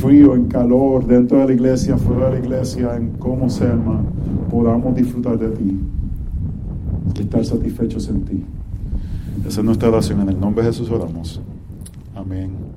frío, 0.00 0.34
en 0.34 0.46
calor, 0.46 1.06
dentro 1.06 1.38
de 1.38 1.46
la 1.46 1.52
iglesia, 1.52 1.96
fuera 1.96 2.26
de 2.26 2.38
la 2.38 2.44
iglesia, 2.44 2.96
en 2.96 3.10
cómo 3.18 3.48
sea, 3.50 3.68
hermano, 3.68 4.06
podamos 4.50 4.94
disfrutar 4.94 5.38
de 5.38 5.48
ti 5.50 5.80
y 7.14 7.20
estar 7.20 7.44
satisfechos 7.44 8.08
en 8.08 8.22
ti. 8.22 8.44
Esa 9.46 9.60
es 9.60 9.64
nuestra 9.64 9.88
oración. 9.88 10.20
En 10.20 10.28
el 10.28 10.40
nombre 10.40 10.64
de 10.64 10.70
Jesús 10.70 10.90
oramos. 10.90 11.40
Amén. 12.14 12.75